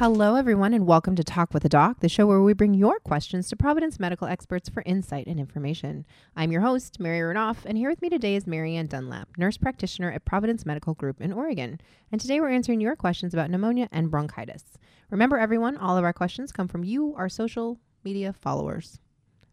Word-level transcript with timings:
Hello, 0.00 0.34
everyone, 0.34 0.72
and 0.72 0.86
welcome 0.86 1.14
to 1.16 1.22
Talk 1.22 1.52
with 1.52 1.62
a 1.66 1.68
Doc, 1.68 2.00
the 2.00 2.08
show 2.08 2.26
where 2.26 2.40
we 2.40 2.54
bring 2.54 2.72
your 2.72 2.98
questions 3.00 3.50
to 3.50 3.54
Providence 3.56 4.00
medical 4.00 4.26
experts 4.26 4.66
for 4.66 4.82
insight 4.86 5.26
and 5.26 5.38
information. 5.38 6.06
I'm 6.34 6.50
your 6.50 6.62
host, 6.62 6.98
Mary 6.98 7.20
Renouf, 7.20 7.66
and 7.66 7.76
here 7.76 7.90
with 7.90 8.00
me 8.00 8.08
today 8.08 8.34
is 8.34 8.46
Mary 8.46 8.76
Ann 8.76 8.86
Dunlap, 8.86 9.28
nurse 9.36 9.58
practitioner 9.58 10.10
at 10.10 10.24
Providence 10.24 10.64
Medical 10.64 10.94
Group 10.94 11.20
in 11.20 11.34
Oregon. 11.34 11.78
And 12.10 12.18
today 12.18 12.40
we're 12.40 12.48
answering 12.48 12.80
your 12.80 12.96
questions 12.96 13.34
about 13.34 13.50
pneumonia 13.50 13.90
and 13.92 14.10
bronchitis. 14.10 14.64
Remember, 15.10 15.38
everyone, 15.38 15.76
all 15.76 15.98
of 15.98 16.04
our 16.04 16.14
questions 16.14 16.50
come 16.50 16.66
from 16.66 16.82
you, 16.82 17.14
our 17.18 17.28
social 17.28 17.78
media 18.02 18.32
followers. 18.32 19.00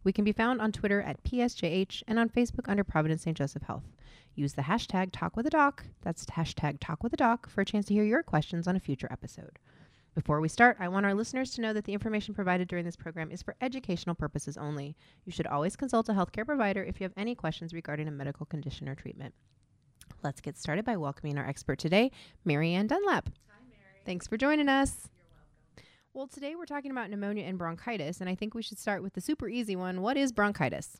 We 0.06 0.14
can 0.14 0.24
be 0.24 0.32
found 0.32 0.62
on 0.62 0.72
Twitter 0.72 1.02
at 1.02 1.26
PSJH 1.26 2.04
and 2.08 2.18
on 2.18 2.30
Facebook 2.30 2.70
under 2.70 2.86
Providence 2.86 3.24
St. 3.24 3.36
Joseph 3.36 3.64
Health. 3.64 3.84
Use 4.34 4.54
the 4.54 4.62
hashtag 4.62 5.10
Talk 5.12 5.36
with 5.36 5.46
a 5.46 5.50
Doc, 5.50 5.84
that's 6.04 6.26
hashtag 6.26 6.78
Talk 6.80 7.04
with 7.04 7.12
a 7.12 7.18
Doc, 7.18 7.50
for 7.50 7.60
a 7.60 7.66
chance 7.66 7.88
to 7.88 7.94
hear 7.94 8.06
your 8.06 8.24
questions 8.24 8.66
on 8.66 8.78
a 8.78 8.80
future 8.80 9.10
episode. 9.12 9.60
Before 10.18 10.42
we 10.42 10.50
start, 10.50 10.78
I 10.80 10.88
want 10.88 11.06
our 11.06 11.14
listeners 11.14 11.52
to 11.52 11.62
know 11.62 11.74
that 11.74 11.86
the 11.86 11.94
information 11.94 12.34
provided 12.34 12.68
during 12.68 12.86
this 12.86 12.96
program 12.96 13.30
is 13.30 13.44
for 13.44 13.56
educational 13.62 14.16
purposes 14.16 14.58
only. 14.58 14.96
You 15.26 15.32
should 15.32 15.46
always 15.46 15.76
consult 15.76 16.10
a 16.10 16.14
healthcare 16.14 16.44
provider 16.44 16.84
if 16.84 17.00
you 17.00 17.04
have 17.04 17.14
any 17.16 17.36
questions 17.36 17.72
regarding 17.72 18.08
a 18.08 18.12
medical 18.12 18.48
condition 18.48 18.90
or 18.90 18.96
treatment. 18.96 19.36
Let's 20.24 20.42
get 20.42 20.58
started 20.58 20.86
by 20.86 20.98
welcoming 20.98 21.38
our 21.38 21.48
expert 21.48 21.78
today, 21.78 22.10
Mary 22.44 22.74
Ann 22.74 22.88
Dunlap. 22.88 23.30
Hi, 23.48 23.60
Mary. 23.70 24.02
Thanks 24.08 24.26
for 24.26 24.38
joining 24.38 24.70
us. 24.70 25.08
You're 25.16 25.28
welcome. 25.30 25.88
Well, 26.16 26.28
today 26.28 26.56
we're 26.56 26.66
talking 26.66 26.90
about 26.90 27.12
pneumonia 27.12 27.46
and 27.46 27.60
bronchitis, 27.60 28.20
and 28.20 28.28
I 28.28 28.34
think 28.34 28.56
we 28.56 28.64
should 28.64 28.80
start 28.80 29.04
with 29.04 29.14
the 29.14 29.22
super 29.22 29.48
easy 29.48 29.76
one. 29.76 30.02
What 30.02 30.18
is 30.18 30.32
bronchitis? 30.32 30.98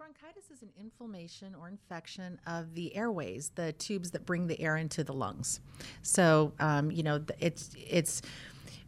Bronchitis 0.00 0.50
is 0.50 0.62
an 0.62 0.70
inflammation 0.80 1.54
or 1.54 1.68
infection 1.68 2.40
of 2.46 2.74
the 2.74 2.96
airways, 2.96 3.52
the 3.54 3.74
tubes 3.74 4.12
that 4.12 4.24
bring 4.24 4.46
the 4.46 4.58
air 4.58 4.78
into 4.78 5.04
the 5.04 5.12
lungs. 5.12 5.60
So, 6.00 6.54
um, 6.58 6.90
you 6.90 7.02
know, 7.02 7.22
it's 7.38 7.68
it's 7.76 8.22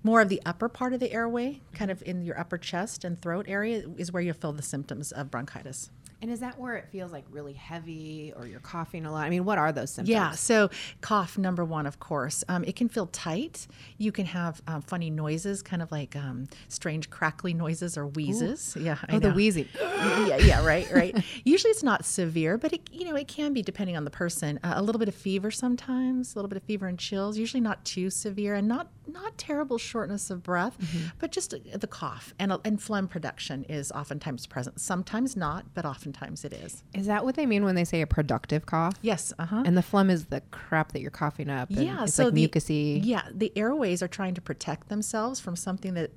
more 0.02 0.22
of 0.22 0.30
the 0.30 0.40
upper 0.46 0.70
part 0.70 0.94
of 0.94 1.00
the 1.00 1.12
airway, 1.12 1.60
kind 1.74 1.90
of 1.90 2.02
in 2.06 2.22
your 2.22 2.40
upper 2.40 2.56
chest 2.56 3.04
and 3.04 3.20
throat 3.20 3.44
area, 3.46 3.84
is 3.98 4.10
where 4.10 4.22
you'll 4.22 4.32
feel 4.32 4.54
the 4.54 4.62
symptoms 4.62 5.12
of 5.12 5.30
bronchitis. 5.30 5.90
And 6.22 6.30
is 6.30 6.38
that 6.38 6.56
where 6.56 6.76
it 6.76 6.86
feels 6.92 7.10
like 7.10 7.24
really 7.32 7.52
heavy 7.52 8.32
or 8.36 8.46
you're 8.46 8.60
coughing 8.60 9.04
a 9.06 9.10
lot? 9.12 9.24
I 9.26 9.30
mean, 9.30 9.44
what 9.44 9.58
are 9.58 9.72
those 9.72 9.90
symptoms? 9.90 10.08
Yeah, 10.08 10.30
so 10.30 10.70
cough, 11.00 11.36
number 11.36 11.64
one, 11.64 11.84
of 11.84 11.98
course. 11.98 12.44
Um, 12.48 12.62
it 12.62 12.76
can 12.76 12.88
feel 12.88 13.06
tight. 13.08 13.66
You 13.98 14.12
can 14.12 14.26
have 14.26 14.62
um, 14.68 14.82
funny 14.82 15.10
noises, 15.10 15.62
kind 15.62 15.82
of 15.82 15.90
like 15.90 16.14
um, 16.14 16.46
strange 16.68 17.10
crackly 17.10 17.54
noises 17.54 17.98
or 17.98 18.06
wheezes. 18.06 18.76
Yeah, 18.78 18.98
I 19.08 19.16
Oh, 19.16 19.18
the 19.18 19.30
know. 19.30 19.34
wheezing. 19.34 19.66
yeah, 19.80 20.36
yeah, 20.36 20.64
right, 20.64 20.88
right. 20.92 21.24
Usually 21.44 21.72
it's 21.72 21.82
not 21.82 22.04
severe, 22.04 22.56
but 22.56 22.72
it, 22.72 22.88
you 22.92 23.04
know, 23.04 23.16
it 23.16 23.26
can 23.26 23.52
be 23.52 23.60
depending 23.62 23.96
on 23.96 24.04
the 24.04 24.10
person. 24.10 24.60
Uh, 24.62 24.74
a 24.76 24.82
little 24.82 25.00
bit 25.00 25.08
of 25.08 25.16
fever 25.16 25.50
sometimes, 25.50 26.34
a 26.34 26.38
little 26.38 26.48
bit 26.48 26.56
of 26.56 26.62
fever 26.62 26.86
and 26.86 27.00
chills. 27.00 27.36
Usually 27.36 27.60
not 27.60 27.84
too 27.84 28.10
severe, 28.10 28.54
and 28.54 28.68
not 28.68 28.92
not 29.08 29.36
terrible 29.36 29.78
shortness 29.78 30.30
of 30.30 30.44
breath, 30.44 30.76
but 31.18 31.32
just 31.32 31.52
uh, 31.52 31.58
the 31.76 31.88
cough 31.88 32.32
and 32.38 32.52
uh, 32.52 32.58
and 32.64 32.80
phlegm 32.80 33.08
production 33.08 33.64
is 33.64 33.90
oftentimes 33.90 34.46
present. 34.46 34.80
Sometimes 34.80 35.36
not, 35.36 35.66
but 35.74 35.84
oftentimes 36.12 36.44
it 36.44 36.52
is. 36.52 36.82
Is 36.94 37.06
that 37.06 37.24
what 37.24 37.34
they 37.36 37.46
mean 37.46 37.64
when 37.64 37.74
they 37.74 37.84
say 37.84 38.00
a 38.02 38.06
productive 38.06 38.66
cough? 38.66 38.94
Yes, 39.02 39.32
uh 39.38 39.46
huh. 39.46 39.62
And 39.64 39.76
the 39.76 39.82
phlegm 39.82 40.10
is 40.10 40.26
the 40.26 40.40
crap 40.50 40.92
that 40.92 41.00
you're 41.00 41.10
coughing 41.10 41.48
up. 41.50 41.70
And 41.70 41.84
Yeah, 41.84 42.04
it's 42.04 42.14
so 42.14 42.24
like 42.26 42.34
the- 42.34 42.48
mucusy. 42.48 43.00
Yeah, 43.02 43.22
the 43.32 43.52
airways 43.56 44.02
are 44.02 44.08
trying 44.08 44.34
to 44.34 44.40
protect 44.40 44.88
themselves 44.88 45.40
from 45.40 45.56
something 45.56 45.94
that 45.94 46.10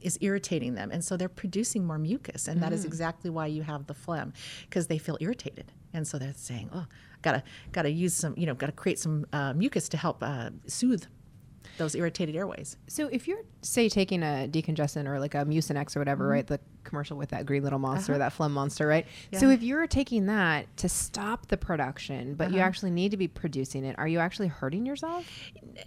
is 0.00 0.18
irritating 0.20 0.74
them, 0.74 0.90
and 0.90 1.04
so 1.04 1.16
they're 1.16 1.28
producing 1.28 1.84
more 1.86 1.98
mucus, 1.98 2.48
and 2.48 2.62
that 2.62 2.72
is 2.72 2.84
exactly 2.84 3.30
why 3.30 3.46
you 3.46 3.62
have 3.62 3.86
the 3.86 3.94
phlegm, 3.94 4.32
because 4.68 4.88
they 4.88 4.98
feel 4.98 5.16
irritated, 5.20 5.72
and 5.92 6.06
so 6.06 6.18
they're 6.18 6.34
saying, 6.34 6.68
"Oh, 6.72 6.86
gotta 7.22 7.42
gotta 7.72 7.90
use 7.90 8.14
some, 8.14 8.34
you 8.36 8.46
know, 8.46 8.54
gotta 8.54 8.72
create 8.72 8.98
some 8.98 9.24
uh, 9.32 9.52
mucus 9.54 9.88
to 9.90 9.96
help 9.96 10.22
uh, 10.22 10.50
soothe 10.66 11.04
those 11.78 11.94
irritated 11.94 12.36
airways." 12.36 12.76
So 12.86 13.08
if 13.08 13.26
you're 13.26 13.42
say 13.62 13.88
taking 13.88 14.22
a 14.22 14.48
decongestant 14.50 15.06
or 15.06 15.18
like 15.18 15.34
a 15.34 15.44
Mucinex 15.44 15.96
or 15.96 16.00
whatever, 16.00 16.24
mm-hmm. 16.24 16.32
right? 16.32 16.46
The 16.46 16.60
commercial 16.84 17.16
with 17.16 17.30
that 17.30 17.46
green 17.46 17.62
little 17.62 17.78
monster, 17.78 18.12
uh-huh. 18.12 18.18
that 18.18 18.32
phlegm 18.32 18.52
monster, 18.52 18.86
right? 18.86 19.06
So 19.34 19.50
if 19.50 19.62
you're 19.62 19.86
taking 19.86 20.26
that 20.26 20.74
to 20.78 20.88
stop 20.88 21.46
the 21.48 21.56
production, 21.56 22.34
but 22.34 22.50
you 22.50 22.56
uh-huh. 22.56 22.66
actually 22.66 22.90
need 22.90 23.10
to 23.10 23.16
be 23.16 23.28
producing 23.28 23.84
it, 23.84 23.98
are 23.98 24.08
you 24.08 24.18
actually 24.18 24.48
hurting 24.48 24.86
yourself? 24.86 25.26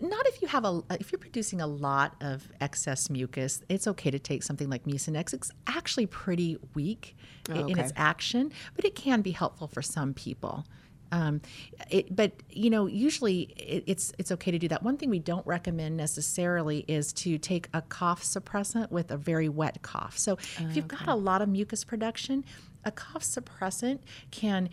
Not 0.01 0.27
if 0.27 0.41
you 0.41 0.47
have 0.47 0.65
a 0.65 0.81
uh, 0.89 0.97
if 0.99 1.11
you're 1.11 1.19
producing 1.19 1.61
a 1.61 1.67
lot 1.67 2.15
of 2.21 2.47
excess 2.61 3.09
mucus, 3.09 3.61
it's 3.69 3.87
okay 3.87 4.11
to 4.11 4.19
take 4.19 4.43
something 4.43 4.69
like 4.69 4.83
Mucinex. 4.85 5.33
It's 5.33 5.51
actually 5.67 6.05
pretty 6.05 6.57
weak 6.75 7.15
i- 7.49 7.53
in 7.53 7.79
its 7.79 7.93
action, 7.95 8.51
but 8.75 8.85
it 8.85 8.95
can 8.95 9.21
be 9.21 9.31
helpful 9.31 9.67
for 9.67 9.81
some 9.81 10.13
people. 10.13 10.65
Um, 11.11 11.41
it, 11.89 12.15
but 12.15 12.31
you 12.49 12.69
know, 12.69 12.87
usually 12.87 13.41
it, 13.57 13.83
it's 13.87 14.13
it's 14.17 14.31
okay 14.31 14.51
to 14.51 14.59
do 14.59 14.67
that. 14.69 14.83
One 14.83 14.97
thing 14.97 15.09
we 15.09 15.19
don't 15.19 15.45
recommend 15.45 15.97
necessarily 15.97 16.85
is 16.87 17.13
to 17.13 17.37
take 17.37 17.67
a 17.73 17.81
cough 17.81 18.23
suppressant 18.23 18.91
with 18.91 19.11
a 19.11 19.17
very 19.17 19.49
wet 19.49 19.81
cough. 19.81 20.17
So 20.17 20.37
if 20.59 20.75
you've 20.75 20.87
got 20.87 21.07
a 21.07 21.15
lot 21.15 21.41
of 21.41 21.49
mucus 21.49 21.83
production, 21.83 22.45
a 22.85 22.91
cough 22.91 23.23
suppressant 23.23 23.99
can 24.31 24.69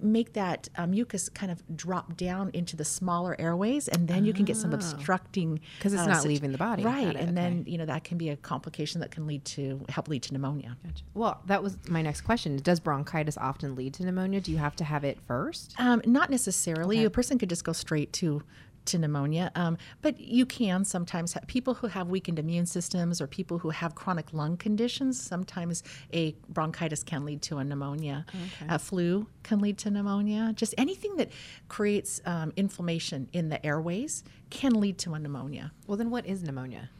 make 0.00 0.32
that 0.34 0.68
uh, 0.76 0.86
mucus 0.86 1.28
kind 1.28 1.50
of 1.52 1.62
drop 1.76 2.16
down 2.16 2.50
into 2.54 2.76
the 2.76 2.84
smaller 2.84 3.36
airways, 3.38 3.88
and 3.88 4.08
then 4.08 4.24
you 4.24 4.32
can 4.32 4.44
get 4.44 4.56
some 4.56 4.72
obstructing 4.72 5.60
because 5.78 5.92
it's 5.92 6.02
uh, 6.02 6.06
not 6.06 6.24
leaving 6.24 6.52
the 6.52 6.58
body. 6.58 6.82
right? 6.82 7.08
It, 7.08 7.16
And 7.16 7.36
then 7.36 7.64
you 7.66 7.78
know 7.78 7.86
that 7.86 8.04
can 8.04 8.18
be 8.18 8.30
a 8.30 8.36
complication 8.36 9.00
that 9.00 9.10
can 9.10 9.26
lead 9.26 9.44
to 9.46 9.84
help 9.88 10.08
lead 10.08 10.22
to 10.24 10.32
pneumonia. 10.32 10.76
Well, 11.14 11.40
that 11.46 11.62
was 11.62 11.76
my 11.88 12.02
next 12.02 12.22
question. 12.22 12.56
Does 12.56 12.80
bronchitis 12.80 13.36
often 13.38 13.74
lead 13.76 13.94
to 13.94 14.04
pneumonia? 14.04 14.40
Do 14.40 14.52
you 14.52 14.58
have 14.58 14.76
to 14.76 14.84
have 14.84 15.04
it 15.04 15.18
first? 15.26 15.74
Um, 15.78 16.02
not 16.06 16.30
necessarily. 16.30 17.04
A 17.04 17.10
person 17.10 17.38
could 17.38 17.48
just 17.48 17.64
go 17.64 17.72
straight 17.72 18.12
to 18.14 18.42
to 18.86 18.98
pneumonia, 18.98 19.50
um, 19.54 19.76
but 20.02 20.18
you 20.18 20.46
can 20.46 20.84
sometimes 20.84 21.32
have 21.34 21.46
people 21.46 21.74
who 21.74 21.86
have 21.86 22.08
weakened 22.08 22.38
immune 22.38 22.66
systems 22.66 23.20
or 23.20 23.26
people 23.26 23.58
who 23.58 23.70
have 23.70 23.94
chronic 23.94 24.32
lung 24.32 24.56
conditions. 24.56 25.20
Sometimes 25.20 25.82
a 26.12 26.34
bronchitis 26.48 27.02
can 27.02 27.24
lead 27.24 27.42
to 27.42 27.58
a 27.58 27.64
pneumonia. 27.64 28.24
A 28.68 28.78
flu 28.78 29.26
can 29.42 29.60
lead 29.60 29.78
to 29.78 29.90
pneumonia. 29.90 30.52
Just 30.54 30.74
anything 30.78 31.16
that 31.16 31.30
creates 31.68 32.20
um, 32.24 32.52
inflammation 32.56 33.28
in 33.32 33.48
the 33.48 33.64
airways 33.64 34.24
can 34.50 34.74
lead 34.80 34.98
to 34.98 35.14
a 35.14 35.18
pneumonia. 35.18 35.72
Well, 35.86 35.96
then 35.96 36.10
what 36.10 36.26
is 36.26 36.42
pneumonia? 36.42 36.90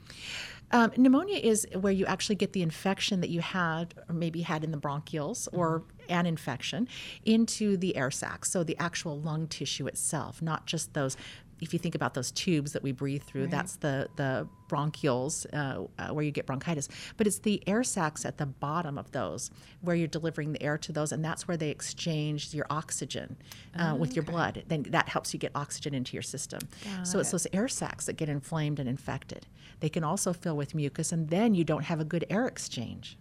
Um, 0.72 0.92
pneumonia 0.96 1.38
is 1.38 1.66
where 1.74 1.92
you 1.92 2.06
actually 2.06 2.36
get 2.36 2.52
the 2.52 2.62
infection 2.62 3.20
that 3.22 3.30
you 3.30 3.40
had 3.40 3.94
or 4.08 4.14
maybe 4.14 4.42
had 4.42 4.62
in 4.62 4.70
the 4.70 4.78
bronchioles 4.78 5.48
or 5.52 5.82
an 6.08 6.26
infection 6.26 6.86
into 7.24 7.76
the 7.76 7.96
air 7.96 8.10
sacs, 8.10 8.50
so 8.50 8.62
the 8.62 8.76
actual 8.78 9.20
lung 9.20 9.48
tissue 9.48 9.86
itself, 9.86 10.40
not 10.40 10.66
just 10.66 10.94
those. 10.94 11.16
If 11.60 11.72
you 11.72 11.78
think 11.78 11.94
about 11.94 12.14
those 12.14 12.30
tubes 12.30 12.72
that 12.72 12.82
we 12.82 12.92
breathe 12.92 13.22
through, 13.22 13.48
that's 13.48 13.76
the 13.76 14.08
the 14.16 14.48
bronchioles 14.68 15.46
uh, 15.52 15.84
uh, 15.98 16.14
where 16.14 16.24
you 16.24 16.30
get 16.30 16.46
bronchitis. 16.46 16.88
But 17.16 17.26
it's 17.26 17.40
the 17.40 17.62
air 17.66 17.82
sacs 17.82 18.24
at 18.24 18.38
the 18.38 18.46
bottom 18.46 18.96
of 18.98 19.10
those 19.12 19.50
where 19.80 19.96
you're 19.96 20.06
delivering 20.08 20.52
the 20.52 20.62
air 20.62 20.78
to 20.78 20.92
those, 20.92 21.12
and 21.12 21.24
that's 21.24 21.46
where 21.48 21.56
they 21.56 21.70
exchange 21.70 22.54
your 22.54 22.66
oxygen 22.70 23.36
uh, 23.76 23.96
with 23.98 24.14
your 24.16 24.22
blood. 24.22 24.62
Then 24.68 24.84
that 24.90 25.08
helps 25.08 25.34
you 25.34 25.38
get 25.40 25.52
oxygen 25.54 25.92
into 25.94 26.14
your 26.14 26.22
system. 26.22 26.60
so 27.04 27.18
it's 27.18 27.30
those 27.32 27.46
air 27.52 27.68
sacs 27.68 28.06
that 28.06 28.14
get 28.14 28.28
inflamed 28.28 28.78
and 28.78 28.88
infected. 28.88 29.46
They 29.80 29.88
can 29.88 30.04
also 30.04 30.32
fill 30.32 30.56
with 30.56 30.74
mucus, 30.74 31.12
and 31.12 31.28
then 31.28 31.54
you 31.54 31.64
don't 31.64 31.84
have 31.84 32.00
a 32.00 32.04
good 32.04 32.24
air 32.30 32.46
exchange. 32.46 33.16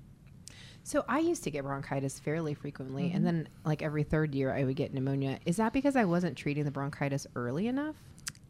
So 0.84 1.04
I 1.08 1.20
used 1.20 1.44
to 1.44 1.52
get 1.52 1.64
bronchitis 1.64 2.20
fairly 2.20 2.54
frequently, 2.54 3.04
Mm-hmm. 3.08 3.16
and 3.18 3.26
then 3.26 3.48
like 3.66 3.82
every 3.82 4.04
third 4.04 4.34
year 4.34 4.54
I 4.54 4.64
would 4.64 4.76
get 4.76 4.94
pneumonia. 4.94 5.40
Is 5.46 5.58
that 5.58 5.74
because 5.74 5.96
I 5.96 6.06
wasn't 6.06 6.38
treating 6.38 6.64
the 6.64 6.72
bronchitis 6.72 7.28
early 7.36 7.68
enough? 7.68 7.96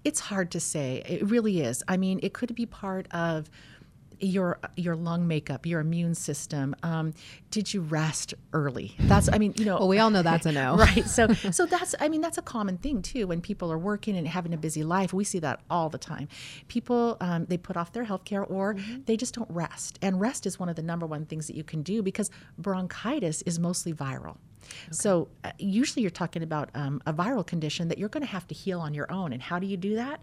It's 0.03 0.19
hard 0.19 0.51
to 0.51 0.59
say. 0.59 1.03
It 1.05 1.29
really 1.29 1.61
is. 1.61 1.83
I 1.87 1.97
mean, 1.97 2.19
it 2.23 2.33
could 2.33 2.55
be 2.55 2.65
part 2.65 3.07
of 3.11 3.49
your 4.21 4.59
your 4.75 4.95
lung 4.95 5.27
makeup, 5.27 5.65
your 5.65 5.79
immune 5.79 6.15
system. 6.15 6.75
Um, 6.83 7.13
did 7.51 7.73
you 7.73 7.81
rest 7.81 8.33
early? 8.53 8.95
That's. 8.99 9.29
I 9.31 9.37
mean, 9.37 9.53
you 9.57 9.65
know. 9.65 9.77
Well, 9.77 9.87
we 9.87 9.99
all 9.99 10.09
know 10.09 10.21
that's 10.21 10.45
a 10.45 10.51
no. 10.51 10.75
right 10.77 11.07
so 11.07 11.27
so 11.51 11.65
that's 11.65 11.95
i 11.99 12.07
mean 12.09 12.21
that's 12.21 12.37
a 12.37 12.41
common 12.41 12.77
thing 12.77 13.01
too 13.01 13.27
when 13.27 13.41
people 13.41 13.71
are 13.71 13.77
working 13.77 14.15
and 14.17 14.27
having 14.27 14.53
a 14.53 14.57
busy 14.57 14.83
life 14.83 15.13
we 15.13 15.23
see 15.23 15.39
that 15.39 15.61
all 15.69 15.89
the 15.89 15.97
time 15.97 16.27
people 16.67 17.17
um, 17.21 17.45
they 17.45 17.57
put 17.57 17.75
off 17.77 17.91
their 17.91 18.03
health 18.03 18.23
care 18.23 18.43
or 18.43 18.75
they 19.05 19.17
just 19.17 19.33
don't 19.33 19.49
rest 19.49 19.99
and 20.01 20.19
rest 20.19 20.45
is 20.45 20.59
one 20.59 20.69
of 20.69 20.75
the 20.75 20.81
number 20.81 21.05
one 21.05 21.25
things 21.25 21.47
that 21.47 21.55
you 21.55 21.63
can 21.63 21.81
do 21.81 22.01
because 22.01 22.29
bronchitis 22.57 23.41
is 23.43 23.59
mostly 23.59 23.93
viral 23.93 24.37
so 24.91 25.27
uh, 25.43 25.51
usually 25.57 26.01
you're 26.01 26.09
talking 26.11 26.43
about 26.43 26.69
um, 26.75 27.01
a 27.05 27.13
viral 27.13 27.45
condition 27.45 27.87
that 27.89 27.97
you're 27.97 28.09
going 28.09 28.21
to 28.25 28.31
have 28.31 28.47
to 28.47 28.55
heal 28.55 28.79
on 28.79 28.93
your 28.93 29.11
own 29.11 29.33
and 29.33 29.41
how 29.41 29.59
do 29.59 29.67
you 29.67 29.77
do 29.77 29.95
that 29.95 30.21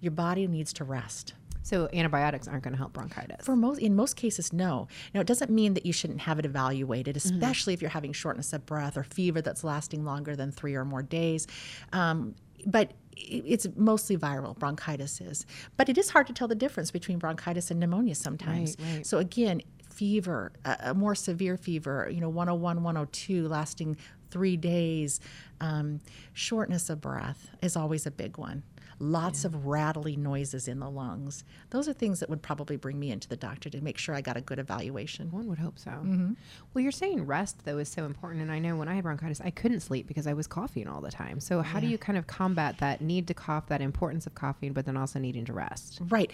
your 0.00 0.12
body 0.12 0.46
needs 0.46 0.72
to 0.74 0.84
rest 0.84 1.34
So 1.62 1.88
antibiotics 1.92 2.46
aren't 2.46 2.62
going 2.62 2.74
to 2.74 2.78
help 2.78 2.92
bronchitis. 2.92 3.44
for 3.44 3.56
most, 3.56 3.80
in 3.80 3.96
most 3.96 4.14
cases, 4.14 4.52
no. 4.52 4.86
Now, 5.12 5.20
it 5.20 5.26
doesn't 5.26 5.50
mean 5.50 5.74
that 5.74 5.84
you 5.84 5.92
shouldn't 5.92 6.20
have 6.20 6.38
it 6.38 6.44
evaluated, 6.44 7.16
Mm-hmm. 7.16 7.34
especially 7.34 7.74
if 7.74 7.80
you're 7.82 7.90
having 7.90 8.12
shortness 8.12 8.52
of 8.52 8.64
breath 8.66 8.96
or 8.96 9.02
fever 9.02 9.40
that's 9.42 9.64
lasting 9.64 10.04
longer 10.04 10.36
than 10.36 10.52
three 10.52 10.74
or 10.76 10.84
more 10.84 11.02
days. 11.02 11.46
Um, 11.92 12.36
but 12.66 12.92
it's 13.16 13.66
mostly 13.76 14.16
viral 14.16 14.56
bronchitis 14.56 15.20
is, 15.20 15.46
but 15.76 15.88
it 15.88 15.96
is 15.98 16.10
hard 16.10 16.26
to 16.28 16.32
tell 16.32 16.46
the 16.46 16.54
difference 16.54 16.90
between 16.92 17.18
bronchitis 17.18 17.70
and 17.70 17.80
pneumonia 17.80 18.14
sometimes. 18.14 18.76
Right, 18.78 18.94
right. 18.96 19.06
So 19.06 19.18
again, 19.18 19.62
fever, 19.96 20.52
a, 20.64 20.94
more 20.94 21.14
severe 21.14 21.56
fever, 21.56 22.08
you 22.12 22.20
know, 22.20 22.28
101, 22.28 22.82
102, 22.82 23.48
lasting 23.48 23.96
three 24.30 24.56
days, 24.56 25.20
um, 25.60 26.00
shortness 26.32 26.90
of 26.90 27.00
breath 27.00 27.48
is 27.62 27.76
always 27.76 28.06
a 28.06 28.10
big 28.10 28.36
one. 28.38 28.62
lots 28.98 29.44
of 29.44 29.66
rattly 29.66 30.16
noises 30.16 30.68
in 30.68 30.78
the 30.78 30.88
lungs. 30.88 31.44
Those 31.68 31.86
are 31.86 31.92
things 31.92 32.20
that 32.20 32.30
would 32.30 32.40
probably 32.40 32.76
bring 32.76 32.98
me 32.98 33.10
into 33.10 33.28
the 33.28 33.36
doctor 33.36 33.68
to 33.68 33.80
make 33.82 33.98
sure 33.98 34.14
I 34.14 34.22
got 34.22 34.38
a 34.38 34.40
good 34.40 34.58
evaluation. 34.58 35.30
One 35.30 35.46
would 35.48 35.58
hope 35.58 35.78
so. 35.78 35.90
Mm-hmm. 35.90 36.32
Well, 36.72 36.82
you're 36.82 36.92
saying 36.92 37.26
rest 37.26 37.64
though 37.64 37.78
is 37.78 37.90
so 37.90 38.04
important, 38.06 38.40
and 38.42 38.50
I 38.50 38.58
know 38.58 38.74
when 38.76 38.88
I 38.88 38.94
had 38.94 39.04
bronchitis, 39.04 39.40
I 39.44 39.50
couldn't 39.50 39.80
sleep 39.80 40.06
because 40.06 40.26
I 40.26 40.32
was 40.32 40.46
coughing 40.46 40.88
all 40.88 41.02
the 41.02 41.10
time. 41.10 41.40
So 41.40 41.60
how 41.60 41.78
do 41.78 41.86
you 41.86 41.98
kind 41.98 42.16
of 42.16 42.26
combat 42.26 42.78
that 42.78 43.02
need 43.02 43.26
to 43.28 43.34
cough, 43.34 43.66
that 43.66 43.82
importance 43.82 44.26
of 44.26 44.34
coughing, 44.34 44.72
but 44.72 44.86
then 44.86 44.96
also 44.96 45.18
needing 45.18 45.44
to 45.44 45.52
rest? 45.52 45.98
Right. 46.08 46.30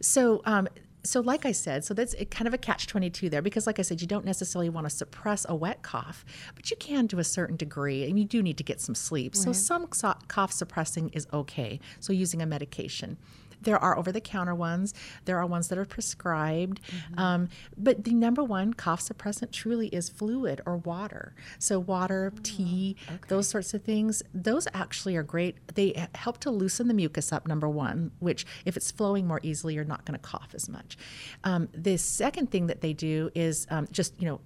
So, 0.00 0.40
um, 0.46 0.68
so 1.08 1.20
like 1.20 1.46
I 1.46 1.52
said, 1.52 1.84
so 1.84 1.94
that's 1.94 2.14
kind 2.30 2.46
of 2.46 2.54
a 2.54 2.58
catch 2.58 2.86
22 2.86 3.30
there 3.30 3.42
because, 3.42 3.66
like 3.66 3.78
I 3.78 3.82
said, 3.82 4.00
you 4.00 4.06
don't 4.06 4.24
necessarily 4.24 4.68
want 4.68 4.86
to 4.86 4.90
suppress 4.90 5.46
a 5.48 5.54
wet 5.54 5.82
cough, 5.82 6.24
but 6.54 6.70
you 6.70 6.76
can 6.76 7.08
to 7.08 7.18
a 7.18 7.24
certain 7.24 7.56
degree, 7.56 8.04
and 8.04 8.18
you 8.18 8.24
do 8.24 8.42
need 8.42 8.58
to 8.58 8.64
get 8.64 8.80
some 8.80 8.94
sleep. 8.94 9.34
So, 9.36 9.52
some 9.52 9.86
cough 9.86 10.52
suppressing 10.52 11.10
is 11.10 11.26
okay. 11.32 11.80
So, 12.00 12.12
using 12.12 12.42
a 12.42 12.46
medication. 12.46 13.16
There 13.62 13.78
are 13.78 13.98
over 13.98 14.12
the 14.12 14.20
counter 14.20 14.54
ones, 14.54 14.94
there 15.24 15.38
are 15.38 15.46
ones 15.46 15.68
that 15.68 15.78
are 15.78 15.84
prescribed. 15.84 16.80
Um, 17.16 17.48
but 17.76 18.04
the 18.04 18.14
number 18.14 18.44
one 18.44 18.74
cough 18.74 19.00
suppressant 19.00 19.52
truly 19.52 19.88
is 19.88 20.08
fluid 20.08 20.60
or 20.66 20.76
water. 20.78 21.34
So, 21.58 21.78
water, 21.78 22.32
tea, 22.42 22.96
those 23.28 23.48
sorts 23.48 23.74
of 23.74 23.82
things, 23.82 24.22
those 24.34 24.68
actually 24.74 25.16
are 25.16 25.22
great. 25.22 25.56
They 25.74 26.06
help 26.14 26.38
to 26.38 26.50
loosen 26.50 26.88
the 26.88 26.94
mucus 26.94 27.32
up, 27.32 27.46
number 27.46 27.68
one, 27.68 28.12
which 28.20 28.46
if 28.64 28.76
it's 28.76 28.90
flowing 28.90 29.26
more 29.26 29.40
easily, 29.42 29.74
you're 29.74 29.84
not 29.84 30.04
going 30.04 30.18
to 30.18 30.24
cough 30.24 30.50
as 30.54 30.68
much. 30.68 30.96
Um, 31.44 31.68
the 31.72 31.96
second 31.96 32.50
thing 32.50 32.66
that 32.68 32.80
they 32.80 32.92
do 32.92 33.30
is 33.34 33.66
um, 33.70 33.88
just, 33.90 34.20
you 34.20 34.28
know, 34.28 34.40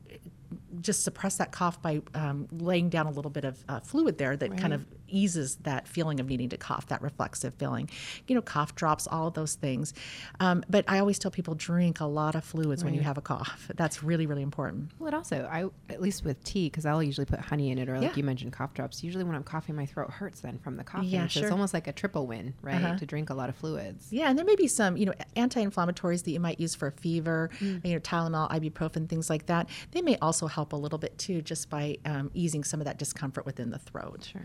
just 0.80 1.04
suppress 1.04 1.36
that 1.36 1.52
cough 1.52 1.80
by 1.82 2.00
um, 2.14 2.48
laying 2.52 2.88
down 2.88 3.06
a 3.06 3.10
little 3.10 3.30
bit 3.30 3.44
of 3.44 3.64
uh, 3.68 3.80
fluid 3.80 4.18
there 4.18 4.36
that 4.36 4.56
kind 4.56 4.72
of 4.72 4.84
eases 5.10 5.56
that 5.62 5.86
feeling 5.88 6.20
of 6.20 6.28
needing 6.28 6.48
to 6.50 6.56
cough, 6.56 6.86
that 6.88 7.02
reflexive 7.02 7.54
feeling. 7.54 7.88
You 8.26 8.34
know, 8.34 8.42
cough 8.42 8.74
drops, 8.74 9.06
all 9.06 9.26
of 9.28 9.34
those 9.34 9.54
things. 9.54 9.92
Um, 10.38 10.64
but 10.68 10.84
I 10.88 10.98
always 10.98 11.18
tell 11.18 11.30
people 11.30 11.54
drink 11.54 12.00
a 12.00 12.04
lot 12.06 12.34
of 12.34 12.44
fluids 12.44 12.84
when 12.84 12.94
you 12.94 13.00
have 13.00 13.18
a 13.18 13.20
cough. 13.20 13.70
That's 13.74 14.02
really, 14.02 14.26
really 14.26 14.42
important. 14.42 14.90
Well, 14.98 15.08
it 15.08 15.14
also, 15.14 15.48
I 15.50 15.66
at 15.92 16.00
least 16.00 16.24
with 16.24 16.42
tea, 16.44 16.66
because 16.68 16.86
I'll 16.86 17.02
usually 17.02 17.24
put 17.26 17.40
honey 17.40 17.70
in 17.70 17.78
it, 17.78 17.88
or 17.88 17.94
like 17.98 18.10
Yeah. 18.10 18.16
you 18.16 18.24
mentioned, 18.24 18.52
cough 18.52 18.74
drops. 18.74 19.02
Usually, 19.02 19.24
when 19.24 19.34
I'm 19.34 19.42
coughing, 19.44 19.74
my 19.76 19.86
throat 19.86 20.10
hurts 20.10 20.40
then 20.40 20.58
from 20.58 20.76
the 20.76 20.84
coughing. 20.84 21.08
Yeah, 21.08 21.24
so 21.24 21.40
sure. 21.40 21.42
it's 21.44 21.52
almost 21.52 21.74
like 21.74 21.86
a 21.86 21.92
triple 21.92 22.26
win, 22.26 22.54
right? 22.62 22.76
Uh-huh. 22.82 22.96
To 22.96 23.06
drink 23.06 23.30
a 23.30 23.34
lot 23.34 23.48
of 23.48 23.56
fluids. 23.56 24.08
Yeah, 24.12 24.28
and 24.30 24.38
there 24.38 24.44
may 24.46 24.56
be 24.56 24.66
some, 24.66 24.96
you 24.96 25.06
know, 25.06 25.14
anti-inflammatories 25.36 26.24
that 26.24 26.30
you 26.30 26.40
might 26.40 26.60
use 26.60 26.74
for 26.74 26.88
a 26.88 26.92
fever, 26.92 27.50
you 27.60 27.80
know, 27.84 28.00
Tylenol, 28.00 28.50
ibuprofen, 28.50 29.08
things 29.08 29.28
like 29.30 29.46
that. 29.46 29.68
They 29.92 30.02
may 30.02 30.16
also 30.18 30.46
help 30.46 30.72
a 30.72 30.76
little 30.76 30.98
bit 30.98 31.16
too, 31.18 31.42
just 31.42 31.68
by 31.70 31.98
um, 32.04 32.30
easing 32.34 32.64
some 32.64 32.80
of 32.80 32.86
that 32.86 32.98
discomfort 32.98 33.46
within 33.46 33.70
the 33.70 33.78
throat. 33.78 34.28
Sure. 34.32 34.42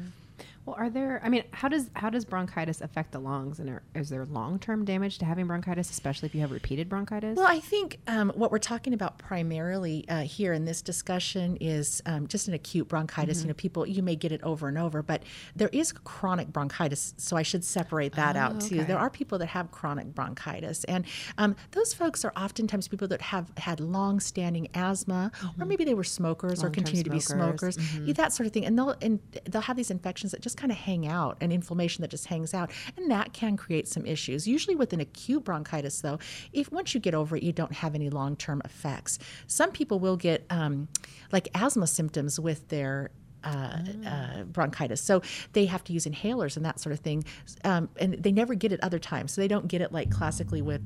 Well, 0.66 0.76
are 0.80 0.90
there? 0.90 1.22
I 1.24 1.30
mean, 1.30 1.44
how 1.52 1.68
does 1.68 1.92
how 1.96 2.10
does 2.10 2.26
bronchitis 2.26 2.82
affect 2.82 3.12
the 3.12 3.20
lungs? 3.20 3.60
And 3.60 3.70
are, 3.70 3.84
is 3.94 4.10
there 4.10 4.26
long 4.26 4.58
term 4.58 4.84
damage 4.84 5.20
to 5.20 5.26
having 5.26 5.46
bronchitis, 5.46 5.92
especially 5.92 6.26
if 6.26 6.34
you 6.34 6.42
have 6.42 6.52
repeated 6.52 6.90
bronchitis? 6.90 7.38
Well, 7.38 7.46
I 7.48 7.60
think 7.60 8.00
um, 8.08 8.32
what 8.36 8.52
we're 8.52 8.58
talking 8.58 8.94
about 8.94 9.20
primarily 9.20 10.06
uh, 10.10 10.22
here 10.22 10.54
in 10.54 10.66
this 10.66 10.82
discussion 10.82 11.58
is 11.62 12.02
um, 12.08 12.28
just 12.28 12.48
an 12.48 12.56
acute 12.56 12.88
bronchitis. 12.88 13.42
You 13.42 13.50
know, 13.50 13.54
people 13.54 13.86
you 13.86 14.02
may 14.02 14.16
get 14.16 14.32
it 14.32 14.42
over 14.42 14.68
and 14.68 14.78
over, 14.78 15.04
but 15.04 15.22
there 15.56 15.70
is 15.72 15.92
chronic 15.92 16.48
bronchitis, 16.48 17.14
so 17.18 17.38
I 17.38 17.44
should 17.44 17.64
separate 17.64 18.14
that 18.14 18.36
out 18.36 18.60
too. 18.60 18.78
okay. 18.78 18.86
There 18.86 18.98
are 18.98 19.12
people 19.12 19.38
that 19.38 19.48
have 19.48 19.70
chronic 19.70 20.16
bronchitis, 20.16 20.84
and 20.86 21.06
um, 21.38 21.56
those 21.72 21.94
folks 21.94 22.26
are 22.26 22.34
oftentimes 22.36 22.88
people 22.88 23.08
that 23.10 23.22
have 23.22 23.52
had 23.58 23.80
long-standing 23.80 24.70
asthma, 24.74 25.32
or 25.60 25.66
maybe 25.66 25.86
they 25.86 25.94
were 25.94 26.04
smokers 26.04 26.62
or 26.64 26.68
Long-term 26.68 26.84
continue 26.86 27.04
to 27.04 27.10
be 27.12 27.20
smokers. 27.20 27.76
smokers, 27.76 28.08
yeah, 28.08 28.14
that 28.14 28.34
sort 28.34 28.48
of 28.48 28.54
thing, 28.54 28.66
and 28.66 28.76
they'll 28.76 28.96
and 29.02 29.20
they'll 29.48 29.62
have 29.62 29.78
these 29.78 29.92
infections 29.92 30.32
that 30.32 30.42
just 30.42 30.55
kind 30.56 30.72
of 30.72 30.78
hang 30.78 31.08
out, 31.08 31.38
and 31.42 31.52
inflammation 31.54 32.02
that 32.02 32.10
just 32.12 32.26
hangs 32.28 32.54
out, 32.54 32.72
and 32.98 33.10
that 33.12 33.34
can 33.34 33.58
create 33.58 33.88
some 33.88 34.06
issues. 34.06 34.48
Usually 34.48 34.76
with 34.76 34.94
an 34.94 35.00
acute 35.00 35.44
bronchitis, 35.44 36.02
though, 36.02 36.20
if 36.54 36.72
once 36.72 36.94
you 36.94 37.00
get 37.00 37.14
over 37.14 37.36
it, 37.38 37.44
you 37.44 37.52
don't 37.54 37.74
have 37.74 37.96
any 37.96 38.10
long-term 38.10 38.62
effects. 38.66 39.20
Some 39.48 39.72
people 39.72 40.00
will 40.00 40.18
get 40.18 40.46
um, 40.50 40.88
like 41.32 41.48
asthma 41.54 41.88
symptoms 41.88 42.40
with 42.40 42.68
their 42.70 43.12
uh, 43.44 43.78
uh, 44.08 44.44
bronchitis. 44.46 45.00
So 45.02 45.22
they 45.54 45.66
have 45.66 45.84
to 45.84 45.94
use 45.94 46.06
inhalers 46.06 46.58
and 46.58 46.66
that 46.66 46.80
sort 46.80 46.94
of 46.94 47.00
thing. 47.02 47.24
Um, 47.64 47.90
and 48.00 48.16
they 48.16 48.32
never 48.32 48.56
get 48.56 48.72
it 48.72 48.80
other 48.84 48.98
times. 48.98 49.34
So 49.34 49.42
they 49.42 49.48
don't 49.48 49.68
get 49.68 49.82
it 49.82 49.92
like 49.92 50.10
classically 50.10 50.64
with 50.64 50.82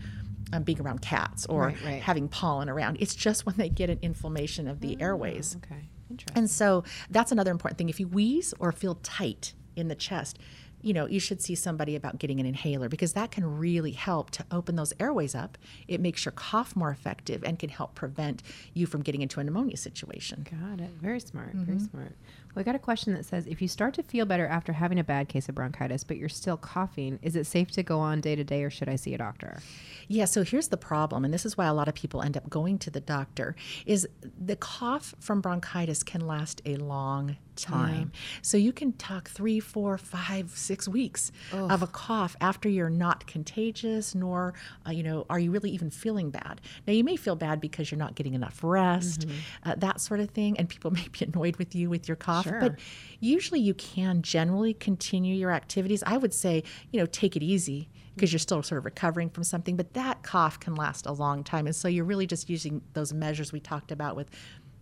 um, 0.52 0.64
being 0.64 0.82
around 0.82 1.02
cats 1.02 1.46
or 1.46 1.68
Right, 1.68 1.78
right. 1.86 2.02
having 2.02 2.28
pollen 2.28 2.68
around. 2.68 2.98
It's 3.00 3.16
just 3.16 3.46
when 3.46 3.56
they 3.56 3.70
get 3.70 3.90
an 3.90 4.00
inflammation 4.02 4.68
of 4.68 4.82
the 4.82 4.98
airways. 5.00 5.56
okay, 5.64 5.88
interesting. 6.10 6.38
And 6.38 6.50
so 6.50 6.84
that's 7.10 7.32
another 7.32 7.52
important 7.52 7.78
thing. 7.78 7.88
If 7.88 8.00
you 8.00 8.08
wheeze 8.10 8.54
or 8.60 8.74
feel 8.74 8.96
tight 9.04 9.54
in 9.80 9.88
the 9.88 9.96
chest, 9.96 10.38
you 10.82 10.94
know, 10.94 11.06
you 11.08 11.20
should 11.20 11.42
see 11.42 11.56
somebody 11.56 11.96
about 11.96 12.20
getting 12.20 12.40
an 12.40 12.46
inhaler 12.46 12.88
because 12.88 13.14
that 13.14 13.32
can 13.32 13.58
really 13.58 13.92
help 13.92 14.32
to 14.32 14.46
open 14.52 14.76
those 14.76 14.94
airways 15.00 15.36
up. 15.36 15.58
It 15.88 16.00
makes 16.00 16.24
your 16.24 16.32
cough 16.32 16.76
more 16.76 16.90
effective 16.90 17.44
and 17.44 17.60
can 17.60 17.70
help 17.70 17.96
prevent 17.96 18.42
you 18.74 18.86
from 18.86 19.02
getting 19.02 19.22
into 19.22 19.40
a 19.40 19.44
pneumonia 19.44 19.78
situation. 19.78 20.48
Got 20.50 20.80
it. 20.80 20.92
Very 21.02 21.20
smart. 21.20 21.50
Mm-hmm. 21.50 21.64
Very 21.64 21.80
smart. 21.80 22.16
I 22.60 22.64
got 22.64 22.76
a 22.76 22.80
question 22.80 23.14
that 23.14 23.26
says 23.26 23.48
if 23.48 23.62
you 23.62 23.68
start 23.68 23.94
to 23.96 24.04
feel 24.04 24.26
better 24.26 24.46
after 24.46 24.74
having 24.74 25.00
a 25.00 25.04
bad 25.04 25.30
case 25.30 25.50
of 25.50 25.56
bronchitis, 25.56 26.04
but 26.04 26.18
you're 26.18 26.30
still 26.30 26.58
coughing, 26.58 27.20
is 27.22 27.36
it 27.36 27.46
safe 27.46 27.72
to 27.72 27.84
go 27.84 28.00
on 28.00 28.22
day 28.22 28.36
to 28.36 28.44
day 28.44 28.64
or 28.64 28.70
should 28.70 28.90
I 28.90 28.96
see 28.96 29.14
a 29.14 29.18
doctor? 29.18 29.60
Yeah, 30.08 30.26
so 30.26 30.44
here's 30.44 30.70
the 30.70 30.78
problem, 30.78 31.24
and 31.24 31.32
this 31.32 31.46
is 31.46 31.56
why 31.56 31.68
a 31.68 31.74
lot 31.74 31.88
of 31.88 31.94
people 31.94 32.24
end 32.24 32.36
up 32.36 32.50
going 32.50 32.80
to 32.80 32.90
the 32.90 33.00
doctor, 33.00 33.56
is 33.86 34.08
the 34.44 34.56
cough 34.56 35.14
from 35.20 35.40
bronchitis 35.40 36.02
can 36.02 36.26
last 36.26 36.62
a 36.66 36.78
long 36.78 37.38
time. 37.56 38.12
So 38.42 38.58
you 38.58 38.72
can 38.72 38.94
talk 38.94 39.30
three, 39.30 39.60
four, 39.60 39.98
five, 39.98 40.52
six 40.52 40.88
weeks 40.88 41.32
of 41.52 41.84
a 41.84 41.88
cough 41.88 42.36
after 42.42 42.70
you're 42.70 42.90
not 42.90 43.28
contagious, 43.28 44.16
nor, 44.16 44.54
uh, 44.88 44.92
you 44.92 45.04
know, 45.04 45.26
are 45.30 45.40
you 45.40 45.52
really 45.52 45.70
even 45.72 45.90
feeling 45.90 46.30
bad? 46.32 46.62
Now, 46.88 46.94
you 46.94 47.04
may 47.04 47.16
feel 47.16 47.36
bad 47.36 47.60
because 47.62 47.92
you're 47.92 48.00
not 48.00 48.16
getting 48.16 48.34
enough 48.34 48.64
rest, 48.64 49.28
uh, 49.64 49.76
that 49.78 50.02
sort 50.02 50.22
of 50.22 50.30
thing, 50.32 50.58
and 50.58 50.68
people 50.68 50.90
may 51.00 51.08
be 51.12 51.26
annoyed 51.26 51.58
with 51.58 51.76
you 51.76 51.90
with 51.90 52.08
your 52.08 52.16
cough, 52.18 52.46
Sure. 52.46 52.49
But 52.60 52.80
usually 53.20 53.60
you 53.60 53.74
can 53.74 54.22
generally 54.22 54.74
continue 54.74 55.36
your 55.36 55.52
activities. 55.52 56.04
I 56.06 56.18
would 56.18 56.34
say, 56.34 56.64
you 56.92 57.00
know, 57.00 57.06
take 57.06 57.36
it 57.36 57.44
easy 57.44 57.90
because 58.16 58.34
you're 58.34 58.40
still 58.40 58.62
sort 58.62 58.80
of 58.80 58.86
recovering 58.86 59.30
from 59.30 59.44
something, 59.44 59.78
but 59.78 59.94
that 59.94 60.24
cough 60.24 60.60
can 60.60 60.76
last 60.76 61.06
a 61.06 61.12
long 61.12 61.44
time. 61.44 61.66
And 61.66 61.76
so 61.76 61.88
you're 61.88 62.06
really 62.06 62.28
just 62.28 62.50
using 62.50 62.82
those 62.94 63.14
measures 63.14 63.52
we 63.54 63.60
talked 63.60 63.92
about 63.92 64.16
with 64.16 64.30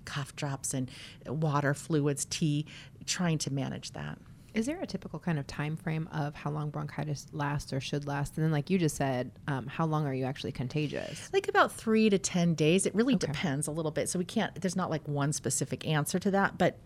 cough 0.05 0.35
drops 0.35 0.73
and 0.73 0.89
water, 1.27 1.73
fluids, 1.73 2.25
tea, 2.25 2.65
trying 3.05 3.37
to 3.39 3.53
manage 3.53 3.91
that. 3.91 4.17
Is 4.53 4.65
there 4.65 4.79
a 4.81 4.87
typical 4.87 5.19
kind 5.19 5.37
of 5.37 5.45
time 5.45 5.75
frame 5.75 6.09
of 6.11 6.33
how 6.33 6.49
long 6.49 6.71
bronchitis 6.71 7.27
lasts 7.31 7.71
or 7.71 7.79
should 7.79 8.07
last? 8.07 8.35
And 8.37 8.43
then, 8.43 8.51
like 8.51 8.71
you 8.71 8.79
just 8.79 8.95
said, 8.95 9.31
um, 9.47 9.67
how 9.67 9.85
long 9.85 10.07
are 10.07 10.13
you 10.13 10.25
actually 10.25 10.51
contagious? 10.51 11.29
Like 11.31 11.47
about 11.47 11.71
three 11.71 12.09
to 12.09 12.17
10 12.17 12.55
days. 12.55 12.87
It 12.87 12.95
really 12.95 13.15
depends 13.15 13.67
a 13.67 13.71
little 13.71 13.91
bit. 13.91 14.09
So 14.09 14.17
we 14.17 14.25
can't, 14.25 14.59
there's 14.59 14.75
not 14.75 14.89
like 14.89 15.07
one 15.07 15.31
specific 15.31 15.87
answer 15.87 16.17
to 16.17 16.31
that, 16.31 16.57
but 16.57 16.79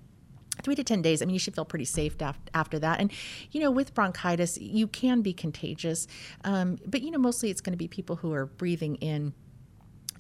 three 0.63 0.75
to 0.75 0.83
10 0.83 1.01
days, 1.01 1.21
I 1.21 1.25
mean, 1.25 1.33
you 1.33 1.39
should 1.39 1.55
feel 1.55 1.65
pretty 1.65 1.85
safe 1.85 2.15
after 2.53 2.79
that. 2.79 2.99
And, 2.99 3.11
you 3.51 3.59
know, 3.59 3.71
with 3.71 3.93
bronchitis, 3.93 4.57
you 4.59 4.87
can 4.87 5.21
be 5.21 5.33
contagious, 5.33 6.07
um, 6.43 6.77
but, 6.85 7.01
you 7.01 7.11
know, 7.11 7.19
mostly 7.19 7.49
it's 7.49 7.61
going 7.61 7.73
to 7.73 7.77
be 7.77 7.87
people 7.87 8.17
who 8.17 8.33
are 8.33 8.45
breathing 8.45 8.95
in. 8.95 9.33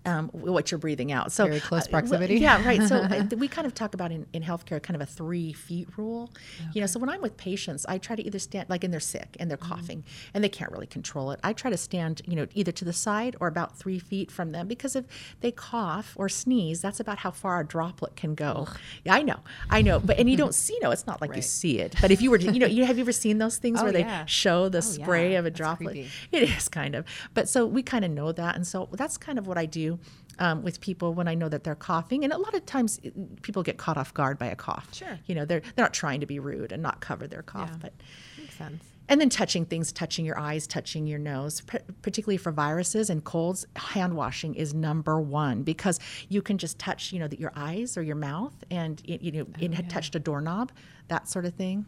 Um, 0.03 0.29
what 0.29 0.71
you're 0.71 0.79
breathing 0.79 1.11
out. 1.11 1.31
So 1.31 1.45
Very 1.45 1.59
close 1.59 1.85
uh, 1.85 1.91
proximity. 1.91 2.37
yeah, 2.37 2.65
right. 2.65 2.81
So 2.81 2.95
uh, 3.01 3.23
we 3.37 3.47
kind 3.47 3.67
of 3.67 3.75
talk 3.75 3.93
about 3.93 4.11
in, 4.11 4.25
in 4.33 4.41
healthcare 4.41 4.81
kind 4.81 4.95
of 4.95 5.01
a 5.01 5.05
three 5.05 5.53
feet 5.53 5.87
rule. 5.95 6.31
You 6.73 6.81
know, 6.81 6.87
so 6.87 6.99
when 6.99 7.07
I'm 7.07 7.21
with 7.21 7.37
patients, 7.37 7.85
I 7.87 7.99
try 7.99 8.15
to 8.15 8.25
either 8.25 8.39
stand 8.39 8.67
like, 8.67 8.83
and 8.83 8.91
they're 8.91 8.99
sick 8.99 9.37
and 9.39 9.47
they're 9.47 9.57
coughing 9.57 10.03
and 10.33 10.43
they 10.43 10.49
can't 10.49 10.71
really 10.71 10.87
control 10.87 11.29
it. 11.29 11.39
I 11.43 11.53
try 11.53 11.69
to 11.69 11.77
stand, 11.77 12.23
you 12.25 12.35
know, 12.35 12.47
either 12.55 12.71
to 12.71 12.83
the 12.83 12.93
side 12.93 13.35
or 13.39 13.47
about 13.47 13.77
three 13.77 13.99
feet 13.99 14.31
from 14.31 14.53
them 14.53 14.67
because 14.67 14.95
if 14.95 15.05
they 15.41 15.51
cough 15.51 16.13
or 16.15 16.27
sneeze, 16.29 16.81
that's 16.81 16.99
about 16.99 17.19
how 17.19 17.29
far 17.29 17.59
a 17.59 17.63
droplet 17.63 18.15
can 18.15 18.33
go. 18.33 18.67
Yeah, 19.05 19.13
I 19.13 19.21
know, 19.21 19.37
I 19.69 19.83
know, 19.83 19.99
but 19.99 20.17
and 20.17 20.27
you 20.27 20.35
don't 20.35 20.55
see, 20.65 20.77
no, 20.81 20.89
it's 20.89 21.05
not 21.05 21.21
like 21.21 21.35
you 21.35 21.43
see 21.43 21.77
it. 21.79 21.95
But 22.01 22.09
if 22.09 22.23
you 22.23 22.31
were, 22.31 22.39
to, 22.39 22.51
you 22.51 22.59
know, 22.59 22.65
you 22.65 22.85
have 22.85 22.97
you 22.97 23.01
ever 23.03 23.11
seen 23.11 23.37
those 23.37 23.57
things 23.59 23.79
Oh, 23.79 23.83
where 23.83 23.93
they 23.93 24.23
show 24.25 24.67
the 24.67 24.79
Oh, 24.79 24.81
spray 24.81 25.33
yeah. 25.33 25.39
of 25.39 25.45
a 25.45 25.49
That's 25.51 25.57
droplet? 25.57 25.93
creepy. 25.93 26.09
It 26.31 26.43
is 26.43 26.67
kind 26.69 26.95
of, 26.95 27.05
but 27.35 27.47
so 27.47 27.67
we 27.67 27.83
kind 27.83 28.03
of 28.03 28.09
know 28.09 28.31
that, 28.31 28.55
and 28.55 28.65
so 28.65 28.89
that's 28.93 29.17
kind 29.17 29.37
of 29.37 29.45
what 29.45 29.59
I 29.59 29.67
do. 29.67 29.90
Um, 30.39 30.63
with 30.63 30.81
people 30.81 31.13
when 31.13 31.27
I 31.27 31.35
know 31.35 31.49
that 31.49 31.63
they're 31.63 31.75
coughing, 31.75 32.23
and 32.23 32.33
a 32.33 32.37
lot 32.37 32.55
of 32.55 32.65
times 32.65 32.99
it- 33.03 33.41
people 33.43 33.61
get 33.61 33.77
caught 33.77 33.97
off 33.97 34.11
guard 34.13 34.39
by 34.39 34.47
a 34.47 34.55
cough. 34.55 34.87
Sure. 34.91 35.19
you 35.27 35.35
know 35.35 35.45
they're 35.45 35.59
they're 35.75 35.85
not 35.85 35.93
trying 35.93 36.19
to 36.21 36.25
be 36.25 36.39
rude 36.39 36.71
and 36.71 36.81
not 36.81 36.99
cover 36.99 37.27
their 37.27 37.43
cough, 37.43 37.69
Yeah. 37.73 37.77
but 37.81 37.93
Makes 38.39 38.55
sense. 38.55 38.83
and 39.09 39.21
then 39.21 39.29
touching 39.29 39.65
things, 39.65 39.91
touching 39.91 40.25
your 40.25 40.39
eyes, 40.39 40.65
touching 40.65 41.05
your 41.05 41.19
nose, 41.19 41.61
p- 41.61 41.77
particularly 42.01 42.37
for 42.37 42.51
viruses 42.51 43.09
and 43.11 43.23
colds, 43.23 43.67
hand 43.75 44.15
washing 44.15 44.55
is 44.55 44.73
number 44.73 45.19
one 45.21 45.61
because 45.63 45.99
you 46.29 46.41
can 46.41 46.57
just 46.57 46.79
touch, 46.79 47.11
you 47.13 47.19
know, 47.19 47.27
the, 47.27 47.37
your 47.37 47.51
eyes 47.55 47.95
or 47.97 48.01
your 48.01 48.15
mouth, 48.15 48.55
and 48.71 48.99
it, 49.05 49.21
you 49.21 49.31
know, 49.33 49.45
it 49.59 49.73
had 49.75 49.89
touched 49.91 50.15
a 50.15 50.19
doorknob, 50.19 50.71
that 51.09 51.27
sort 51.27 51.45
of 51.45 51.53
thing. 51.53 51.85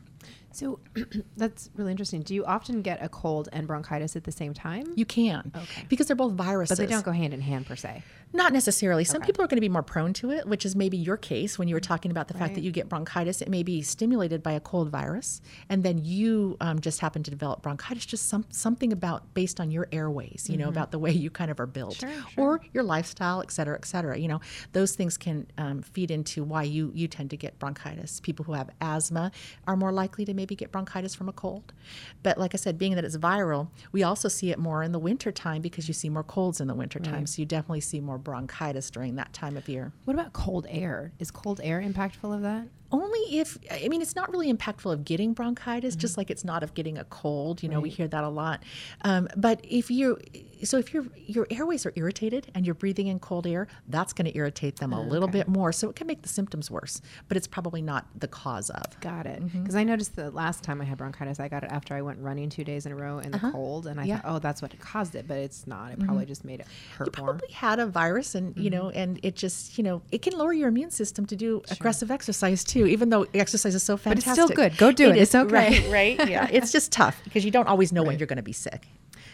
So 0.53 0.79
that's 1.37 1.69
really 1.75 1.91
interesting. 1.91 2.21
Do 2.21 2.33
you 2.35 2.45
often 2.45 2.81
get 2.81 3.03
a 3.03 3.09
cold 3.09 3.49
and 3.51 3.67
bronchitis 3.67 4.15
at 4.15 4.23
the 4.23 4.31
same 4.31 4.53
time? 4.53 4.85
You 4.95 5.05
can, 5.05 5.51
Okay. 5.55 5.85
because 5.89 6.07
they're 6.07 6.15
both 6.15 6.33
viruses. 6.33 6.77
but 6.77 6.87
they 6.87 6.91
don't 6.91 7.03
go 7.03 7.11
hand 7.11 7.33
in 7.33 7.41
hand 7.41 7.65
per 7.65 7.75
se. 7.75 8.03
Not 8.35 8.51
necessarily. 8.51 9.03
Some 9.03 9.21
people 9.21 9.43
are 9.43 9.47
going 9.47 9.57
to 9.57 9.61
be 9.61 9.69
more 9.69 9.83
prone 9.83 10.11
to 10.13 10.31
it, 10.31 10.47
which 10.47 10.65
is 10.65 10.75
maybe 10.75 10.97
your 10.97 11.17
case 11.17 11.59
when 11.59 11.67
you 11.67 11.75
were 11.75 11.79
talking 11.79 12.09
about 12.09 12.27
the 12.29 12.33
fact 12.33 12.55
that 12.55 12.61
you 12.61 12.71
get 12.71 12.89
bronchitis. 12.89 13.43
It 13.43 13.47
may 13.49 13.61
be 13.61 13.83
stimulated 13.83 14.41
by 14.41 14.53
a 14.53 14.59
cold 14.59 14.89
virus, 14.89 15.39
and 15.69 15.83
then 15.83 15.99
you 16.03 16.57
um, 16.59 16.79
just 16.81 16.99
happen 16.99 17.21
to 17.23 17.29
develop 17.29 17.61
bronchitis. 17.61 18.07
Just 18.07 18.27
some 18.29 18.45
something 18.49 18.91
about 18.91 19.31
based 19.35 19.59
on 19.59 19.69
your 19.69 19.87
airways, 19.91 20.47
you 20.49 20.57
know, 20.57 20.67
about 20.67 20.89
the 20.89 20.97
way 20.97 21.11
you 21.11 21.29
kind 21.29 21.51
of 21.51 21.59
are 21.59 21.67
built, 21.67 21.97
Sure, 21.97 22.09
or 22.35 22.61
your 22.73 22.83
lifestyle, 22.83 23.41
et 23.43 23.51
cetera, 23.51 23.75
et 23.77 23.85
cetera. 23.85 24.17
You 24.17 24.27
know, 24.29 24.41
those 24.71 24.95
things 24.95 25.15
can 25.15 25.45
um, 25.59 25.83
feed 25.83 26.09
into 26.09 26.43
why 26.43 26.63
you 26.63 26.91
you 26.95 27.07
tend 27.07 27.29
to 27.29 27.37
get 27.37 27.59
bronchitis. 27.59 28.19
People 28.19 28.45
who 28.45 28.53
have 28.53 28.71
asthma 28.81 29.31
are 29.67 29.75
more 29.75 29.91
likely 29.91 30.25
to 30.25 30.33
maybe 30.33 30.42
get 30.45 30.71
bronchitis 30.71 31.15
from 31.15 31.29
a 31.29 31.33
cold. 31.33 31.73
But 32.21 32.37
like 32.37 32.53
I 32.53 32.57
said, 32.57 32.77
being 32.77 32.95
that 32.95 33.03
it's 33.03 33.17
viral, 33.17 33.69
we 33.91 34.03
also 34.03 34.27
see 34.27 34.51
it 34.51 34.59
more 34.59 34.83
in 34.83 34.91
the 34.91 34.99
wintertime 34.99 35.61
because 35.61 35.87
you 35.87 35.93
see 35.93 36.09
more 36.09 36.23
colds 36.23 36.61
in 36.61 36.67
the 36.67 36.75
wintertime. 36.75 37.25
So 37.25 37.41
you 37.41 37.45
definitely 37.45 37.81
see 37.81 37.99
more 37.99 38.17
bronchitis 38.17 38.89
during 38.89 39.15
that 39.15 39.33
time 39.33 39.57
of 39.57 39.67
year. 39.67 39.91
What 40.05 40.13
about 40.13 40.33
cold 40.33 40.67
air? 40.69 41.11
Is 41.19 41.31
cold 41.31 41.59
air 41.63 41.81
impactful 41.81 42.33
of 42.33 42.41
that? 42.41 42.67
Only 42.91 43.39
if, 43.39 43.57
I 43.71 43.87
mean, 43.87 44.03
it's 44.03 44.15
not 44.15 44.31
really 44.31 44.53
impactful 44.53 44.91
of 44.91 45.03
getting 45.03 45.33
bronchitis, 45.33 45.95
just 45.95 46.15
like 46.15 46.29
it's 46.29 46.45
not 46.45 46.61
of 46.61 46.75
getting 46.75 46.99
a 46.99 47.03
cold. 47.05 47.63
You 47.63 47.69
know, 47.69 47.79
we 47.79 47.89
hear 47.89 48.07
that 48.07 48.23
a 48.23 48.29
lot. 48.29 48.61
Um, 49.01 49.27
but 49.35 49.59
if 49.63 49.89
you, 49.89 50.19
so 50.63 50.77
if 50.77 50.93
your 50.93 51.05
your 51.15 51.47
airways 51.49 51.85
are 51.85 51.93
irritated 51.95 52.51
and 52.55 52.65
you're 52.65 52.75
breathing 52.75 53.07
in 53.07 53.19
cold 53.19 53.45
air, 53.47 53.67
that's 53.87 54.13
going 54.13 54.25
to 54.31 54.37
irritate 54.37 54.77
them 54.77 54.93
a 54.93 55.01
little 55.01 55.27
bit 55.27 55.47
more. 55.47 55.71
So 55.71 55.89
it 55.89 55.95
can 55.95 56.07
make 56.07 56.21
the 56.21 56.29
symptoms 56.29 56.69
worse, 56.71 57.01
but 57.27 57.37
it's 57.37 57.47
probably 57.47 57.81
not 57.81 58.05
the 58.19 58.27
cause 58.27 58.69
of. 58.69 58.99
Got 59.01 59.25
it. 59.25 59.41
Mm-hmm. 59.43 59.61
Because 59.63 59.75
I 59.75 59.83
noticed 59.83 60.15
the 60.15 60.31
last 60.31 60.63
time 60.63 60.81
I 60.81 60.85
had 60.85 60.97
bronchitis, 60.97 61.39
I 61.39 61.47
got 61.47 61.63
it 61.63 61.71
after 61.71 61.93
I 61.95 62.01
went 62.01 62.19
running 62.19 62.49
two 62.49 62.63
days 62.63 62.85
in 62.85 62.91
a 62.91 62.95
row 62.95 63.19
in 63.19 63.31
the 63.31 63.39
cold, 63.39 63.87
and 63.87 63.99
I 63.99 64.03
Uh-huh. 64.03 64.09
Yeah. 64.09 64.15
Mm-hmm. 64.17 64.27
thought, 64.27 64.35
oh, 64.35 64.39
that's 64.39 64.61
what 64.61 64.79
caused 64.79 65.15
it, 65.15 65.27
but 65.27 65.37
it's 65.37 65.65
not. 65.67 65.91
It 65.91 65.99
probably 65.99 66.25
just 66.25 66.43
made 66.45 66.59
it 66.59 66.67
hurt 66.97 67.17
more. 67.17 67.27
probably 67.29 67.51
had 67.53 67.79
a 67.79 67.85
virus 67.85 68.35
and 68.35 68.55
you 68.57 68.69
know 68.69 68.89
and 68.89 69.19
it 69.23 69.35
just 69.35 69.77
you 69.77 69.83
know 69.83 70.01
it 70.11 70.21
can 70.21 70.33
lower 70.37 70.53
your 70.53 70.67
immune 70.69 70.91
system 70.91 71.25
to 71.25 71.35
do 71.35 71.61
aggressive 71.71 72.11
exercise 72.11 72.63
too 72.63 72.85
even 72.87 73.09
though 73.09 73.25
exercise 73.33 73.73
is 73.75 73.83
so 73.83 73.97
fantastic, 73.97 74.25
but 74.35 74.39
it's 74.39 74.51
still 74.53 74.55
good. 74.55 74.77
Go 74.77 74.91
do 74.91 75.09
it. 75.09 75.17
is, 75.17 75.21
It's 75.23 75.35
okay. 75.35 75.53
right, 75.53 76.17
right 76.19 76.29
yeah 76.29 76.47
it's 76.51 76.71
just 76.71 76.91
tough 76.91 77.19
because 77.23 77.43
you 77.45 77.51
don't 77.51 77.67
always 77.67 77.91
know 77.91 78.03
when 78.03 78.17
you're 78.19 78.27
going 78.27 78.37
to 78.37 78.43
be 78.43 78.53
sick 78.53 78.87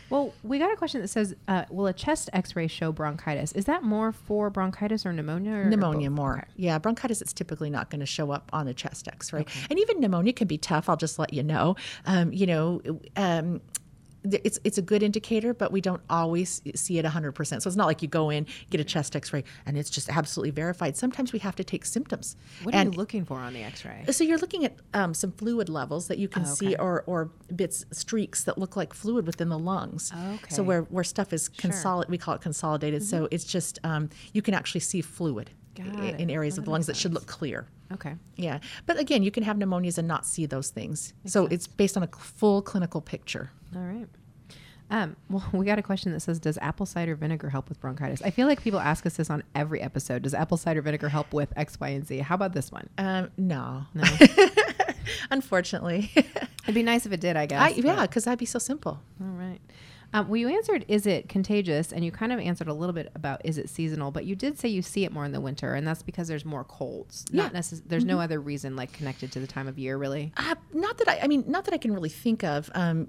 Well, 0.10 0.34
we 0.44 0.60
got 0.60 0.72
a 0.72 0.76
question 0.76 1.02
that 1.02 1.08
says, 1.08 1.36
uh, 1.48 1.66
"Will 1.70 1.88
a 1.88 1.94
chest 1.94 2.30
X-ray 2.34 2.68
show 2.68 2.92
bronchitis? 2.92 3.52
Is 3.54 3.66
that 3.66 3.84
more 3.84 4.12
for 4.12 4.50
bronchitis 4.50 5.06
or 5.06 5.14
pneumonia? 5.14 5.54
Or, 5.54 5.62
or 5.62 5.66
pneumonia 5.66 6.10
both? 6.10 6.16
more 6.18 6.38
Okay. 6.40 6.48
yeah 6.58 6.78
bronchitis 6.80 7.22
it's 7.22 7.34
typically 7.34 7.70
not 7.70 7.90
going 7.90 8.00
to 8.00 8.06
show 8.06 8.32
up 8.32 8.50
on 8.54 8.68
a 8.68 8.74
chest 8.74 9.08
x-ray 9.08 9.46
and 9.70 9.80
even 9.80 10.00
pneumonia 10.00 10.34
can 10.34 10.48
be 10.48 10.58
tough 10.58 10.90
i'll 10.90 10.98
just 10.98 11.20
let 11.20 11.34
you 11.34 11.44
know 11.44 11.76
um, 12.06 12.32
you 12.34 12.46
know 12.46 12.82
um, 13.16 13.62
it's 14.24 14.60
it's 14.64 14.78
a 14.78 14.82
good 14.82 15.02
indicator, 15.04 15.54
but 15.54 15.72
we 15.72 15.82
don't 15.82 16.02
always 16.10 16.62
see 16.76 16.98
it 17.00 17.06
100%. 17.06 17.62
So 17.62 17.68
it's 17.68 17.76
not 17.76 17.86
like 17.86 18.02
you 18.02 18.08
go 18.08 18.30
in, 18.30 18.46
get 18.70 18.82
a 18.82 18.84
chest 18.84 19.16
x-ray, 19.16 19.44
and 19.66 19.78
it's 19.78 19.90
just 19.90 20.10
absolutely 20.10 20.52
verified. 20.52 20.98
Sometimes 20.98 21.32
we 21.34 21.40
have 21.40 21.56
to 21.56 21.64
take 21.64 21.86
symptoms. 21.86 22.36
What 22.64 22.76
are 22.76 22.78
and 22.78 22.94
you 22.94 22.98
looking 22.98 23.26
for 23.26 23.38
on 23.38 23.54
the 23.54 23.64
X-ray? 23.64 24.06
So 24.12 24.24
you're 24.24 24.38
looking 24.38 24.66
at 24.66 24.76
um, 24.94 25.14
some 25.14 25.32
fluid 25.32 25.70
levels 25.70 26.08
that 26.08 26.18
you 26.18 26.28
can 26.28 26.44
Oh, 26.44 26.46
see, 26.46 26.76
or 26.76 27.04
or 27.08 27.32
bits 27.56 27.86
streaks 27.92 28.44
that 28.44 28.58
look 28.58 28.76
like 28.76 28.94
fluid 28.94 29.26
within 29.26 29.50
the 29.50 29.60
lungs. 29.60 30.10
So 30.10 30.16
Okay. 30.16 30.56
Mm-hmm. 30.56 30.66
where 30.66 30.82
where 30.84 31.04
stuff 31.04 31.32
is 31.34 31.50
consolid, 31.50 32.10
we 32.10 32.18
call 32.18 32.34
it 32.36 32.42
consolidated. 32.42 33.04
So 33.04 33.28
it's 33.32 33.46
just 33.46 33.80
um, 33.84 34.10
you 34.34 34.42
can 34.42 34.54
actually 34.54 34.82
see 34.82 35.02
fluid 35.02 35.52
Got 35.84 36.04
it. 36.04 36.20
in 36.20 36.30
areas 36.30 36.58
Oh, 36.58 36.62
of 36.62 36.66
the 36.66 36.72
lungs 36.72 36.88
makes 36.88 36.98
that 36.98 37.02
should 37.02 37.14
look 37.14 37.26
clear. 37.28 37.68
Okay. 37.92 38.16
Yeah, 38.36 38.60
but 38.86 39.00
again, 39.00 39.24
you 39.24 39.32
can 39.32 39.44
have 39.44 39.58
pneumonias 39.58 39.98
and 39.98 40.08
not 40.08 40.26
see 40.26 40.46
those 40.46 40.70
things. 40.70 41.14
so 41.26 41.46
it's 41.48 41.68
based 41.68 41.98
on 41.98 42.04
a 42.04 42.08
full 42.08 42.62
clinical 42.62 43.02
picture. 43.02 43.52
All 43.76 43.82
right. 43.82 44.08
Um, 44.92 45.16
well, 45.30 45.48
we 45.54 45.66
got 45.66 45.78
a 45.80 45.84
question 45.84 46.12
that 46.14 46.20
says, 46.22 46.40
"Does 46.40 46.58
apple 46.60 46.86
cider 46.86 47.16
vinegar 47.16 47.50
help 47.50 47.70
with 47.70 47.80
bronchitis?" 47.80 48.22
I 48.24 48.32
feel 48.32 48.48
like 48.48 48.62
people 48.64 48.80
ask 48.80 49.06
us 49.06 49.18
this 49.18 49.30
on 49.30 49.44
every 49.56 49.82
episode. 49.82 50.24
Does 50.24 50.34
apple 50.34 50.58
cider 50.58 50.82
vinegar 50.82 51.10
help 51.10 51.32
with 51.34 51.52
X, 51.56 51.80
Y, 51.80 51.90
and 51.90 52.06
Z? 52.08 52.20
How 52.20 52.36
about 52.36 52.54
this 52.54 52.72
one? 52.72 52.90
Um, 52.98 53.30
no, 53.38 53.86
No. 53.94 54.04
unfortunately. 55.32 56.12
It'd 56.16 56.76
be 56.76 56.84
nice 56.84 57.06
if 57.06 57.12
it 57.12 57.20
did. 57.22 57.36
I 57.38 57.46
guess. 57.46 57.62
I, 57.62 57.70
yeah, 57.70 58.02
because 58.04 58.26
that'd 58.26 58.40
be 58.40 58.46
so 58.46 58.60
simple. 58.60 59.00
All 59.22 59.28
right. 59.28 59.60
Um, 60.14 60.28
well, 60.28 60.38
you 60.38 60.48
answered, 60.50 60.86
is 60.88 61.06
it 61.06 61.30
contagious? 61.30 61.92
And 61.94 62.04
you 62.04 62.12
kind 62.12 62.32
of 62.32 62.40
answered 62.40 62.68
a 62.68 62.74
little 62.74 62.94
bit 62.94 63.12
about, 63.16 63.42
is 63.46 63.58
it 63.58 63.70
seasonal? 63.70 64.10
But 64.12 64.26
you 64.26 64.36
did 64.36 64.58
say 64.58 64.68
you 64.70 64.82
see 64.82 65.06
it 65.06 65.12
more 65.12 65.24
in 65.26 65.32
the 65.32 65.40
winter, 65.42 65.76
and 65.76 65.88
that's 65.88 66.02
because 66.02 66.28
there's 66.28 66.46
more 66.46 66.64
colds. 66.64 67.26
Not 67.32 67.54
Yeah. 67.54 67.60
necess- 67.60 67.84
There's 67.86 68.06
no 68.06 68.20
other 68.20 68.40
reason 68.42 68.76
like 68.76 68.92
connected 68.92 69.32
to 69.34 69.40
the 69.40 69.48
time 69.48 69.68
of 69.68 69.78
year, 69.78 69.98
really. 69.98 70.32
Uh, 70.38 70.56
not 70.74 70.98
that 70.98 71.08
I, 71.10 71.20
I 71.24 71.28
mean, 71.28 71.44
not 71.48 71.66
that 71.66 71.74
I 71.74 71.78
can 71.78 71.94
really 71.94 72.10
think 72.10 72.44
of. 72.44 72.70
Um, 72.74 73.08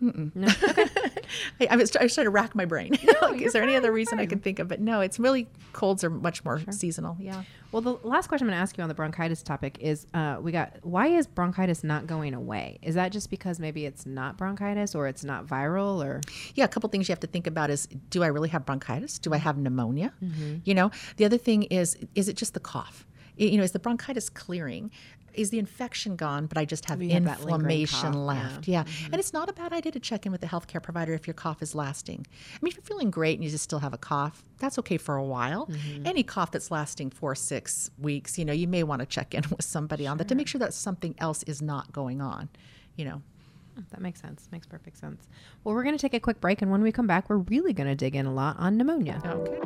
No. 0.00 0.48
I, 1.60 1.68
I 1.70 1.76
was 1.76 1.94
I 1.96 2.02
was 2.02 2.14
trying 2.14 2.26
to 2.26 2.30
rack 2.30 2.54
my 2.54 2.64
brain. 2.64 2.92
Like, 3.22 3.40
is 3.40 3.54
there 3.54 3.62
any 3.62 3.74
other 3.74 3.90
reason 3.90 4.20
I 4.20 4.26
can 4.26 4.38
think 4.38 4.58
of? 4.58 4.68
But 4.68 4.80
no, 4.80 5.00
it's 5.00 5.18
really 5.18 5.46
colds 5.72 6.04
are 6.04 6.10
much 6.10 6.44
more 6.44 6.60
seasonal. 6.70 7.16
Yeah. 7.18 7.42
Well, 7.72 7.80
the 7.80 7.94
last 8.02 8.26
question 8.28 8.46
I'm 8.46 8.50
going 8.50 8.58
to 8.58 8.62
ask 8.62 8.76
you 8.76 8.82
on 8.82 8.88
the 8.88 8.94
bronchitis 8.94 9.42
topic 9.42 9.78
is, 9.80 10.06
uh, 10.12 10.38
we 10.42 10.52
got 10.52 10.76
why 10.82 11.06
is 11.06 11.26
bronchitis 11.26 11.82
not 11.82 12.06
going 12.06 12.34
away? 12.34 12.78
Is 12.82 12.96
that 12.96 13.12
just 13.12 13.30
because 13.30 13.58
maybe 13.58 13.86
it's 13.86 14.04
not 14.04 14.36
bronchitis 14.36 14.94
or 14.94 15.08
it's 15.08 15.24
not 15.24 15.46
viral 15.46 16.04
or? 16.04 16.20
Yeah, 16.54 16.64
a 16.64 16.68
couple 16.68 16.88
things 16.90 17.08
you 17.08 17.12
have 17.12 17.20
to 17.20 17.26
think 17.26 17.46
about 17.46 17.70
is 17.70 17.88
do 18.10 18.22
I 18.22 18.26
really 18.26 18.50
have 18.50 18.66
bronchitis? 18.66 19.18
Do 19.18 19.32
I 19.32 19.38
have 19.38 19.56
pneumonia? 19.56 20.12
You 20.64 20.74
know, 20.74 20.90
the 21.16 21.24
other 21.24 21.38
thing 21.38 21.62
is 21.64 21.96
is 22.14 22.28
it 22.28 22.36
just 22.36 22.52
the 22.54 22.60
cough? 22.60 23.06
You 23.36 23.56
know, 23.56 23.64
is 23.64 23.72
the 23.72 23.80
bronchitis 23.80 24.28
clearing? 24.28 24.90
Is 25.34 25.50
the 25.50 25.58
infection 25.58 26.16
gone, 26.16 26.46
but 26.46 26.58
I 26.58 26.64
just 26.64 26.84
have 26.86 27.00
have 27.00 27.10
inflammation 27.10 28.12
cough, 28.12 28.14
yeah. 28.14 28.20
left? 28.20 28.68
Yeah. 28.68 28.84
Mm-hmm. 28.84 29.12
And 29.12 29.14
it's 29.16 29.32
not 29.32 29.48
a 29.48 29.52
bad 29.52 29.72
idea 29.72 29.92
to 29.92 30.00
check 30.00 30.26
in 30.26 30.32
with 30.32 30.40
the 30.40 30.46
healthcare 30.46 30.82
provider 30.82 31.12
if 31.14 31.26
your 31.26 31.34
cough 31.34 31.62
is 31.62 31.74
lasting. 31.74 32.26
I 32.28 32.58
mean, 32.62 32.70
if 32.70 32.76
you're 32.76 32.84
feeling 32.84 33.10
great 33.10 33.38
and 33.38 33.44
you 33.44 33.50
just 33.50 33.64
still 33.64 33.80
have 33.80 33.92
a 33.92 33.98
cough, 33.98 34.42
that's 34.58 34.78
okay 34.78 34.96
for 34.96 35.16
a 35.16 35.24
while. 35.24 35.66
Mm-hmm. 35.66 36.06
Any 36.06 36.22
cough 36.22 36.50
that's 36.50 36.70
lasting 36.70 37.10
four, 37.10 37.34
six 37.34 37.90
weeks, 37.98 38.38
you 38.38 38.44
know, 38.44 38.52
you 38.52 38.68
may 38.68 38.82
want 38.82 39.00
to 39.00 39.06
check 39.06 39.34
in 39.34 39.42
with 39.50 39.64
somebody 39.64 40.06
on 40.06 40.18
that 40.18 40.28
to 40.28 40.34
make 40.34 40.48
sure 40.48 40.58
that 40.58 40.74
something 40.74 41.14
else 41.18 41.42
is 41.44 41.60
not 41.60 41.92
going 41.92 42.20
on, 42.20 42.48
you 42.96 43.04
know. 43.04 43.22
Oh, 43.76 43.82
that 43.90 44.00
makes 44.00 44.20
sense. 44.20 44.48
Makes 44.52 44.68
perfect 44.68 44.96
sense. 44.98 45.28
Well, 45.64 45.74
we're 45.74 45.82
going 45.82 45.96
to 45.96 46.00
take 46.00 46.14
a 46.14 46.20
quick 46.20 46.40
break, 46.40 46.62
and 46.62 46.70
when 46.70 46.82
we 46.82 46.92
come 46.92 47.08
back, 47.08 47.28
we're 47.28 47.38
really 47.38 47.72
going 47.72 47.88
to 47.88 47.96
dig 47.96 48.14
in 48.14 48.26
a 48.26 48.32
lot 48.32 48.56
on 48.58 48.76
pneumonia. 48.76 49.20
Okay. 49.26 49.58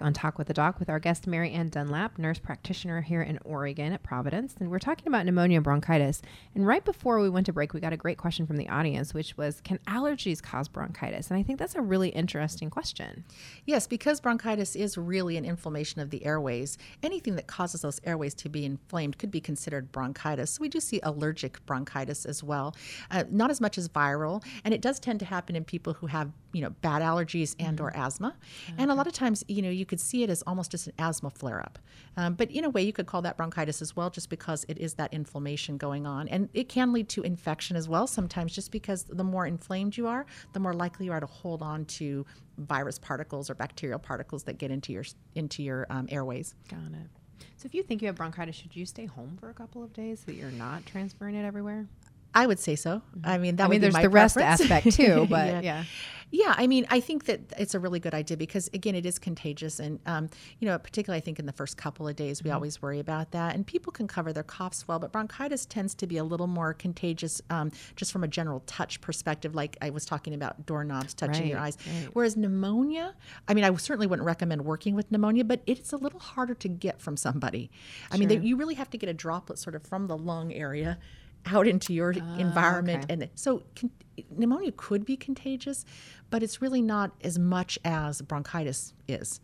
Back 0.00 0.06
on 0.06 0.12
Talk 0.12 0.38
with 0.38 0.46
the 0.46 0.54
Doc 0.54 0.78
with 0.78 0.88
our 0.88 0.98
guest 0.98 1.26
Mary 1.26 1.50
Ann 1.52 1.68
Dunlap, 1.68 2.18
nurse 2.18 2.38
practitioner 2.38 3.02
here 3.02 3.22
in 3.22 3.38
Oregon 3.44 3.92
at 3.92 4.02
Providence, 4.02 4.54
and 4.58 4.70
we're 4.70 4.78
talking 4.78 5.06
about 5.06 5.26
pneumonia 5.26 5.58
and 5.58 5.64
bronchitis. 5.64 6.22
And 6.54 6.66
right 6.66 6.84
before 6.84 7.20
we 7.20 7.28
went 7.28 7.46
to 7.46 7.52
break, 7.52 7.74
we 7.74 7.80
got 7.80 7.92
a 7.92 7.98
great 7.98 8.16
question 8.16 8.46
from 8.46 8.56
the 8.56 8.68
audience, 8.68 9.12
which 9.12 9.36
was, 9.36 9.60
"Can 9.60 9.78
allergies 9.86 10.42
cause 10.42 10.68
bronchitis?" 10.68 11.30
And 11.30 11.38
I 11.38 11.42
think 11.42 11.58
that's 11.58 11.74
a 11.74 11.82
really 11.82 12.08
interesting 12.10 12.70
question. 12.70 13.24
Yes, 13.66 13.86
because 13.86 14.20
bronchitis 14.20 14.74
is 14.74 14.96
really 14.96 15.36
an 15.36 15.44
inflammation 15.44 16.00
of 16.00 16.10
the 16.10 16.24
airways. 16.24 16.78
Anything 17.02 17.36
that 17.36 17.46
causes 17.46 17.82
those 17.82 18.00
airways 18.04 18.34
to 18.34 18.48
be 18.48 18.64
inflamed 18.64 19.18
could 19.18 19.30
be 19.30 19.40
considered 19.40 19.92
bronchitis. 19.92 20.52
So 20.52 20.62
we 20.62 20.68
do 20.68 20.80
see 20.80 21.00
allergic 21.02 21.64
bronchitis 21.66 22.24
as 22.24 22.42
well, 22.42 22.74
uh, 23.10 23.24
not 23.30 23.50
as 23.50 23.60
much 23.60 23.76
as 23.76 23.88
viral, 23.88 24.42
and 24.64 24.72
it 24.72 24.80
does 24.80 24.98
tend 24.98 25.20
to 25.20 25.26
happen 25.26 25.56
in 25.56 25.64
people 25.64 25.94
who 25.94 26.06
have 26.06 26.32
you 26.52 26.62
know 26.62 26.70
bad 26.80 27.02
allergies 27.02 27.54
and 27.58 27.80
or 27.80 27.94
asthma. 27.96 28.34
And 28.78 28.90
a 28.90 28.94
lot 28.94 29.06
of 29.06 29.12
times, 29.12 29.44
you 29.46 29.62
know, 29.62 29.70
you 29.70 29.86
could 29.90 30.00
see 30.00 30.22
it 30.22 30.30
as 30.30 30.40
almost 30.46 30.70
just 30.70 30.86
an 30.86 30.94
asthma 30.98 31.28
flare 31.28 31.60
up. 31.60 31.78
Um, 32.16 32.34
but 32.34 32.50
in 32.50 32.64
a 32.64 32.70
way, 32.70 32.82
you 32.82 32.92
could 32.92 33.06
call 33.06 33.20
that 33.22 33.36
bronchitis 33.36 33.82
as 33.82 33.94
well, 33.94 34.08
just 34.08 34.30
because 34.30 34.64
it 34.68 34.78
is 34.78 34.94
that 34.94 35.12
inflammation 35.12 35.76
going 35.76 36.06
on, 36.06 36.28
and 36.28 36.48
it 36.54 36.68
can 36.68 36.92
lead 36.92 37.08
to 37.10 37.22
infection 37.22 37.76
as 37.76 37.88
well. 37.88 38.06
Sometimes, 38.06 38.54
just 38.54 38.70
because 38.70 39.04
the 39.04 39.24
more 39.24 39.46
inflamed 39.46 39.96
you 39.96 40.06
are, 40.06 40.24
the 40.54 40.60
more 40.60 40.72
likely 40.72 41.06
you 41.06 41.12
are 41.12 41.20
to 41.20 41.26
hold 41.26 41.60
on 41.60 41.84
to 41.86 42.24
virus 42.56 42.98
particles 42.98 43.50
or 43.50 43.54
bacterial 43.54 43.98
particles 43.98 44.44
that 44.44 44.58
get 44.58 44.70
into 44.70 44.92
your 44.92 45.04
into 45.34 45.62
your 45.62 45.86
um, 45.90 46.06
airways. 46.10 46.54
Got 46.68 46.92
it. 46.92 47.08
So 47.56 47.66
if 47.66 47.74
you 47.74 47.82
think 47.82 48.00
you 48.00 48.06
have 48.06 48.16
bronchitis, 48.16 48.56
should 48.56 48.74
you 48.74 48.86
stay 48.86 49.06
home 49.06 49.36
for 49.38 49.50
a 49.50 49.54
couple 49.54 49.82
of 49.82 49.92
days 49.92 50.20
so 50.20 50.26
that 50.26 50.34
you're 50.34 50.50
not 50.52 50.86
transferring 50.86 51.34
it 51.34 51.44
everywhere? 51.44 51.86
I 52.34 52.46
would 52.46 52.60
say 52.60 52.76
so. 52.76 53.02
I 53.24 53.38
mean, 53.38 53.56
that 53.56 53.64
I 53.64 53.66
would 53.66 53.72
mean, 53.72 53.80
be 53.80 53.88
there's 53.88 54.02
the 54.02 54.08
rest 54.08 54.36
aspect 54.36 54.92
too, 54.92 55.26
but 55.30 55.64
yeah. 55.64 55.84
Yeah, 56.32 56.54
I 56.56 56.68
mean, 56.68 56.86
I 56.90 57.00
think 57.00 57.24
that 57.24 57.40
it's 57.58 57.74
a 57.74 57.80
really 57.80 57.98
good 57.98 58.14
idea 58.14 58.36
because 58.36 58.70
again, 58.72 58.94
it 58.94 59.04
is 59.04 59.18
contagious, 59.18 59.80
and 59.80 59.98
um, 60.06 60.30
you 60.60 60.68
know, 60.68 60.78
particularly 60.78 61.18
I 61.18 61.24
think 61.24 61.40
in 61.40 61.46
the 61.46 61.52
first 61.52 61.76
couple 61.76 62.06
of 62.06 62.14
days, 62.14 62.44
we 62.44 62.50
always 62.50 62.80
worry 62.80 63.00
about 63.00 63.32
that, 63.32 63.54
and 63.54 63.66
people 63.66 63.92
can 63.92 64.06
cover 64.06 64.32
their 64.32 64.44
coughs 64.44 64.86
well, 64.86 65.00
but 65.00 65.10
bronchitis 65.10 65.66
tends 65.66 65.94
to 65.96 66.06
be 66.06 66.18
a 66.18 66.24
little 66.24 66.46
more 66.46 66.72
contagious, 66.72 67.42
um, 67.50 67.72
just 67.96 68.12
from 68.12 68.22
a 68.22 68.28
general 68.28 68.62
touch 68.66 69.00
perspective, 69.00 69.54
like 69.54 69.76
I 69.82 69.90
was 69.90 70.04
talking 70.04 70.32
about 70.32 70.66
doorknobs 70.66 71.14
touching 71.14 71.48
your 71.48 71.58
eyes. 71.58 71.76
right. 71.86 72.08
Whereas 72.12 72.36
pneumonia, 72.36 73.14
I 73.48 73.54
mean, 73.54 73.64
I 73.64 73.74
certainly 73.76 74.06
wouldn't 74.06 74.26
recommend 74.26 74.64
working 74.64 74.94
with 74.94 75.10
pneumonia, 75.10 75.44
but 75.44 75.62
it's 75.66 75.92
a 75.92 75.96
little 75.96 76.20
harder 76.20 76.54
to 76.54 76.68
get 76.68 77.00
from 77.00 77.16
somebody. 77.16 77.72
I 78.12 78.18
mean, 78.18 78.28
they, 78.28 78.38
you 78.38 78.56
really 78.56 78.74
have 78.74 78.90
to 78.90 78.98
get 78.98 79.08
a 79.08 79.14
droplet 79.14 79.58
sort 79.58 79.74
of 79.74 79.82
from 79.82 80.06
the 80.06 80.16
lung 80.16 80.52
area 80.52 80.98
out 81.46 81.66
into 81.66 81.92
your 81.92 82.10
environment 82.38 83.04
okay. 83.04 83.12
and 83.14 83.28
so 83.34 83.62
con- 83.76 83.90
pneumonia 84.36 84.72
could 84.76 85.04
be 85.04 85.16
contagious 85.16 85.84
but 86.30 86.42
it's 86.42 86.60
really 86.60 86.82
not 86.82 87.10
as 87.22 87.38
much 87.38 87.78
as 87.84 88.20
bronchitis 88.22 88.92
is 89.08 89.40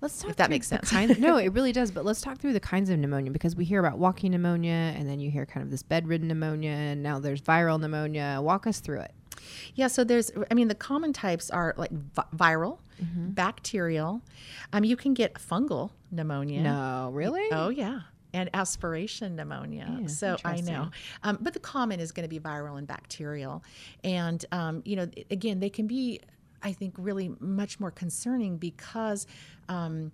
Let's 0.00 0.18
talk 0.20 0.30
If 0.32 0.36
that 0.38 0.50
makes 0.50 0.66
sense. 0.66 0.90
kinds- 0.90 1.20
no, 1.20 1.36
it 1.46 1.52
really 1.52 1.70
does. 1.70 1.92
But 1.92 2.04
let's 2.04 2.20
talk 2.20 2.38
through 2.38 2.54
the 2.54 2.58
kinds 2.58 2.90
of 2.90 2.98
pneumonia 2.98 3.30
because 3.30 3.54
we 3.54 3.64
hear 3.64 3.78
about 3.78 3.98
walking 3.98 4.32
pneumonia, 4.32 4.72
and 4.96 5.08
then 5.08 5.20
you 5.20 5.30
hear 5.30 5.46
kind 5.46 5.62
of 5.62 5.70
this 5.70 5.84
bedridden 5.84 6.26
pneumonia, 6.26 6.72
and 6.72 7.04
now 7.04 7.20
there's 7.20 7.40
viral 7.40 7.78
pneumonia. 7.78 8.40
Walk 8.42 8.66
us 8.66 8.80
through 8.80 8.98
it. 9.02 9.12
yeah 9.76 9.86
so 9.86 10.02
there's 10.02 10.32
i 10.50 10.54
mean 10.54 10.66
the 10.66 10.74
common 10.74 11.12
types 11.12 11.50
are 11.50 11.72
like 11.76 11.92
vi- 11.92 12.24
viral 12.34 12.78
Mm-hmm. 13.00 13.30
bacterial 13.30 14.22
um, 14.72 14.82
you 14.84 14.96
can 14.96 15.14
get 15.14 15.34
fungal 15.34 15.90
pneumonia 16.10 16.62
No, 16.62 17.10
really? 17.12 17.46
oh 17.52 17.68
yeah 17.68 18.00
and 18.34 18.50
aspiration 18.54 19.36
pneumonia. 19.36 19.98
Yeah, 20.00 20.06
so 20.06 20.36
I 20.44 20.60
know, 20.60 20.90
um, 21.22 21.38
but 21.40 21.54
the 21.54 21.60
common 21.60 22.00
is 22.00 22.12
going 22.12 22.24
to 22.24 22.28
be 22.28 22.40
viral 22.40 22.78
and 22.78 22.86
bacterial, 22.86 23.62
and 24.04 24.44
um, 24.52 24.82
you 24.84 24.96
know, 24.96 25.08
again, 25.30 25.60
they 25.60 25.70
can 25.70 25.86
be, 25.86 26.20
I 26.62 26.72
think, 26.72 26.94
really 26.98 27.34
much 27.40 27.80
more 27.80 27.90
concerning 27.90 28.56
because. 28.58 29.26
Um, 29.68 30.12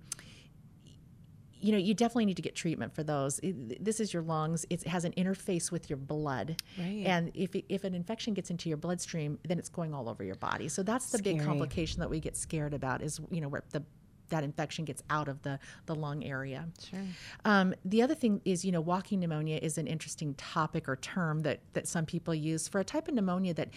you 1.60 1.72
know, 1.72 1.78
you 1.78 1.92
definitely 1.92 2.26
need 2.26 2.36
to 2.36 2.42
get 2.42 2.54
treatment 2.54 2.94
for 2.94 3.02
those. 3.02 3.40
This 3.42 3.98
is 3.98 4.12
your 4.14 4.22
lungs. 4.22 4.64
It 4.70 4.86
has 4.86 5.04
an 5.04 5.10
interface 5.14 5.72
with 5.72 5.90
your 5.90 5.96
blood, 5.96 6.62
Right. 6.78 7.02
and 7.04 7.32
if 7.34 7.56
if 7.68 7.82
an 7.82 7.94
infection 7.96 8.32
gets 8.32 8.50
into 8.50 8.68
your 8.68 8.78
bloodstream, 8.78 9.40
then 9.46 9.58
it's 9.58 9.68
going 9.68 9.92
all 9.92 10.08
over 10.08 10.22
your 10.22 10.36
body. 10.36 10.68
So 10.68 10.84
that's 10.84 11.10
the 11.10 11.20
big 11.20 11.42
complication 11.42 11.98
that 11.98 12.10
we 12.10 12.20
get 12.20 12.36
scared 12.36 12.74
about. 12.74 13.02
Is 13.02 13.20
you 13.32 13.40
know 13.40 13.48
where 13.48 13.64
the 13.70 13.82
that 14.28 14.44
infection 14.44 14.84
gets 14.84 15.02
out 15.10 15.28
of 15.28 15.42
the 15.42 15.58
the 15.86 15.94
lung 15.94 16.24
area. 16.24 16.66
Sure. 16.88 17.00
Um, 17.44 17.74
the 17.84 18.02
other 18.02 18.14
thing 18.14 18.40
is, 18.44 18.64
you 18.64 18.72
know, 18.72 18.80
walking 18.80 19.20
pneumonia 19.20 19.58
is 19.62 19.78
an 19.78 19.86
interesting 19.86 20.34
topic 20.34 20.88
or 20.88 20.96
term 20.96 21.40
that 21.40 21.60
that 21.72 21.86
some 21.86 22.06
people 22.06 22.34
use 22.34 22.68
for 22.68 22.80
a 22.80 22.84
type 22.84 23.08
of 23.08 23.14
pneumonia 23.14 23.54
that 23.54 23.70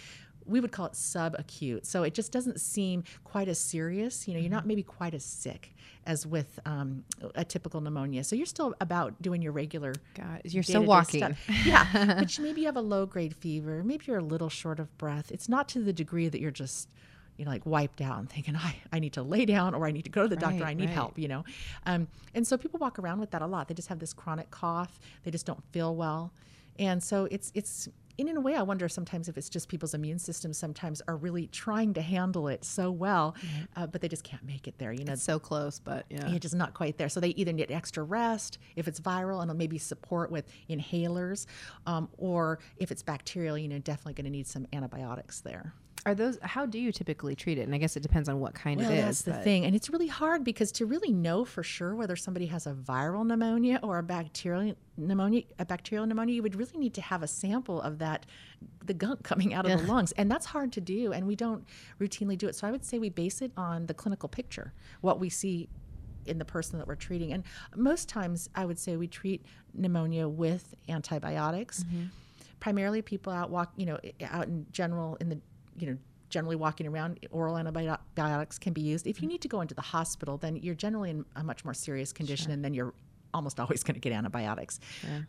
we 0.45 0.59
would 0.59 0.71
call 0.71 0.85
it 0.85 0.93
subacute. 0.93 1.85
So 1.85 2.03
it 2.03 2.13
just 2.13 2.31
doesn't 2.31 2.59
seem 2.59 3.03
quite 3.23 3.47
as 3.47 3.59
serious. 3.59 4.27
You 4.27 4.33
know, 4.33 4.39
you're 4.39 4.51
not 4.51 4.65
maybe 4.65 4.83
quite 4.83 5.13
as 5.13 5.23
sick 5.23 5.73
as 6.05 6.25
with 6.25 6.59
um, 6.65 7.03
a 7.35 7.45
typical 7.45 7.79
pneumonia. 7.79 8.23
So 8.23 8.35
you're 8.35 8.45
still 8.45 8.73
about 8.81 9.21
doing 9.21 9.41
your 9.41 9.51
regular. 9.51 9.93
God, 10.15 10.41
you're 10.43 10.63
still 10.63 10.83
walking. 10.83 11.21
stuff. 11.23 11.65
Yeah, 11.65 12.15
but 12.19 12.39
maybe 12.39 12.61
you 12.61 12.67
have 12.67 12.77
a 12.77 12.81
low 12.81 13.05
grade 13.05 13.35
fever. 13.35 13.83
Maybe 13.83 14.05
you're 14.07 14.17
a 14.17 14.23
little 14.23 14.49
short 14.49 14.79
of 14.79 14.95
breath. 14.97 15.31
It's 15.31 15.47
not 15.47 15.69
to 15.69 15.79
the 15.79 15.93
degree 15.93 16.27
that 16.27 16.41
you're 16.41 16.51
just, 16.51 16.89
you 17.41 17.45
know, 17.45 17.51
like 17.51 17.65
wiped 17.65 18.01
out 18.01 18.19
and 18.19 18.29
thinking, 18.29 18.55
I, 18.55 18.75
I 18.93 18.99
need 18.99 19.13
to 19.13 19.23
lay 19.23 19.45
down 19.45 19.73
or 19.73 19.87
I 19.87 19.91
need 19.91 20.03
to 20.03 20.11
go 20.11 20.21
to 20.21 20.27
the 20.27 20.35
doctor. 20.35 20.59
Right, 20.61 20.69
I 20.69 20.73
need 20.75 20.85
right. 20.85 20.93
help, 20.93 21.17
you 21.17 21.27
know. 21.27 21.43
Um, 21.87 22.07
and 22.35 22.45
so 22.45 22.55
people 22.55 22.77
walk 22.77 22.99
around 22.99 23.19
with 23.19 23.31
that 23.31 23.41
a 23.41 23.47
lot. 23.47 23.67
They 23.67 23.73
just 23.73 23.87
have 23.87 23.97
this 23.97 24.13
chronic 24.13 24.51
cough. 24.51 24.99
They 25.23 25.31
just 25.31 25.47
don't 25.47 25.63
feel 25.71 25.95
well. 25.95 26.31
And 26.77 27.01
so 27.01 27.27
it's, 27.31 27.51
it's, 27.55 27.89
and 28.19 28.29
in 28.29 28.37
a 28.37 28.41
way, 28.41 28.55
I 28.55 28.61
wonder 28.61 28.87
sometimes 28.87 29.27
if 29.27 29.39
it's 29.39 29.49
just 29.49 29.69
people's 29.69 29.95
immune 29.95 30.19
systems 30.19 30.55
sometimes 30.55 31.01
are 31.07 31.15
really 31.15 31.47
trying 31.47 31.95
to 31.95 32.01
handle 32.01 32.47
it 32.47 32.63
so 32.63 32.91
well, 32.91 33.35
uh, 33.75 33.87
but 33.87 34.01
they 34.01 34.07
just 34.07 34.23
can't 34.23 34.43
make 34.45 34.67
it 34.67 34.77
there. 34.77 34.93
You 34.93 35.03
know, 35.03 35.13
It's 35.13 35.23
so 35.23 35.39
close, 35.39 35.79
but 35.79 36.05
yeah. 36.11 36.29
it's 36.29 36.39
just 36.39 36.53
not 36.53 36.75
quite 36.75 36.99
there. 36.99 37.09
So 37.09 37.19
they 37.19 37.29
either 37.29 37.53
need 37.53 37.71
extra 37.71 38.03
rest 38.03 38.59
if 38.75 38.87
it's 38.87 38.99
viral, 38.99 39.41
and 39.41 39.51
maybe 39.57 39.79
support 39.79 40.29
with 40.29 40.45
inhalers, 40.69 41.47
um, 41.87 42.07
or 42.19 42.59
if 42.77 42.91
it's 42.91 43.01
bacterial, 43.01 43.57
you 43.57 43.67
know, 43.67 43.79
definitely 43.79 44.13
going 44.13 44.25
to 44.25 44.31
need 44.31 44.45
some 44.45 44.67
antibiotics 44.71 45.41
there. 45.41 45.73
Are 46.05 46.15
those 46.15 46.39
how 46.41 46.65
do 46.65 46.79
you 46.79 46.91
typically 46.91 47.35
treat 47.35 47.57
it? 47.59 47.61
And 47.61 47.75
I 47.75 47.77
guess 47.77 47.95
it 47.95 47.99
depends 48.01 48.27
on 48.27 48.39
what 48.39 48.55
kind 48.55 48.79
Well, 48.79 48.89
it 48.89 48.95
is. 48.95 49.03
that's 49.05 49.21
the 49.21 49.31
but- 49.31 49.43
thing. 49.43 49.65
And 49.65 49.75
it's 49.75 49.89
really 49.89 50.07
hard 50.07 50.43
because 50.43 50.71
to 50.73 50.85
really 50.85 51.11
know 51.11 51.45
for 51.45 51.61
sure 51.61 51.95
whether 51.95 52.15
somebody 52.15 52.47
has 52.47 52.65
a 52.65 52.73
viral 52.73 53.25
pneumonia 53.25 53.79
or 53.83 53.99
a 53.99 54.03
bacterial 54.03 54.73
pneumonia, 54.97 55.43
a 55.59 55.65
bacterial 55.65 56.05
pneumonia, 56.07 56.33
you 56.35 56.41
would 56.41 56.55
really 56.55 56.77
need 56.77 56.93
to 56.95 57.01
have 57.01 57.21
a 57.21 57.27
sample 57.27 57.81
of 57.81 57.99
that, 57.99 58.25
the 58.85 58.93
gunk 58.95 59.23
coming 59.23 59.53
out 59.53 59.69
of 59.69 59.79
the 59.79 59.87
lungs. 59.87 60.11
And 60.13 60.29
that's 60.29 60.47
hard 60.47 60.71
to 60.73 60.81
do. 60.81 61.13
And 61.13 61.27
we 61.27 61.35
don't 61.35 61.65
routinely 61.99 62.37
do 62.37 62.47
it. 62.47 62.55
So 62.55 62.67
I 62.67 62.71
would 62.71 62.83
say 62.83 62.97
we 62.97 63.09
base 63.09 63.41
it 63.41 63.51
on 63.55 63.85
the 63.85 63.93
clinical 63.93 64.27
picture, 64.27 64.73
what 65.01 65.19
we 65.19 65.29
see 65.29 65.69
in 66.25 66.37
the 66.39 66.45
person 66.45 66.77
that 66.79 66.87
we're 66.87 66.95
treating. 66.95 67.33
And 67.33 67.43
most 67.75 68.09
times 68.09 68.49
I 68.55 68.65
would 68.65 68.77
say 68.79 68.97
we 68.97 69.07
treat 69.07 69.45
pneumonia 69.73 70.27
with 70.27 70.73
antibiotics. 70.89 71.83
Mm-hmm. 71.83 72.05
Primarily 72.59 73.01
people 73.01 73.33
out 73.33 73.49
walk, 73.49 73.71
you 73.75 73.85
know, 73.87 73.99
out 74.29 74.47
in 74.47 74.67
general 74.71 75.15
in 75.15 75.29
the, 75.29 75.39
you 75.81 75.87
know, 75.87 75.97
generally 76.29 76.55
walking 76.55 76.87
around, 76.87 77.19
oral 77.31 77.57
antibiotics 77.57 78.57
can 78.57 78.73
be 78.73 78.81
used. 78.81 79.05
If 79.07 79.21
you 79.21 79.27
need 79.27 79.41
to 79.41 79.47
go 79.47 79.61
into 79.61 79.75
the 79.75 79.81
hospital, 79.81 80.37
then 80.37 80.55
you're 80.55 80.75
generally 80.75 81.09
in 81.09 81.25
a 81.35 81.43
much 81.43 81.65
more 81.65 81.73
serious 81.73 82.13
condition 82.13 82.51
and 82.51 82.63
then 82.63 82.73
you're 82.73 82.93
almost 83.33 83.59
always 83.59 83.81
going 83.83 83.95
to 83.95 83.99
get 83.99 84.13
antibiotics. 84.13 84.79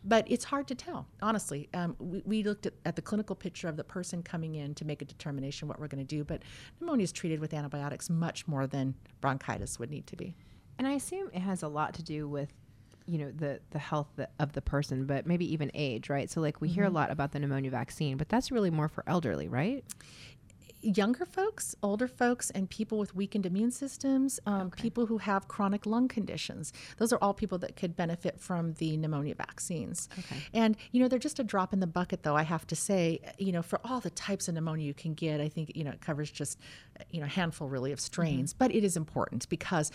But 0.03 0.29
it's 0.29 0.45
hard 0.45 0.67
to 0.67 0.75
tell, 0.75 1.07
honestly. 1.21 1.69
Um, 1.73 1.95
we, 1.99 2.21
we 2.25 2.43
looked 2.43 2.65
at, 2.65 2.73
at 2.85 2.95
the 2.95 3.01
clinical 3.01 3.35
picture 3.35 3.67
of 3.67 3.75
the 3.77 3.83
person 3.83 4.23
coming 4.23 4.55
in 4.55 4.75
to 4.75 4.85
make 4.85 5.01
a 5.01 5.05
determination 5.05 5.67
what 5.67 5.79
we're 5.79 5.87
going 5.87 6.05
to 6.05 6.15
do, 6.15 6.23
but 6.23 6.43
pneumonia 6.79 7.03
is 7.05 7.11
treated 7.11 7.39
with 7.39 7.53
antibiotics 7.53 8.09
much 8.09 8.47
more 8.47 8.67
than 8.67 8.93
bronchitis 9.21 9.79
would 9.79 9.89
need 9.89 10.05
to 10.07 10.15
be. 10.15 10.35
And 10.77 10.87
I 10.87 10.93
assume 10.93 11.29
it 11.33 11.39
has 11.39 11.63
a 11.63 11.67
lot 11.67 11.93
to 11.95 12.03
do 12.03 12.27
with, 12.27 12.51
you 13.05 13.17
know, 13.17 13.31
the 13.31 13.59
the 13.71 13.79
health 13.79 14.07
of 14.39 14.53
the 14.53 14.61
person, 14.61 15.05
but 15.05 15.25
maybe 15.27 15.51
even 15.53 15.69
age, 15.73 16.09
right? 16.09 16.29
So 16.29 16.39
like 16.41 16.61
we 16.61 16.67
hear 16.69 16.83
a 16.85 16.87
Mm-hmm. 16.87 16.95
lot 16.95 17.11
about 17.11 17.31
the 17.33 17.39
pneumonia 17.39 17.69
vaccine, 17.71 18.15
but 18.17 18.27
that's 18.29 18.49
really 18.51 18.69
more 18.69 18.87
for 18.87 19.03
elderly, 19.07 19.47
right? 19.49 19.83
Younger 20.83 21.25
folks, 21.25 21.75
older 21.81 22.07
folks, 22.07 22.49
and 22.49 22.69
people 22.69 22.97
with 22.97 23.15
weakened 23.15 23.45
immune 23.45 23.71
systems, 23.71 24.39
um, 24.45 24.69
people 24.71 25.05
who 25.05 25.17
have 25.17 25.47
chronic 25.47 25.85
lung 25.85 26.07
conditions. 26.07 26.73
Those 26.97 27.13
are 27.13 27.19
all 27.21 27.33
people 27.33 27.57
that 27.59 27.75
could 27.75 27.95
benefit 27.95 28.39
from 28.39 28.73
the 28.73 28.97
pneumonia 28.97 29.35
vaccines. 29.35 30.09
Okay. 30.19 30.41
And, 30.53 30.77
you 30.91 31.01
know, 31.01 31.07
they're 31.07 31.19
just 31.19 31.39
a 31.39 31.43
drop 31.43 31.73
in 31.73 31.79
the 31.79 31.87
bucket, 31.87 32.23
though, 32.23 32.35
I 32.35 32.43
have 32.43 32.67
to 32.67 32.75
say. 32.75 33.21
You 33.37 33.51
know, 33.51 33.61
for 33.61 33.79
all 33.83 33.99
the 33.99 34.09
types 34.09 34.47
of 34.47 34.55
pneumonia 34.55 34.85
you 34.85 34.93
can 34.93 35.13
get, 35.13 35.39
I 35.39 35.49
think, 35.49 35.71
you 35.75 35.83
know, 35.83 35.91
it 35.91 36.01
covers 36.01 36.29
just, 36.29 36.59
you 37.09 37.19
know, 37.19 37.25
a 37.25 37.29
handful 37.29 37.69
really 37.69 37.91
of 37.91 37.99
strains. 37.99 38.53
But 38.53 38.73
it 38.73 38.83
is 38.83 38.97
important 38.97 39.49
because 39.49 39.91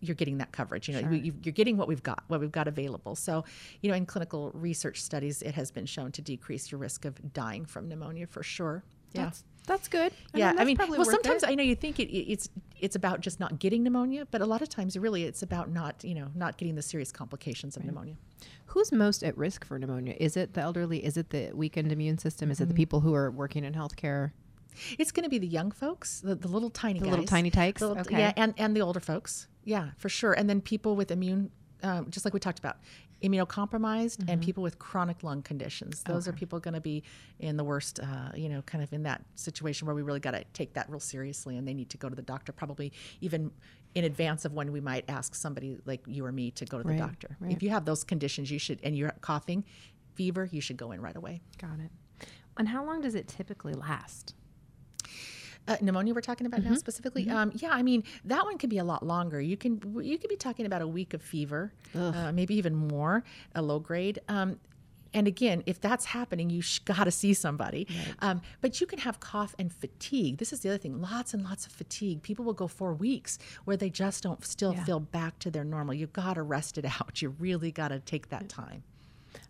you're 0.00 0.14
getting 0.14 0.38
that 0.38 0.52
coverage. 0.52 0.88
You 0.88 1.00
know, 1.00 1.10
you, 1.10 1.34
you're 1.42 1.52
getting 1.52 1.76
what 1.76 1.88
we've 1.88 2.02
got, 2.02 2.24
what 2.28 2.40
we've 2.40 2.52
got 2.52 2.68
available. 2.68 3.14
So, 3.14 3.44
you 3.80 3.90
know, 3.90 3.96
in 3.96 4.06
clinical 4.06 4.50
research 4.54 5.02
studies, 5.02 5.42
it 5.42 5.54
has 5.54 5.70
been 5.70 5.86
shown 5.86 6.12
to 6.12 6.22
decrease 6.22 6.70
your 6.70 6.78
risk 6.78 7.04
of 7.04 7.32
dying 7.32 7.64
from 7.64 7.88
pneumonia 7.88 8.26
for 8.26 8.42
sure. 8.42 8.84
Yeah. 9.16 9.24
That's 9.24 9.44
that's 9.66 9.88
good. 9.88 10.12
yeah, 10.32 10.50
I 10.50 10.54
that's 10.54 10.66
mean, 10.66 10.76
probably 10.76 10.98
well, 10.98 11.06
sometimes 11.10 11.42
it. 11.42 11.48
I 11.48 11.54
know 11.56 11.64
you 11.64 11.74
think 11.74 11.98
it, 11.98 12.08
it- 12.10 12.30
it's 12.32 12.48
it's 12.78 12.94
about 12.94 13.20
just 13.20 13.40
not 13.40 13.58
getting 13.58 13.82
pneumonia, 13.82 14.26
but 14.30 14.40
a 14.40 14.46
lot 14.46 14.62
of 14.62 14.68
times, 14.68 14.96
really, 14.96 15.24
it's 15.24 15.42
about 15.42 15.70
not 15.70 16.04
you 16.04 16.14
know 16.14 16.28
not 16.34 16.56
getting 16.56 16.74
the 16.76 16.82
serious 16.82 17.10
complications 17.10 17.76
of 17.76 17.84
pneumonia. 17.84 18.14
Who's 18.66 18.92
most 18.92 19.24
at 19.24 19.36
risk 19.36 19.64
for 19.64 19.78
pneumonia? 19.78 20.14
Is 20.20 20.36
it 20.36 20.54
the 20.54 20.60
elderly? 20.60 21.04
Is 21.04 21.16
it 21.16 21.30
the 21.30 21.50
weakened 21.52 21.90
immune 21.90 22.18
system? 22.18 22.50
Is 22.50 22.60
it 22.60 22.66
the 22.66 22.74
Mm-hmm. 22.74 22.76
people 22.76 23.00
who 23.00 23.14
are 23.14 23.30
working 23.30 23.64
in 23.64 23.72
healthcare? 23.74 24.30
It's 24.98 25.10
going 25.10 25.24
to 25.24 25.30
be 25.30 25.38
the 25.38 25.46
young 25.46 25.70
folks, 25.72 26.20
the, 26.20 26.34
the 26.34 26.48
little 26.48 26.68
tiny 26.68 26.98
The 26.98 27.06
guys, 27.06 27.10
little 27.12 27.24
tiny 27.26 27.50
tykes? 27.50 27.80
the 27.80 27.88
little- 27.88 28.02
Okay. 28.02 28.18
yeah, 28.18 28.32
and 28.36 28.52
and 28.58 28.76
the 28.76 28.82
older 28.82 29.00
folks, 29.00 29.48
yeah, 29.64 29.90
for 29.96 30.08
sure, 30.10 30.32
and 30.34 30.48
then 30.50 30.60
people 30.60 30.94
with 30.96 31.10
immune, 31.10 31.50
um, 31.82 32.10
just 32.10 32.24
like 32.26 32.34
we 32.34 32.40
talked 32.40 32.58
about, 32.58 32.76
immunocompromised, 33.22 34.18
Mm-hmm. 34.18 34.30
and 34.30 34.42
people 34.42 34.62
with 34.62 34.78
chronic 34.78 35.22
lung 35.22 35.42
conditions. 35.42 36.02
Those 36.02 36.28
are 36.28 36.32
people 36.32 36.60
going 36.60 36.74
to 36.74 36.80
be 36.80 37.02
in 37.40 37.56
the 37.56 37.64
worst, 37.64 38.00
uh, 38.00 38.30
you 38.34 38.48
know, 38.48 38.62
kind 38.62 38.82
of 38.84 38.92
in 38.92 39.02
that 39.04 39.24
situation 39.34 39.86
where 39.86 39.94
we 39.94 40.02
really 40.02 40.20
got 40.20 40.32
to 40.32 40.44
take 40.52 40.74
that 40.74 40.88
real 40.90 41.00
seriously, 41.00 41.56
and 41.56 41.66
they 41.66 41.74
need 41.74 41.90
to 41.90 41.96
go 41.96 42.08
to 42.08 42.14
the 42.14 42.22
doctor, 42.22 42.52
probably 42.52 42.92
even 43.20 43.50
in 43.94 44.04
advance 44.04 44.44
of 44.44 44.52
when 44.52 44.70
we 44.72 44.80
might 44.80 45.04
ask 45.08 45.34
somebody 45.34 45.78
like 45.86 46.02
you 46.06 46.24
or 46.24 46.32
me 46.32 46.50
to 46.52 46.64
go 46.66 46.76
to 46.78 46.84
the 46.84 46.90
Right, 46.90 46.98
doctor. 46.98 47.36
right. 47.40 47.50
If 47.52 47.62
you 47.62 47.70
have 47.70 47.84
those 47.86 48.04
conditions, 48.04 48.50
you 48.50 48.58
should, 48.58 48.78
and 48.82 48.96
you're 48.96 49.12
coughing, 49.22 49.64
fever, 50.14 50.48
you 50.52 50.60
should 50.60 50.76
go 50.76 50.92
in 50.92 51.00
right 51.00 51.16
away. 51.16 51.40
Got 51.58 51.80
it. 51.80 52.28
And 52.58 52.68
how 52.68 52.84
long 52.84 53.00
does 53.00 53.14
it 53.14 53.28
typically 53.28 53.72
last? 53.72 54.34
Uh, 55.68 55.76
pneumonia 55.80 56.14
we're 56.14 56.20
talking 56.20 56.46
about 56.46 56.62
now 56.62 56.74
specifically 56.74 57.28
um, 57.28 57.50
yeah 57.56 57.70
i 57.72 57.82
mean 57.82 58.04
that 58.24 58.44
one 58.44 58.56
can 58.58 58.70
be 58.70 58.78
a 58.78 58.84
lot 58.84 59.04
longer. 59.04 59.40
You 59.40 59.56
can 59.56 59.80
you 60.02 60.16
could 60.18 60.30
be 60.30 60.36
talking 60.36 60.64
about 60.66 60.80
a 60.82 60.86
week 60.88 61.12
of 61.14 61.22
fever 61.22 61.72
uh, 61.94 62.30
maybe 62.32 62.54
even 62.54 62.74
more 62.74 63.24
a 63.54 63.62
low 63.62 63.78
grade 63.80 64.20
um, 64.28 64.58
and 65.14 65.26
again 65.26 65.62
if 65.66 65.80
that's 65.80 66.04
happening 66.04 66.50
you 66.50 66.60
sh- 66.62 66.78
got 66.84 67.04
to 67.04 67.10
see 67.10 67.32
somebody. 67.34 67.86
Um, 68.20 68.42
but 68.60 68.80
you 68.80 68.86
can 68.86 68.98
have 69.00 69.18
cough 69.20 69.54
and 69.58 69.72
fatigue. 69.72 70.38
This 70.38 70.52
is 70.52 70.60
the 70.60 70.68
other 70.68 70.78
thing 70.78 71.00
lots 71.00 71.32
and 71.34 71.42
lots 71.42 71.66
of 71.66 71.72
fatigue. 71.72 72.22
People 72.22 72.44
will 72.44 72.52
go 72.64 72.68
four 72.68 72.92
weeks 72.92 73.38
where 73.64 73.76
they 73.76 73.88
just 73.90 74.22
don't 74.22 74.44
still 74.44 74.74
Yeah. 74.74 74.84
feel 74.84 75.00
back 75.00 75.38
to 75.40 75.50
their 75.50 75.64
normal. 75.64 75.94
You 75.94 76.06
got 76.08 76.34
to 76.34 76.42
rest 76.42 76.76
it 76.78 76.84
out. 76.84 77.22
You 77.22 77.30
really 77.38 77.72
got 77.72 77.88
to 77.88 77.98
take 78.00 78.28
that 78.28 78.48
time 78.48 78.82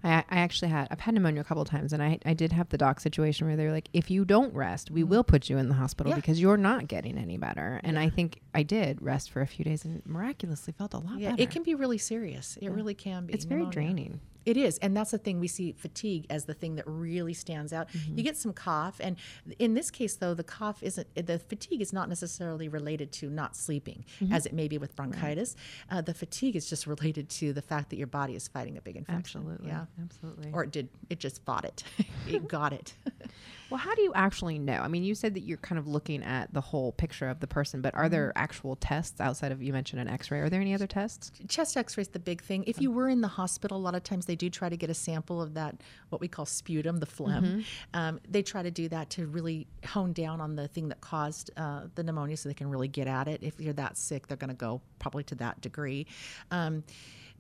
I, 0.05 0.25
I 0.31 0.38
actually 0.38 0.70
had 0.70 0.88
I've 0.90 1.01
had 1.01 1.14
pneumonia 1.14 1.40
a 1.40 1.44
couple 1.44 1.62
of 1.62 1.68
times, 1.68 1.92
and 1.92 2.03
I 2.03 2.18
I 2.25 2.35
did 2.35 2.53
have 2.53 2.68
the 2.68 2.79
doc 2.79 3.01
situation 3.01 3.46
where 3.46 3.57
they're 3.57 3.72
like, 3.72 3.88
if 3.92 4.11
you 4.11 4.25
don't 4.25 4.55
rest, 4.55 4.90
we 4.90 5.03
mm. 5.03 5.09
will 5.09 5.25
put 5.25 5.49
you 5.49 5.59
in 5.59 5.68
the 5.68 5.75
hospital 5.75 6.11
Yeah. 6.11 6.16
because 6.16 6.40
you're 6.40 6.57
not 6.57 6.88
getting 6.88 7.18
any 7.18 7.37
better. 7.38 7.81
And 7.85 7.99
I 7.99 8.09
think 8.09 8.40
I 8.55 8.62
did 8.62 9.01
rest 9.03 9.31
for 9.31 9.40
a 9.40 9.46
few 9.46 9.64
days 9.64 9.85
and 9.85 10.05
miraculously 10.07 10.72
felt 10.77 10.94
a 10.94 10.99
lot 10.99 11.18
yeah 11.18 11.31
better. 11.31 11.42
it 11.42 11.51
can 11.51 11.62
be 11.62 11.75
really 11.75 11.99
serious 11.99 12.59
it 12.61 12.70
really 12.70 12.94
can 12.94 13.27
be 13.27 13.35
It's 13.35 13.44
very 13.44 13.66
draining. 13.66 14.20
It 14.46 14.56
is, 14.56 14.78
and 14.78 14.96
that's 14.96 15.11
the 15.11 15.18
thing 15.18 15.40
we 15.40 15.48
see 15.48 15.72
fatigue 15.72 16.24
as 16.30 16.44
the 16.44 16.54
thing 16.54 16.76
that 16.76 16.85
really 16.87 17.35
stands 17.35 17.72
out. 17.72 17.88
Mm-hmm. 17.88 18.16
You 18.16 18.22
get 18.24 18.37
some 18.37 18.52
cough, 18.52 19.00
and 19.00 19.16
in 19.59 19.74
this 19.74 19.90
case, 19.90 20.16
though, 20.16 20.35
the 20.35 20.44
cough 20.44 20.82
isn't 20.82 21.06
the 21.14 21.38
fatigue 21.38 21.80
is 21.82 21.92
not 21.92 22.09
necessarily 22.09 22.68
related 22.68 23.11
to 23.12 23.28
not 23.28 23.56
sleeping, 23.56 24.04
Mm-hmm. 24.20 24.32
as 24.32 24.46
it 24.46 24.52
may 24.54 24.68
be 24.68 24.78
with 24.78 24.94
bronchitis. 24.96 25.56
Uh, 25.90 26.00
the 26.00 26.14
fatigue 26.14 26.54
is 26.56 26.68
just 26.70 26.87
related 26.87 27.28
to 27.30 27.52
the 27.52 27.61
fact 27.62 27.90
that 27.90 27.96
your 27.96 28.06
body 28.06 28.35
is 28.37 28.46
fighting 28.48 28.76
a 28.78 28.80
big 28.80 28.96
infection. 28.96 29.40
Absolutely. 29.40 29.68
yeah, 29.68 29.85
Absolutely. 30.02 30.50
or 30.52 30.62
it 30.64 30.70
did. 30.70 30.88
It 31.11 31.18
just 31.18 31.44
fought 31.44 31.64
it. 31.64 31.82
it 32.28 32.46
got 32.48 32.72
it. 32.72 32.94
well, 33.70 33.79
how 33.79 33.94
do 33.94 34.02
you 34.02 34.12
actually 34.14 34.59
know? 34.59 34.81
I 34.81 34.88
mean, 34.88 35.02
you 35.02 35.14
said 35.14 35.35
that 35.35 35.40
you're 35.40 35.57
kind 35.59 35.79
of 35.79 35.87
looking 35.87 36.22
at 36.22 36.52
the 36.52 36.61
whole 36.61 36.92
picture 36.92 37.29
of 37.29 37.40
the 37.40 37.46
person, 37.46 37.81
but 37.81 37.94
are 37.94 38.09
there 38.09 38.33
actual 38.37 38.76
tests 38.76 39.20
outside 39.20 39.52
of 39.52 39.62
you 39.62 39.72
mentioned 39.72 40.00
an 40.00 40.09
X-ray? 40.09 40.40
Are 40.40 40.48
there 40.48 40.61
any 40.61 40.74
other 40.74 40.87
tests? 40.87 41.33
chest 41.48 41.76
x-ray 41.76 42.02
is 42.02 42.09
the 42.09 42.18
big 42.18 42.42
thing. 42.42 42.64
If 42.66 42.81
you 42.81 42.90
were 42.90 43.09
in 43.09 43.20
the 43.20 43.29
hospital 43.29 43.76
a 43.76 43.79
lot 43.79 43.94
of 43.94 44.02
times 44.02 44.26
they 44.26 44.37
do 44.37 44.50
try 44.50 44.68
to 44.68 44.76
get 44.76 44.90
a 44.90 44.94
sample 44.94 45.40
of 45.42 45.55
that 45.55 45.76
what 46.11 46.20
we 46.20 46.29
call 46.29 46.46
sputum 46.46 46.98
the 46.98 47.07
phlegm. 47.07 47.64
Um, 47.94 48.20
they 48.29 48.42
try 48.42 48.62
to 48.62 48.70
do 48.70 48.88
that 48.88 49.11
to 49.11 49.26
really 49.26 49.66
hone 49.85 50.12
down 50.12 50.40
on 50.40 50.57
the 50.57 50.68
thing 50.68 50.88
that 50.88 51.00
caused 51.00 51.50
uh, 51.57 51.83
the 51.94 52.02
pneumonia 52.02 52.37
so 52.37 52.48
they 52.48 52.55
can 52.55 52.70
really 52.70 52.88
get 52.88 53.07
at 53.07 53.29
it. 53.29 53.42
If 53.42 53.61
you're 53.61 53.72
that 53.74 53.96
sick 53.96 54.26
they're 54.26 54.37
going 54.37 54.48
to 54.48 54.55
go 54.55 54.81
probably 54.98 55.24
to 55.24 55.35
that 55.37 55.61
degree. 55.61 56.07
Um, 56.50 56.85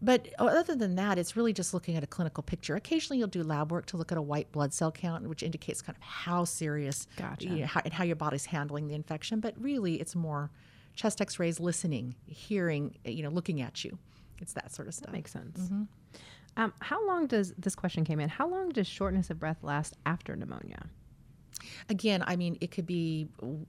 but 0.02 0.28
other 0.38 0.74
than 0.74 0.96
that, 0.96 1.18
it's 1.18 1.36
really 1.36 1.52
just 1.52 1.72
looking 1.72 1.96
at 1.96 2.04
a 2.04 2.06
clinical 2.06 2.42
picture. 2.42 2.76
Occasionally, 2.76 3.18
you'll 3.18 3.28
do 3.28 3.42
lab 3.42 3.72
work 3.72 3.86
to 3.86 3.96
look 3.96 4.12
at 4.12 4.18
a 4.18 4.22
white 4.22 4.52
blood 4.52 4.72
cell 4.72 4.92
count, 4.92 5.26
which 5.28 5.42
indicates 5.42 5.80
kind 5.82 5.96
of 5.96 6.02
how 6.02 6.44
serious 6.44 7.06
Gotcha. 7.16 7.46
you 7.46 7.56
know, 7.60 7.66
how, 7.66 7.80
and 7.84 7.92
how 7.92 8.04
your 8.04 8.16
body's 8.16 8.46
handling 8.46 8.88
the 8.88 8.94
infection. 8.94 9.40
But 9.40 9.54
really, 9.60 9.94
it's 10.00 10.14
more 10.14 10.50
chest 10.94 11.20
X-rays, 11.20 11.60
listening, 11.60 12.14
hearing, 12.26 12.96
you 13.04 13.22
know, 13.22 13.30
looking 13.30 13.60
at 13.60 13.84
you. 13.84 13.98
It's 14.40 14.52
that 14.52 14.74
sort 14.74 14.88
of 14.88 14.94
stuff. 14.94 15.12
Makes 15.12 15.32
sense. 15.32 15.60
Mm-hmm. 15.60 15.82
Um, 16.58 16.72
how 16.80 17.06
long 17.06 17.26
does 17.26 17.52
this 17.58 17.74
question 17.74 18.04
came 18.04 18.18
in? 18.18 18.28
How 18.28 18.48
long 18.48 18.70
does 18.70 18.86
shortness 18.86 19.30
of 19.30 19.38
breath 19.38 19.62
last 19.62 19.96
after 20.06 20.34
pneumonia? 20.36 20.86
Again, 21.88 22.22
I 22.26 22.36
mean, 22.36 22.56
it 22.60 22.70
could 22.70 22.86
be 22.86 23.28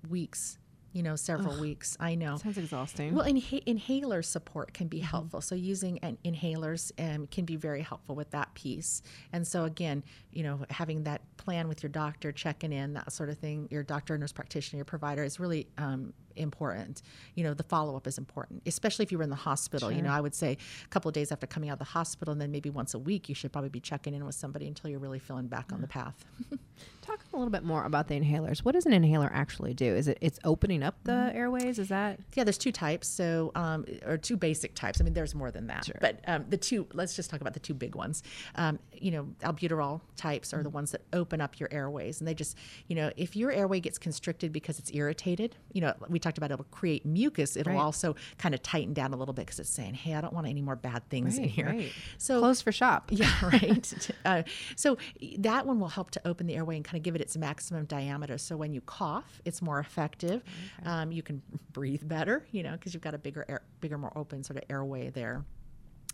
weeks, 0.10 0.58
you 0.98 1.04
know, 1.04 1.16
several 1.16 1.60
weeks. 1.60 1.96
I 2.00 2.16
know. 2.16 2.38
Sounds 2.38 2.58
exhausting. 2.58 3.14
Well, 3.14 3.28
inha- 3.28 3.62
inhaler 3.68 4.24
support 4.24 4.74
can 4.74 4.88
be 4.88 4.98
helpful. 4.98 5.42
So 5.42 5.54
using 5.54 6.00
an 6.00 6.18
inhalers 6.26 6.92
um, 6.98 7.28
can 7.28 7.46
be 7.46 7.56
very 7.56 7.84
helpful 7.84 8.16
with 8.16 8.32
that 8.32 8.52
piece. 8.56 9.04
And 9.32 9.46
so 9.46 9.66
again, 9.66 10.04
you 10.32 10.42
know, 10.42 10.62
having 10.72 11.04
that 11.04 11.22
plan 11.38 11.68
with 11.68 11.84
your 11.84 11.92
doctor, 11.92 12.32
checking 12.32 12.74
in, 12.74 12.94
that 12.94 13.12
sort 13.12 13.30
of 13.30 13.38
thing, 13.38 13.68
your 13.70 13.84
doctor, 13.84 14.18
nurse 14.18 14.32
practitioner, 14.32 14.80
your 14.80 14.86
provider 14.86 15.24
is 15.24 15.40
really 15.40 15.68
um, 15.78 16.14
important. 16.38 17.02
You 17.36 17.44
know, 17.44 17.54
the 17.54 17.64
follow 17.64 17.96
up 17.96 18.08
is 18.08 18.18
important, 18.18 18.64
especially 18.66 19.04
if 19.04 19.12
you 19.12 19.18
were 19.18 19.24
in 19.24 19.30
the 19.30 19.36
hospital. 19.36 19.92
You 19.92 20.02
know, 20.02 20.10
I 20.12 20.20
would 20.20 20.34
say 20.34 20.58
a 20.84 20.88
couple 20.90 21.08
of 21.10 21.14
days 21.14 21.32
after 21.32 21.46
coming 21.48 21.70
out 21.70 21.74
of 21.74 21.80
the 21.80 21.86
hospital, 21.86 22.32
and 22.32 22.42
then 22.42 22.52
maybe 22.52 22.70
once 22.70 22.94
a 22.94 23.00
week, 23.00 23.30
you 23.30 23.36
should 23.36 23.52
probably 23.54 23.70
be 23.70 23.80
checking 23.80 24.14
in 24.16 24.26
with 24.26 24.36
somebody 24.36 24.68
until 24.68 24.90
you're 24.90 25.00
really 25.00 25.20
feeling 25.20 25.48
back 25.48 25.72
on 25.72 25.82
the 25.82 25.88
path. 25.88 26.26
Talk 27.02 27.24
a 27.34 27.38
little 27.38 27.52
bit 27.52 27.64
more 27.64 27.86
about 27.86 28.08
the 28.08 28.20
inhalers. 28.20 28.60
What 28.60 28.74
does 28.74 28.86
an 28.86 28.94
inhaler 28.94 29.30
actually 29.34 29.74
do? 29.74 29.86
Is 29.96 30.08
it 30.08 30.18
it's 30.22 30.40
opening 30.44 30.84
up 30.84 30.96
the 31.04 31.12
Mm-hmm. 31.18 31.38
airways? 31.38 31.80
Is 31.80 31.88
that 31.90 32.20
Yeah, 32.36 32.44
there's 32.44 32.58
two 32.58 32.72
types. 32.72 33.08
So, 33.08 33.52
um, 33.56 33.86
or 34.06 34.18
two 34.18 34.38
basic 34.38 34.76
types. 34.76 35.00
I 35.02 35.04
mean, 35.04 35.14
there's 35.14 35.34
more 35.36 35.50
than 35.52 35.68
that. 35.68 35.86
Sure. 35.86 35.96
But 36.02 36.20
um, 36.28 36.46
the 36.50 36.58
two, 36.58 36.88
let's 36.94 37.16
just 37.16 37.30
talk 37.30 37.42
about 37.42 37.54
the 37.54 37.60
two 37.60 37.74
big 37.74 37.96
ones. 37.96 38.24
Um, 38.56 38.80
you 38.94 39.12
know, 39.12 39.28
albuterol 39.42 40.02
types 40.16 40.54
are 40.54 40.62
the 40.64 40.70
ones 40.70 40.92
that 40.92 41.02
open 41.14 41.28
open 41.28 41.42
up 41.42 41.60
your 41.60 41.68
airways. 41.74 42.22
And 42.22 42.28
they 42.28 42.34
just, 42.34 42.56
you 42.88 42.96
know, 42.96 43.12
if 43.18 43.36
your 43.36 43.52
airway 43.52 43.82
gets 43.82 43.98
constricted 43.98 44.54
because 44.54 44.80
it's 44.80 44.90
irritated, 44.94 45.58
you 45.74 45.82
know, 45.82 45.94
we 46.08 46.20
talked 46.28 46.38
about 46.38 46.52
it'll 46.52 46.66
create 46.66 47.06
mucus. 47.06 47.56
It'll 47.56 47.74
Right. 47.74 47.80
also 47.82 48.16
kind 48.38 48.54
of 48.54 48.62
tighten 48.62 48.94
down 48.94 49.14
a 49.14 49.18
little 49.18 49.34
bit 49.34 49.46
because 49.46 49.60
it's 49.60 49.70
saying, 49.70 49.94
hey, 49.96 50.14
I 50.14 50.22
don't 50.22 50.34
want 50.34 50.48
any 50.48 50.62
more 50.62 50.76
bad 50.76 51.08
things 51.10 51.38
in 51.38 51.46
here. 51.46 51.68
right. 51.68 51.92
So 52.18 52.40
close 52.40 52.62
for 52.62 52.72
shop. 52.72 53.10
yeah, 53.12 53.32
right. 53.44 54.10
uh, 54.26 54.44
so 54.76 54.98
that 55.40 55.66
one 55.66 55.80
will 55.80 55.88
help 55.90 56.12
to 56.12 56.28
open 56.28 56.48
the 56.48 56.56
airway 56.56 56.76
and 56.76 56.86
kind 56.86 56.98
of 56.98 57.04
give 57.04 57.16
it 57.16 57.22
its 57.22 57.36
maximum 57.38 57.86
diameter. 57.86 58.38
So 58.38 58.58
when 58.58 58.74
you 58.74 58.82
cough, 58.82 59.42
it's 59.46 59.62
more 59.62 59.80
effective. 59.80 60.44
Um, 60.86 61.12
you 61.12 61.24
can 61.24 61.42
breathe 61.74 62.08
better, 62.08 62.46
you 62.52 62.64
know, 62.64 62.72
because 62.74 62.94
you've 62.94 63.04
got 63.04 63.14
a 63.14 63.18
bigger, 63.18 63.46
air, 63.48 63.62
bigger, 63.82 63.98
more 63.98 64.12
open 64.18 64.44
sort 64.44 64.58
of 64.58 64.64
airway 64.70 65.10
there. 65.10 65.46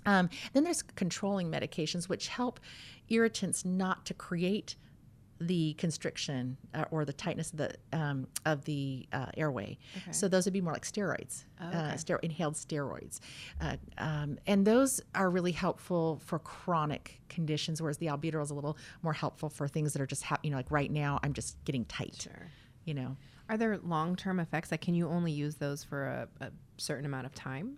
Um, 0.06 0.30
then 0.52 0.64
there's 0.66 0.82
controlling 0.82 1.50
medications 1.50 2.10
which 2.10 2.28
help 2.28 2.60
irritants 3.10 3.64
not 3.64 4.06
to 4.08 4.14
create 4.14 4.76
the 5.48 5.74
constriction 5.74 6.58
uh, 6.74 6.86
or 6.92 7.06
the 7.06 7.14
tightness 7.14 7.52
of 7.52 7.58
the 7.58 7.76
um, 7.92 8.28
of 8.46 8.64
the 8.66 9.08
uh, 9.12 9.28
airway. 9.38 9.78
So 10.12 10.28
those 10.28 10.46
would 10.46 10.54
be 10.54 10.62
more 10.62 10.74
like 10.74 10.86
steroids, 10.86 11.44
uh, 11.60 11.94
stero- 11.94 12.20
inhaled 12.24 12.56
steroids, 12.56 13.20
uh, 13.62 13.78
um, 13.98 14.38
and 14.48 14.66
those 14.66 15.02
are 15.16 15.30
really 15.30 15.52
helpful 15.52 16.22
for 16.26 16.40
chronic 16.40 17.22
conditions. 17.30 17.82
Whereas 17.82 17.98
the 17.98 18.08
albuterol 18.08 18.44
is 18.44 18.52
a 18.52 18.56
little 18.56 18.78
more 19.02 19.14
helpful 19.14 19.50
for 19.50 19.68
things 19.68 19.94
that 19.94 20.02
are 20.02 20.08
just 20.08 20.24
hap- 20.24 20.44
you 20.44 20.52
know 20.52 20.58
like 20.58 20.72
right 20.72 20.92
now 20.92 21.20
I'm 21.24 21.34
just 21.34 21.64
getting 21.66 21.86
tight. 21.86 22.16
Sure. 22.22 22.48
You 22.86 22.94
know. 22.94 23.18
Are 23.50 23.58
there 23.58 23.78
long 23.80 24.16
term 24.16 24.40
effects? 24.40 24.72
Like, 24.72 24.82
can 24.82 24.96
you 24.96 25.08
only 25.10 25.32
use 25.32 25.56
those 25.56 25.84
for 25.84 26.06
a, 26.06 26.28
a 26.46 26.52
certain 26.78 27.06
amount 27.06 27.26
of 27.26 27.36
time? 27.36 27.78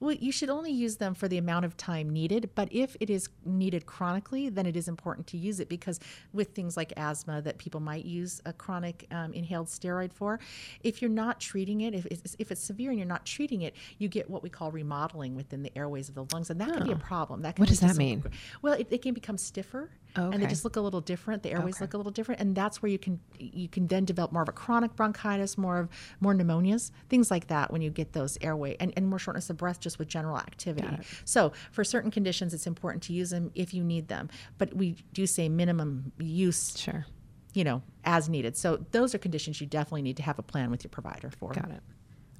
Well, 0.00 0.12
you 0.12 0.30
should 0.30 0.50
only 0.50 0.72
use 0.72 0.96
them 0.96 1.14
for 1.14 1.26
the 1.28 1.38
amount 1.38 1.64
of 1.64 1.76
time 1.76 2.10
needed. 2.10 2.50
But 2.54 2.68
if 2.70 2.96
it 3.00 3.08
is 3.08 3.28
needed 3.44 3.86
chronically, 3.86 4.48
then 4.48 4.66
it 4.66 4.76
is 4.76 4.88
important 4.88 5.26
to 5.28 5.38
use 5.38 5.60
it 5.60 5.68
because 5.68 6.00
with 6.32 6.48
things 6.48 6.76
like 6.76 6.92
asthma 6.96 7.40
that 7.42 7.58
people 7.58 7.80
might 7.80 8.04
use 8.04 8.40
a 8.44 8.52
chronic 8.52 9.06
um, 9.10 9.32
inhaled 9.32 9.68
steroid 9.68 10.12
for, 10.12 10.38
if 10.82 11.00
you're 11.00 11.10
not 11.10 11.40
treating 11.40 11.82
it, 11.82 11.94
if 11.94 12.06
it's, 12.06 12.36
if 12.38 12.52
it's 12.52 12.60
severe 12.60 12.90
and 12.90 12.98
you're 12.98 13.08
not 13.08 13.24
treating 13.24 13.62
it, 13.62 13.74
you 13.98 14.08
get 14.08 14.28
what 14.28 14.42
we 14.42 14.50
call 14.50 14.70
remodeling 14.70 15.34
within 15.34 15.62
the 15.62 15.76
airways 15.76 16.08
of 16.08 16.14
the 16.14 16.26
lungs, 16.32 16.50
and 16.50 16.60
that 16.60 16.72
can 16.72 16.86
be 16.86 16.92
a 16.92 16.96
problem. 16.96 17.42
That 17.42 17.56
can 17.56 17.62
What 17.62 17.68
does 17.68 17.80
that 17.80 17.96
mean? 17.96 18.22
Well, 18.62 18.74
it, 18.74 18.88
it 18.90 19.02
can 19.02 19.14
become 19.14 19.38
stiffer. 19.38 19.90
Oh, 20.18 20.30
And 20.30 20.42
they 20.42 20.46
just 20.46 20.64
look 20.64 20.76
a 20.76 20.80
little 20.80 21.00
different. 21.00 21.42
The 21.42 21.50
airways 21.52 21.76
Okay. 21.76 21.84
look 21.84 21.94
a 21.94 21.96
little 21.96 22.12
different, 22.12 22.40
and 22.40 22.54
that's 22.54 22.82
where 22.82 22.90
you 22.90 22.98
can 22.98 23.20
you 23.38 23.68
can 23.68 23.86
then 23.86 24.04
develop 24.04 24.32
more 24.32 24.42
of 24.42 24.48
a 24.48 24.52
chronic 24.52 24.94
bronchitis, 24.96 25.56
more 25.58 25.78
of 25.78 25.88
more 26.20 26.34
pneumonias, 26.34 26.90
things 27.08 27.30
like 27.30 27.48
that. 27.48 27.70
When 27.72 27.82
you 27.82 27.90
get 27.90 28.12
those 28.12 28.38
airway 28.40 28.76
and, 28.80 28.92
and 28.96 29.08
more 29.08 29.18
shortness 29.18 29.50
of 29.50 29.56
breath 29.56 29.80
just 29.80 29.98
with 29.98 30.08
general 30.08 30.38
activity. 30.38 30.88
So 31.24 31.52
for 31.70 31.84
certain 31.84 32.10
conditions, 32.10 32.54
it's 32.54 32.66
important 32.66 33.02
to 33.04 33.12
use 33.12 33.30
them 33.30 33.50
if 33.54 33.74
you 33.74 33.84
need 33.84 34.08
them, 34.08 34.28
but 34.58 34.74
we 34.74 34.96
do 35.12 35.26
say 35.26 35.48
minimum 35.48 36.12
use, 36.18 36.76
Sure. 36.78 37.06
you 37.54 37.64
know, 37.64 37.82
as 38.04 38.28
needed. 38.28 38.56
So 38.56 38.84
those 38.92 39.14
are 39.14 39.18
conditions 39.18 39.60
you 39.60 39.66
definitely 39.66 40.02
need 40.02 40.16
to 40.18 40.22
have 40.22 40.38
a 40.38 40.42
plan 40.42 40.70
with 40.70 40.82
your 40.84 40.90
provider 40.90 41.30
for. 41.30 41.52
Got 41.52 41.70
it. 41.70 41.82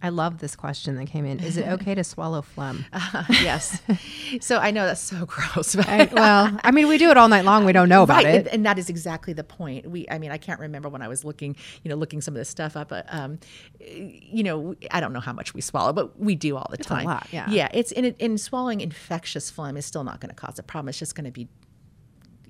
I 0.02 0.11
love 0.11 0.38
this 0.38 0.54
question 0.54 0.96
that 0.96 1.06
came 1.06 1.24
in. 1.24 1.40
Is 1.40 1.56
it 1.56 1.66
okay 1.66 1.94
to 1.94 2.04
swallow 2.04 2.42
phlegm? 2.42 2.85
yes. 3.30 3.80
So 4.40 4.59
I 4.59 4.70
know 4.70 4.85
that's 4.85 5.00
so 5.00 5.24
gross, 5.26 5.74
but 5.74 5.88
I, 5.88 6.04
well, 6.12 6.59
I 6.62 6.70
mean, 6.70 6.87
we 6.88 6.98
do 6.98 7.11
it 7.11 7.16
all 7.16 7.28
night 7.28 7.44
long. 7.44 7.64
We 7.64 7.72
don't 7.72 7.88
know 7.88 8.02
about 8.02 8.24
right, 8.24 8.26
it. 8.26 8.38
And, 8.38 8.48
and 8.48 8.66
that 8.66 8.78
is 8.78 8.90
exactly 8.90 9.32
the 9.32 9.44
point. 9.44 9.90
We, 9.90 10.06
I 10.11 10.18
mean, 10.18 10.30
I 10.30 10.38
can't 10.38 10.61
remember 10.61 10.88
when 10.88 11.02
I 11.02 11.09
was 11.09 11.24
looking, 11.24 11.56
you 11.82 11.88
know, 11.88 11.96
looking 11.96 12.20
some 12.20 12.35
of 12.35 12.38
this 12.38 12.48
stuff 12.48 12.76
up. 12.76 12.88
But, 12.88 13.06
um, 13.09 13.38
you 13.80 14.42
know, 14.42 14.76
I 14.90 15.00
don't 15.00 15.12
know 15.12 15.20
how 15.20 15.32
much 15.32 15.54
we 15.54 15.61
swallow, 15.61 15.92
but 15.92 16.18
we 16.18 16.35
do 16.35 16.56
all 16.56 16.68
the 16.70 16.80
a 16.80 16.85
time. 16.85 17.06
lot, 17.06 17.26
yeah. 17.32 17.48
Yeah. 17.48 17.68
It's 17.72 17.90
in 17.92 18.04
in 18.04 18.38
swallowing 18.38 18.82
infectious 18.82 19.50
phlegm 19.50 19.76
is 19.76 19.87
still 19.87 20.04
not 20.04 20.20
going 20.20 20.30
to 20.30 20.37
cause 20.37 20.59
a 20.59 20.62
problem. 20.62 20.90
It's 20.90 20.98
just 20.98 21.14
going 21.14 21.24
to 21.24 21.32
be 21.32 21.48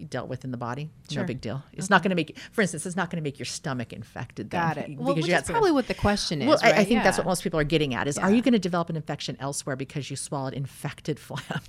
dealt 0.04 0.28
with 0.28 0.44
in 0.44 0.50
the 0.50 0.56
body. 0.56 0.90
Sure. 1.10 1.22
No 1.22 1.26
big 1.26 1.40
deal. 1.40 1.62
It's 1.72 1.90
not 1.90 2.02
going 2.02 2.10
to 2.10 2.16
make, 2.16 2.36
for 2.52 2.62
instance, 2.62 2.84
it's 2.86 2.96
not 2.96 3.10
going 3.10 3.16
to 3.16 3.22
make 3.22 3.38
your 3.38 3.46
stomach 3.46 3.92
infected. 3.92 4.50
Then, 4.50 4.60
Got 4.60 4.76
it. 4.76 4.98
Well, 4.98 5.14
which 5.14 5.28
is 5.28 5.42
probably 5.42 5.72
what 5.72 5.88
the 5.88 5.94
question 5.94 6.42
is. 6.42 6.48
well, 6.48 6.58
I, 6.62 6.72
I 6.72 6.76
right? 6.78 6.88
think 6.88 7.02
that's 7.02 7.18
what 7.18 7.26
most 7.26 7.42
people 7.42 7.58
are 7.58 7.64
getting 7.64 7.94
at 7.94 8.06
is 8.08 8.18
are 8.18 8.30
you 8.30 8.42
going 8.42 8.52
to 8.52 8.58
develop 8.58 8.90
an 8.90 8.96
infection 8.96 9.36
elsewhere 9.40 9.76
because 9.76 10.10
you 10.10 10.16
swallowed 10.16 10.54
infected 10.54 11.18
phlegm? 11.20 11.60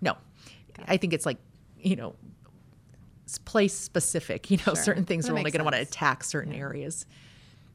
no. 0.00 0.16
I 0.86 0.96
think 0.98 1.14
it's 1.14 1.24
like, 1.24 1.38
you 1.80 1.96
know, 1.96 2.14
place 3.44 3.74
specific. 3.74 4.50
You 4.50 4.58
know, 4.66 4.74
certain 4.74 5.04
things 5.04 5.26
That 5.26 5.32
are 5.32 5.38
only 5.38 5.50
going 5.50 5.60
to 5.60 5.64
want 5.64 5.76
to 5.76 5.82
attack 5.82 6.24
certain 6.24 6.52
areas. 6.52 7.06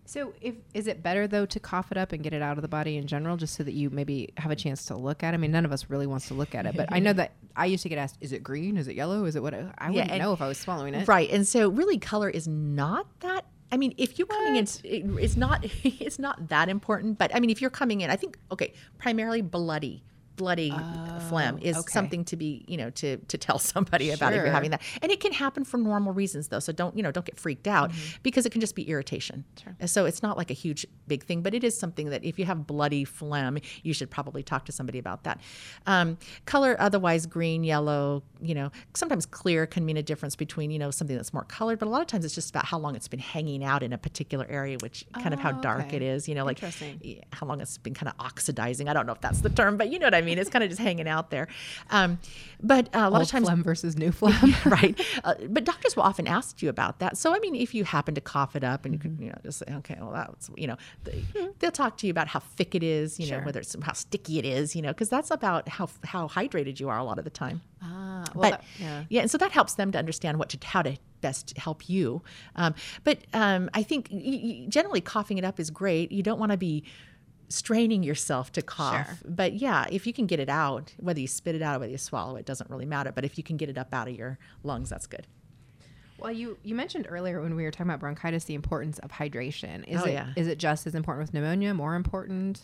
So, 0.05 0.33
if 0.41 0.55
is 0.73 0.87
it 0.87 1.01
better 1.01 1.27
though 1.27 1.45
to 1.45 1.59
cough 1.59 1.91
it 1.91 1.97
up 1.97 2.11
and 2.11 2.23
get 2.23 2.33
it 2.33 2.41
out 2.41 2.57
of 2.57 2.61
the 2.63 2.67
body 2.67 2.97
in 2.97 3.07
general, 3.07 3.37
just 3.37 3.55
so 3.55 3.63
that 3.63 3.73
you 3.73 3.89
maybe 3.89 4.33
have 4.37 4.51
a 4.51 4.55
chance 4.55 4.85
to 4.85 4.95
look 4.95 5.23
at? 5.23 5.33
it? 5.33 5.35
I 5.35 5.37
mean, 5.37 5.51
none 5.51 5.63
of 5.63 5.71
us 5.71 5.89
really 5.89 6.07
wants 6.07 6.27
to 6.29 6.33
look 6.33 6.53
at 6.55 6.65
it, 6.65 6.75
but 6.75 6.91
I 6.91 6.99
know 6.99 7.13
that 7.21 7.31
I 7.55 7.65
used 7.65 7.83
to 7.83 7.89
get 7.89 7.97
asked, 7.97 8.17
"Is 8.21 8.31
it 8.31 8.43
green? 8.43 8.77
Is 8.77 8.87
it 8.87 8.95
yellow? 8.95 9.25
Is 9.25 9.35
it 9.35 9.43
what?" 9.43 9.53
I 9.53 9.89
wouldn't 9.89 10.11
and- 10.11 10.21
know 10.21 10.33
if 10.33 10.41
I 10.41 10.47
was 10.47 10.57
swallowing 10.57 10.93
it. 10.93 11.07
Right. 11.07 11.29
And 11.29 11.47
so 11.47 11.69
really 11.69 11.97
color 11.97 12.29
is 12.29 12.47
not 12.47 13.07
that 13.21 13.45
I 13.71 13.77
mean, 13.77 13.93
if 13.97 14.19
you're 14.19 14.27
coming 14.27 14.57
in, 14.57 14.65
it, 14.83 15.05
it's 15.23 15.37
not 15.37 15.65
it's 15.83 16.19
not 16.19 16.49
that 16.49 16.67
important. 16.69 17.17
But 17.17 17.33
I 17.33 17.39
mean, 17.39 17.49
if 17.49 17.61
you're 17.61 17.69
coming 17.69 18.01
in, 18.01 18.09
I 18.09 18.15
think 18.15 18.37
okay, 18.51 18.73
primarily 18.97 19.41
bloody, 19.41 20.03
bloody 20.41 20.71
phlegm 21.29 21.57
is 21.59 21.75
Oh, 21.77 21.79
okay. 21.81 21.91
something 21.97 22.25
to 22.25 22.35
be 22.35 22.49
you 22.67 22.77
know 22.81 22.89
to 23.01 23.17
to 23.31 23.37
tell 23.37 23.59
somebody 23.73 24.07
about 24.11 24.33
if 24.33 24.37
you're 24.43 24.51
having 24.59 24.71
that, 24.71 24.81
and 25.01 25.11
it 25.11 25.19
can 25.19 25.33
happen 25.33 25.63
for 25.71 25.77
normal 25.77 26.13
reasons 26.13 26.47
though. 26.49 26.59
So 26.67 26.71
don't 26.81 26.95
you 26.97 27.03
know 27.03 27.11
don't 27.11 27.25
get 27.31 27.37
freaked 27.45 27.67
out 27.67 27.89
Mm-hmm. 27.91 28.17
because 28.23 28.45
it 28.45 28.51
can 28.51 28.61
just 28.61 28.75
be 28.75 28.83
irritation. 28.93 29.43
And 29.79 29.89
So 29.89 30.05
it's 30.09 30.21
not 30.27 30.35
like 30.37 30.49
a 30.49 30.53
huge 30.65 30.85
big 31.07 31.23
thing, 31.23 31.41
but 31.45 31.53
it 31.53 31.63
is 31.63 31.73
something 31.83 32.09
that 32.13 32.23
if 32.23 32.37
you 32.39 32.45
have 32.45 32.65
bloody 32.67 33.03
phlegm, 33.05 33.57
you 33.83 33.93
should 33.93 34.09
probably 34.17 34.43
talk 34.43 34.65
to 34.65 34.71
somebody 34.71 34.99
about 34.99 35.23
that. 35.25 35.39
Um, 35.85 36.17
color 36.45 36.75
otherwise 36.79 37.25
green, 37.25 37.63
yellow, 37.63 38.23
you 38.41 38.55
know, 38.55 38.71
sometimes 38.93 39.25
clear 39.25 39.65
can 39.67 39.85
mean 39.85 39.97
a 39.97 40.03
difference 40.11 40.35
between 40.35 40.71
you 40.71 40.79
know 40.79 40.91
something 40.91 41.15
that's 41.15 41.33
more 41.33 41.43
colored, 41.45 41.77
but 41.79 41.87
a 41.87 41.91
lot 41.95 42.01
of 42.01 42.07
times 42.07 42.23
it's 42.25 42.35
just 42.35 42.49
about 42.49 42.65
how 42.65 42.77
long 42.79 42.95
it's 42.95 43.07
been 43.07 43.19
hanging 43.35 43.63
out 43.63 43.81
in 43.83 43.93
a 43.93 43.97
particular 43.97 44.45
area, 44.49 44.77
which 44.81 45.05
kind 45.23 45.33
of 45.33 45.39
how 45.39 45.51
Oh, 45.51 45.61
dark 45.61 45.85
okay. 45.87 45.97
it 45.97 46.01
is. 46.13 46.29
You 46.29 46.35
know, 46.35 46.45
like 46.45 46.59
how 47.37 47.45
long 47.45 47.59
it's 47.61 47.77
been 47.77 47.93
kind 47.93 48.07
of 48.09 48.15
oxidizing. 48.25 48.87
I 48.87 48.93
don't 48.93 49.05
know 49.05 49.13
if 49.13 49.21
that's 49.21 49.41
the 49.41 49.49
term, 49.49 49.75
but 49.77 49.89
you 49.91 49.99
know 49.99 50.05
what 50.07 50.15
I 50.15 50.21
mean. 50.21 50.30
It's 50.37 50.49
kind 50.49 50.63
of 50.63 50.69
just 50.69 50.81
hanging 50.81 51.07
out 51.07 51.29
there. 51.31 51.47
Um, 51.89 52.19
but 52.63 52.87
uh, 52.95 52.99
a 52.99 53.09
lot 53.09 53.13
Old 53.13 53.21
of 53.23 53.27
times, 53.29 53.47
phlegm 53.47 53.63
versus 53.63 53.97
new 53.97 54.11
phlegm. 54.19 54.53
right? 54.65 54.99
Uh, 55.23 55.35
but 55.49 55.63
doctors 55.63 55.95
will 55.95 56.03
often 56.03 56.27
ask 56.27 56.61
you 56.61 56.69
about 56.69 56.99
that. 56.99 57.17
So 57.17 57.35
I 57.35 57.39
mean, 57.39 57.55
if 57.55 57.73
you 57.73 57.83
happen 57.83 58.15
to 58.15 58.21
cough 58.21 58.55
it 58.55 58.63
up 58.63 58.85
and 58.85 58.93
you 58.93 58.99
Mm-hmm. 59.01 59.23
you 59.23 59.29
know, 59.29 59.37
just 59.43 59.59
say, 59.59 59.65
okay, 59.77 59.97
well, 59.99 60.11
that's 60.11 60.49
you 60.55 60.67
know, 60.67 60.77
they, 61.03 61.23
they'll 61.59 61.71
talk 61.71 61.97
to 61.97 62.07
you 62.07 62.11
about 62.11 62.27
how 62.27 62.39
thick 62.39 62.75
it 62.75 62.83
is, 62.83 63.19
you 63.19 63.25
Sure. 63.25 63.39
know, 63.39 63.45
whether 63.45 63.59
it's 63.59 63.75
how 63.81 63.93
sticky 63.93 64.37
it 64.39 64.45
is, 64.45 64.75
you 64.75 64.81
know, 64.81 64.89
because 64.89 65.09
that's 65.09 65.31
about 65.31 65.67
how 65.67 65.89
how 66.03 66.27
hydrated 66.27 66.79
you 66.79 66.89
are 66.89 66.97
a 66.99 67.03
lot 67.03 67.17
of 67.17 67.23
the 67.23 67.29
time. 67.31 67.61
ah, 67.81 68.23
well, 68.35 68.51
But 68.51 68.51
that- 68.51 68.63
yeah. 68.79 69.03
yeah, 69.09 69.21
and 69.21 69.31
so 69.31 69.37
that 69.39 69.51
helps 69.51 69.73
them 69.73 69.91
to 69.93 69.97
understand 69.97 70.37
what 70.37 70.49
to 70.49 70.57
how 70.67 70.81
to 70.83 70.97
best 71.21 71.57
help 71.57 71.89
you. 71.89 72.21
Um, 72.55 72.73
but 73.03 73.19
um, 73.33 73.69
I 73.73 73.83
think 73.83 74.09
generally 74.69 75.01
coughing 75.01 75.37
it 75.37 75.45
up 75.45 75.59
is 75.59 75.69
great. 75.69 76.11
You 76.11 76.23
don't 76.23 76.39
want 76.39 76.51
to 76.51 76.57
be 76.57 76.83
straining 77.51 78.03
yourself 78.03 78.51
to 78.53 78.61
cough. 78.61 79.05
Sure. 79.07 79.17
But 79.25 79.53
yeah, 79.53 79.85
if 79.91 80.07
you 80.07 80.13
can 80.13 80.25
get 80.25 80.39
it 80.39 80.49
out, 80.49 80.93
whether 80.97 81.19
you 81.19 81.27
spit 81.27 81.55
it 81.55 81.61
out 81.61 81.75
or 81.75 81.79
whether 81.79 81.91
you 81.91 81.97
swallow 81.97 82.35
it, 82.35 82.45
doesn't 82.45 82.69
really 82.69 82.85
matter. 82.85 83.11
But 83.11 83.25
if 83.25 83.37
you 83.37 83.43
can 83.43 83.57
get 83.57 83.69
it 83.69 83.77
up 83.77 83.93
out 83.93 84.07
of 84.07 84.15
your 84.15 84.39
lungs, 84.63 84.89
that's 84.89 85.07
good. 85.07 85.27
Well, 86.17 86.31
you 86.31 86.57
you 86.63 86.75
mentioned 86.75 87.07
earlier 87.09 87.41
when 87.41 87.55
we 87.55 87.63
were 87.63 87.71
talking 87.71 87.87
about 87.87 87.99
bronchitis 87.99 88.43
the 88.45 88.53
importance 88.53 88.99
of 88.99 89.11
hydration. 89.11 89.83
Is 89.87 90.01
Oh, 90.01 90.05
it 90.05 90.13
yeah. 90.13 90.33
is 90.35 90.47
it 90.47 90.59
just 90.59 90.85
as 90.85 90.93
important 90.95 91.27
with 91.27 91.33
pneumonia? 91.33 91.73
More 91.73 91.95
important? 91.95 92.61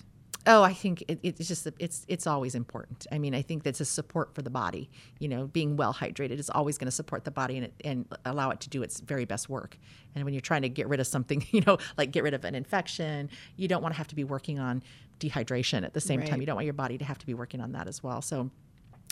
Oh, 0.47 0.63
I 0.63 0.73
think 0.73 1.03
it, 1.07 1.19
it's 1.23 1.47
just 1.47 1.67
it's 1.77 2.05
it's 2.07 2.25
always 2.25 2.55
important. 2.55 3.05
I 3.12 3.19
mean, 3.19 3.36
I 3.36 3.41
think 3.41 3.63
that's 3.63 3.81
a 3.81 3.86
support 3.86 4.33
for 4.33 4.41
the 4.41 4.49
body. 4.49 4.89
You 5.19 5.27
know, 5.27 5.47
being 5.47 5.75
well 5.75 5.93
hydrated 5.93 6.39
is 6.39 6.49
always 6.49 6.77
going 6.77 6.88
to 6.88 6.91
support 6.91 7.25
the 7.25 7.31
body 7.31 7.57
and 7.57 7.65
it, 7.65 7.73
and 7.83 8.05
allow 8.25 8.49
it 8.51 8.62
to 8.62 8.69
do 8.69 8.81
its 8.81 9.01
very 9.01 9.25
best 9.25 9.49
work. 9.49 9.77
And 10.15 10.23
when 10.23 10.33
you're 10.33 10.41
trying 10.41 10.62
to 10.63 10.69
get 10.69 10.88
rid 10.88 10.99
of 10.99 11.07
something, 11.07 11.45
you 11.51 11.62
know, 11.67 11.77
like 11.97 12.12
get 12.12 12.23
rid 12.23 12.33
of 12.33 12.45
an 12.45 12.55
infection, 12.55 13.29
you 13.57 13.67
don't 13.67 13.81
want 13.83 13.93
to 13.93 13.97
have 13.97 14.07
to 14.07 14.15
be 14.15 14.23
working 14.23 14.57
on 14.57 14.81
dehydration 15.19 15.83
at 15.83 15.93
the 15.93 16.01
same 16.01 16.21
Right. 16.21 16.29
time. 16.29 16.39
You 16.39 16.47
don't 16.47 16.55
want 16.55 16.65
your 16.65 16.73
body 16.73 16.97
to 16.97 17.05
have 17.05 17.17
to 17.19 17.25
be 17.25 17.33
working 17.33 17.60
on 17.60 17.73
that 17.73 17.88
as 17.88 18.01
well. 18.01 18.21
So, 18.21 18.49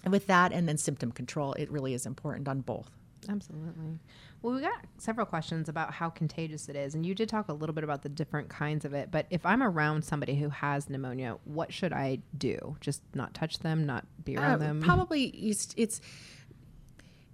with 0.10 0.28
that 0.28 0.54
and 0.54 0.70
then 0.70 0.78
symptom 0.78 1.12
control, 1.12 1.54
it 1.54 1.70
really 1.72 1.94
is 1.94 2.06
important 2.06 2.48
on 2.48 2.62
both. 2.62 2.90
Absolutely. 3.28 4.00
Well, 4.46 4.54
we 4.54 4.62
got 4.62 4.86
several 5.00 5.26
questions 5.26 5.70
about 5.70 5.92
how 5.92 6.12
contagious 6.12 6.70
it 6.70 6.76
is, 6.76 6.94
and 6.94 7.04
you 7.04 7.16
did 7.16 7.30
talk 7.30 7.50
a 7.50 7.54
little 7.54 7.74
bit 7.74 7.84
about 7.84 8.04
the 8.04 8.10
different 8.10 8.48
kinds 8.48 8.86
of 8.86 8.94
it. 8.94 9.10
But 9.10 9.26
if 9.32 9.44
I'm 9.44 9.64
around 9.64 10.06
somebody 10.06 10.36
who 10.36 10.50
has 10.50 10.88
pneumonia, 10.88 11.38
what 11.46 11.74
should 11.74 11.92
I 11.92 12.20
do? 12.38 12.78
Just 12.80 13.02
not 13.16 13.34
touch 13.34 13.58
them, 13.58 13.88
not 13.88 14.06
be 14.24 14.38
around 14.38 14.54
Uh, 14.54 14.58
them. 14.58 14.82
Probably 14.84 15.24
it's, 15.30 15.74
it's 15.78 16.00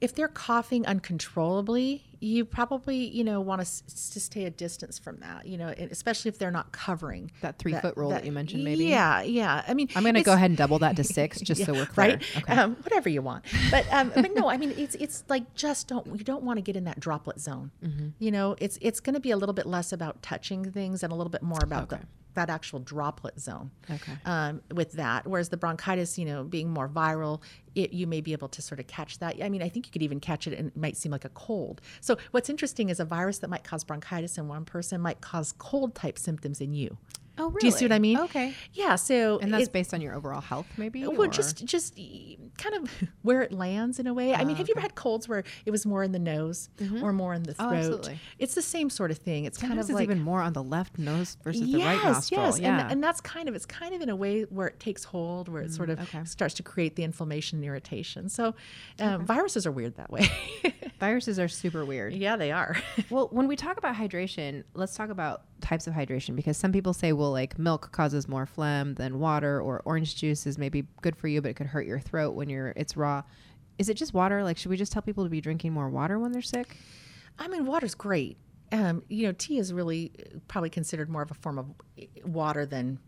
if 0.01 0.13
they're 0.15 0.27
coughing 0.27 0.85
uncontrollably, 0.87 2.03
you 2.19 2.45
probably 2.45 3.07
you 3.07 3.23
know 3.23 3.39
want 3.41 3.59
to 3.61 3.63
s- 3.63 4.09
to 4.13 4.19
stay 4.19 4.45
a 4.45 4.49
distance 4.49 4.99
from 4.99 5.17
that. 5.17 5.45
You 5.47 5.57
know, 5.57 5.69
especially 5.69 6.29
if 6.29 6.37
they're 6.37 6.51
not 6.51 6.71
covering 6.71 7.31
That 7.41 7.57
three-foot 7.57 7.95
rule 7.97 8.09
that 8.09 8.25
you 8.25 8.31
mentioned, 8.31 8.63
maybe? 8.63 8.85
Yeah, 8.85 9.21
yeah. 9.21 9.63
I 9.67 9.73
mean, 9.73 9.89
I'm 9.95 10.03
going 10.03 10.15
to 10.15 10.23
go 10.23 10.33
ahead 10.33 10.49
and 10.51 10.57
double 10.57 10.79
that 10.79 10.95
to 10.97 11.03
six, 11.19 11.39
just 11.39 11.63
so 11.65 11.73
we're 11.73 11.85
clear. 11.85 12.19
right? 12.47 12.49
Um, 12.49 12.75
whatever 12.83 13.09
you 13.09 13.21
want, 13.21 13.45
but 13.69 13.85
um, 13.91 14.11
but 14.13 14.33
no, 14.33 14.49
I 14.49 14.57
mean 14.57 14.73
it's 14.77 14.95
it's 14.95 15.23
like 15.29 15.53
just 15.55 15.87
don't 15.87 16.05
you 16.07 16.23
don't 16.23 16.43
want 16.43 16.57
to 16.57 16.61
get 16.61 16.75
in 16.75 16.83
that 16.85 16.99
droplet 16.99 17.39
zone. 17.39 17.71
Mm-hmm. 17.83 18.09
You 18.19 18.31
know, 18.31 18.55
it's 18.59 18.77
it's 18.81 18.99
going 18.99 19.13
to 19.15 19.19
be 19.21 19.31
a 19.31 19.37
little 19.37 19.53
bit 19.53 19.65
less 19.65 19.91
about 19.93 20.21
touching 20.21 20.71
things 20.71 21.03
and 21.03 21.11
a 21.11 21.15
little 21.15 21.31
bit 21.31 21.41
more 21.43 21.59
about 21.63 21.89
the 21.89 21.99
that 22.33 22.49
actual 22.49 22.79
droplet 22.79 23.39
zone 23.39 23.71
Okay. 23.89 24.13
um, 24.25 24.61
with 24.73 24.93
that. 24.93 25.27
Whereas 25.27 25.49
the 25.49 25.57
bronchitis, 25.57 26.17
you 26.17 26.25
know, 26.25 26.43
being 26.43 26.69
more 26.69 26.87
viral, 26.87 27.41
it, 27.75 27.93
you 27.93 28.07
may 28.07 28.21
be 28.21 28.31
able 28.33 28.47
to 28.49 28.61
sort 28.61 28.79
of 28.79 28.87
catch 28.87 29.19
that. 29.19 29.41
I 29.43 29.49
mean, 29.49 29.61
I 29.61 29.69
think 29.69 29.85
you 29.87 29.91
could 29.91 30.03
even 30.03 30.19
catch 30.19 30.47
it 30.47 30.53
and 30.57 30.67
it 30.69 30.77
might 30.77 30.97
seem 30.97 31.11
like 31.11 31.25
a 31.25 31.29
cold. 31.29 31.81
So 31.99 32.17
what's 32.31 32.49
interesting 32.49 32.89
is 32.89 32.99
a 32.99 33.05
virus 33.05 33.39
that 33.39 33.49
might 33.49 33.63
cause 33.63 33.83
bronchitis 33.83 34.37
in 34.37 34.47
one 34.47 34.65
person 34.65 35.01
might 35.01 35.21
cause 35.21 35.53
cold 35.57 35.95
type 35.95 36.17
symptoms 36.19 36.61
in 36.61 36.73
you. 36.73 36.97
Oh, 37.37 37.45
really? 37.47 37.59
Do 37.61 37.65
you 37.67 37.71
see 37.71 37.85
what 37.85 37.91
I 37.93 37.99
mean? 37.99 38.17
Okay. 38.19 38.53
Yeah. 38.73 38.95
So 38.95 39.39
And 39.39 39.53
that's 39.53 39.65
it- 39.67 39.73
based 39.73 39.93
on 39.93 40.01
your 40.01 40.13
overall 40.15 40.41
health, 40.41 40.67
maybe? 40.77 41.07
well, 41.07 41.23
or- 41.23 41.27
just 41.27 41.63
just 41.65 41.95
kind 42.57 42.75
of 42.75 42.91
where 43.21 43.41
it 43.41 43.51
lands 43.51 43.99
in 43.99 44.05
a 44.07 44.13
way. 44.13 44.35
I 44.35 44.43
mean, 44.43 44.55
have 44.57 44.67
you 44.67 44.73
ever 44.75 44.81
had 44.81 44.95
colds 44.95 45.27
where 45.29 45.43
it 45.65 45.71
was 45.71 45.85
more 45.85 46.03
in 46.03 46.11
the 46.11 46.19
nose 46.19 46.69
or 47.01 47.13
more 47.13 47.33
in 47.33 47.43
the 47.43 47.55
Oh, 47.57 47.69
throat? 47.69 47.73
absolutely. 47.77 48.19
It's 48.37 48.53
the 48.53 48.61
same 48.61 48.89
sort 48.89 49.11
of 49.11 49.17
thing. 49.17 49.45
It's 49.45 49.57
kind 49.57 49.73
of 49.73 49.79
it's 49.79 49.89
like 49.89 50.03
even 50.03 50.19
more 50.19 50.41
on 50.41 50.53
the 50.53 50.61
left 50.63 50.97
nose 50.99 51.37
versus 51.43 51.61
the 51.71 51.77
right 51.79 51.95
yes, 51.95 52.03
nostril. 52.03 52.41
yes, 52.45 52.59
Yeah. 52.59 52.81
and, 52.83 52.91
and 52.91 53.03
that's 53.03 53.21
kind 53.21 53.47
of 53.49 53.55
it's 53.55 53.65
kind 53.65 53.95
of 53.95 54.01
in 54.01 54.09
a 54.09 54.15
way 54.15 54.43
where 54.43 54.67
it 54.67 54.79
takes 54.79 55.03
hold, 55.05 55.47
where 55.47 55.61
it 55.63 55.71
sort 55.71 55.89
of 55.89 55.99
Mm, 55.99 56.03
okay. 56.03 56.25
starts 56.25 56.53
to 56.55 56.63
create 56.63 56.95
the 56.95 57.03
inflammation 57.03 57.59
and 57.59 57.65
irritation. 57.65 58.27
So, 58.29 58.55
um, 58.99 59.25
viruses 59.25 59.65
are 59.65 59.71
weird 59.71 59.95
that 59.95 60.11
way. 60.11 60.29
Viruses 60.99 61.39
are 61.39 61.47
super 61.47 61.83
weird. 61.85 62.13
yeah, 62.13 62.35
they 62.35 62.51
are. 62.51 62.75
Well, 63.09 63.27
when 63.31 63.47
we 63.47 63.55
talk 63.55 63.77
about 63.77 63.95
hydration, 63.95 64.63
let's 64.73 64.95
talk 64.95 65.09
about 65.09 65.43
types 65.61 65.87
of 65.87 65.93
hydration 65.93 66.35
because 66.35 66.57
some 66.57 66.71
people 66.71 66.93
say, 66.93 67.13
well, 67.13 67.31
like 67.31 67.57
milk 67.57 67.91
causes 67.91 68.27
more 68.27 68.45
phlegm 68.45 68.95
than 68.95 69.19
water, 69.19 69.61
or 69.61 69.81
orange 69.85 70.15
juice 70.15 70.45
is 70.45 70.57
maybe 70.57 70.85
good 71.01 71.15
for 71.15 71.27
you, 71.27 71.41
but 71.41 71.51
it 71.51 71.53
could 71.55 71.67
hurt 71.67 71.85
your 71.85 71.99
throat 71.99 72.35
when 72.35 72.49
you're 72.49 72.73
it's 72.75 72.97
raw. 72.97 73.23
Is 73.77 73.89
it 73.89 73.95
just 73.95 74.13
water? 74.13 74.43
Like, 74.43 74.57
should 74.57 74.69
we 74.69 74.77
just 74.77 74.91
tell 74.91 75.01
people 75.01 75.23
to 75.23 75.29
be 75.29 75.41
drinking 75.41 75.73
more 75.73 75.89
water 75.89 76.19
when 76.19 76.31
they're 76.31 76.41
sick? 76.41 76.77
I 77.39 77.47
mean, 77.47 77.65
water's 77.65 77.95
great. 77.95 78.37
Um, 78.71 79.03
you 79.09 79.25
know, 79.25 79.33
tea 79.37 79.57
is 79.57 79.73
really 79.73 80.11
uh, 80.19 80.39
probably 80.47 80.69
considered 80.69 81.09
more 81.09 81.21
of 81.21 81.31
a 81.31 81.35
form 81.35 81.57
of 81.57 81.65
uh, 81.99 82.05
water 82.25 82.65
than 82.65 82.99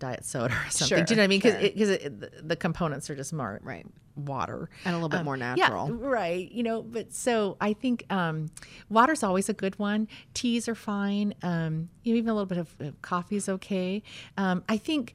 diet 0.00 0.24
soda 0.24 0.54
or 0.54 0.70
something. 0.70 0.96
Sure, 0.98 1.04
Do 1.04 1.12
you 1.14 1.16
know 1.16 1.22
what 1.22 1.24
I 1.24 1.28
mean? 1.28 1.38
Because 1.40 1.60
sure. 2.00 2.10
because 2.10 2.30
the, 2.42 2.56
components 2.56 3.08
are 3.10 3.14
just 3.14 3.32
more 3.32 3.60
Right. 3.62 3.86
water 4.16 4.68
And 4.84 4.94
a 4.94 4.98
little 4.98 5.08
bit 5.08 5.20
Um, 5.20 5.24
more 5.26 5.36
yeah, 5.36 5.54
natural. 5.54 5.92
right. 5.92 6.50
You 6.50 6.62
know, 6.64 6.82
but 6.82 7.12
so 7.12 7.56
I 7.60 7.72
think 7.74 8.04
um, 8.10 8.50
water's 8.88 9.22
always 9.22 9.48
a 9.48 9.52
good 9.54 9.78
one. 9.78 10.08
Teas 10.34 10.68
are 10.68 10.74
fine. 10.74 11.34
Um, 11.42 11.88
you 12.02 12.16
even 12.16 12.28
a 12.30 12.34
little 12.34 12.46
bit 12.46 12.58
of, 12.58 12.74
of 12.80 13.00
coffee 13.02 13.36
is 13.36 13.48
okay. 13.48 14.02
Um, 14.36 14.64
I 14.68 14.76
think 14.76 15.14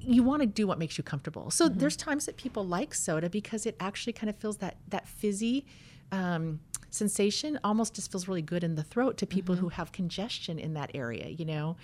you 0.00 0.22
want 0.22 0.40
to 0.40 0.46
do 0.46 0.66
what 0.66 0.78
makes 0.78 0.96
you 0.98 1.04
comfortable. 1.04 1.50
So 1.50 1.68
Mm-hmm. 1.68 1.78
there's 1.80 1.96
times 1.96 2.26
that 2.26 2.36
people 2.36 2.64
like 2.64 2.94
soda 2.94 3.28
because 3.28 3.66
it 3.66 3.76
actually 3.80 4.12
kind 4.12 4.30
of 4.30 4.36
feels 4.36 4.58
that 4.58 4.76
that 4.88 5.08
fizzy 5.08 5.66
um, 6.12 6.60
sensation. 6.90 7.58
Almost 7.64 7.94
just 7.94 8.12
feels 8.12 8.28
really 8.28 8.42
good 8.42 8.62
in 8.62 8.76
the 8.76 8.84
throat 8.84 9.16
to 9.18 9.26
people 9.26 9.54
Mm-hmm. 9.56 9.62
who 9.64 9.68
have 9.70 9.90
congestion 9.92 10.58
in 10.58 10.74
that 10.74 10.90
area. 10.94 11.28
You 11.28 11.44
know, 11.44 11.76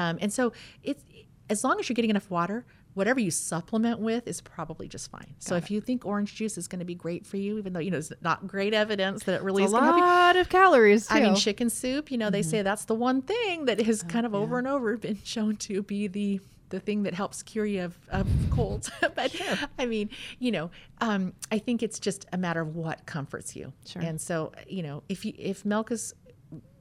um, 0.00 0.18
and 0.20 0.32
so 0.32 0.52
it's 0.82 1.02
as 1.48 1.64
long 1.64 1.78
as 1.80 1.88
you're 1.88 1.94
getting 1.94 2.10
enough 2.10 2.30
water. 2.30 2.64
Whatever 2.94 3.20
you 3.20 3.30
supplement 3.30 3.98
with 4.00 4.26
is 4.26 4.40
probably 4.40 4.88
just 4.88 5.10
fine. 5.10 5.34
so 5.38 5.54
if 5.54 5.70
you 5.70 5.82
think 5.82 6.06
orange 6.06 6.34
juice 6.34 6.56
is 6.56 6.66
going 6.66 6.78
to 6.78 6.84
be 6.86 6.94
great 6.94 7.26
for 7.26 7.36
you, 7.36 7.58
even 7.58 7.74
though 7.74 7.78
you 7.86 7.90
know 7.90 7.98
it's 7.98 8.10
not 8.22 8.46
great 8.46 8.72
evidence 8.72 9.24
that 9.24 9.34
it 9.34 9.42
really 9.42 9.64
a 9.64 9.66
is 9.66 9.72
going 9.72 9.82
to 9.82 9.86
help 9.92 9.98
you, 9.98 10.02
a 10.02 10.06
lot 10.06 10.36
of 10.36 10.48
calories, 10.48 11.06
too. 11.06 11.14
I 11.14 11.20
mean, 11.20 11.34
chicken 11.34 11.68
soup, 11.68 12.10
you 12.10 12.16
know, 12.16 12.30
they 12.30 12.40
Mm-hmm. 12.40 12.50
say 12.50 12.62
that's 12.62 12.86
the 12.86 12.94
one 12.94 13.20
thing 13.20 13.66
that 13.66 13.78
has 13.82 14.02
Oh, 14.02 14.06
kind 14.08 14.24
of 14.24 14.34
over 14.34 14.56
and 14.56 14.66
over 14.66 14.96
been 14.96 15.18
shown 15.24 15.56
to 15.56 15.82
be 15.82 16.06
the 16.08 16.40
the 16.70 16.80
thing 16.80 17.02
that 17.02 17.12
helps 17.12 17.42
cure 17.42 17.66
you 17.66 17.82
of, 17.82 17.98
of 18.08 18.26
colds. 18.50 18.90
but 19.14 19.30
I 19.78 19.84
mean, 19.84 20.08
you 20.38 20.50
know, 20.50 20.70
um, 21.02 21.34
I 21.52 21.58
think 21.58 21.82
it's 21.82 22.00
just 22.00 22.24
a 22.32 22.38
matter 22.38 22.62
of 22.62 22.74
what 22.76 23.04
comforts 23.04 23.54
you. 23.54 23.74
Sure. 23.84 24.00
And 24.00 24.18
so, 24.18 24.52
you 24.66 24.82
know, 24.82 25.02
if 25.10 25.26
you 25.26 25.34
if 25.38 25.66
milk 25.66 25.92
is 25.92 26.14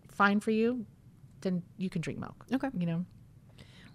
fine 0.09 0.39
for 0.39 0.51
you, 0.51 0.85
then 1.41 1.63
you 1.77 1.89
can 1.89 2.01
drink 2.01 2.19
milk. 2.19 2.45
Okay. 2.53 2.69
You 2.77 2.85
know. 2.85 3.05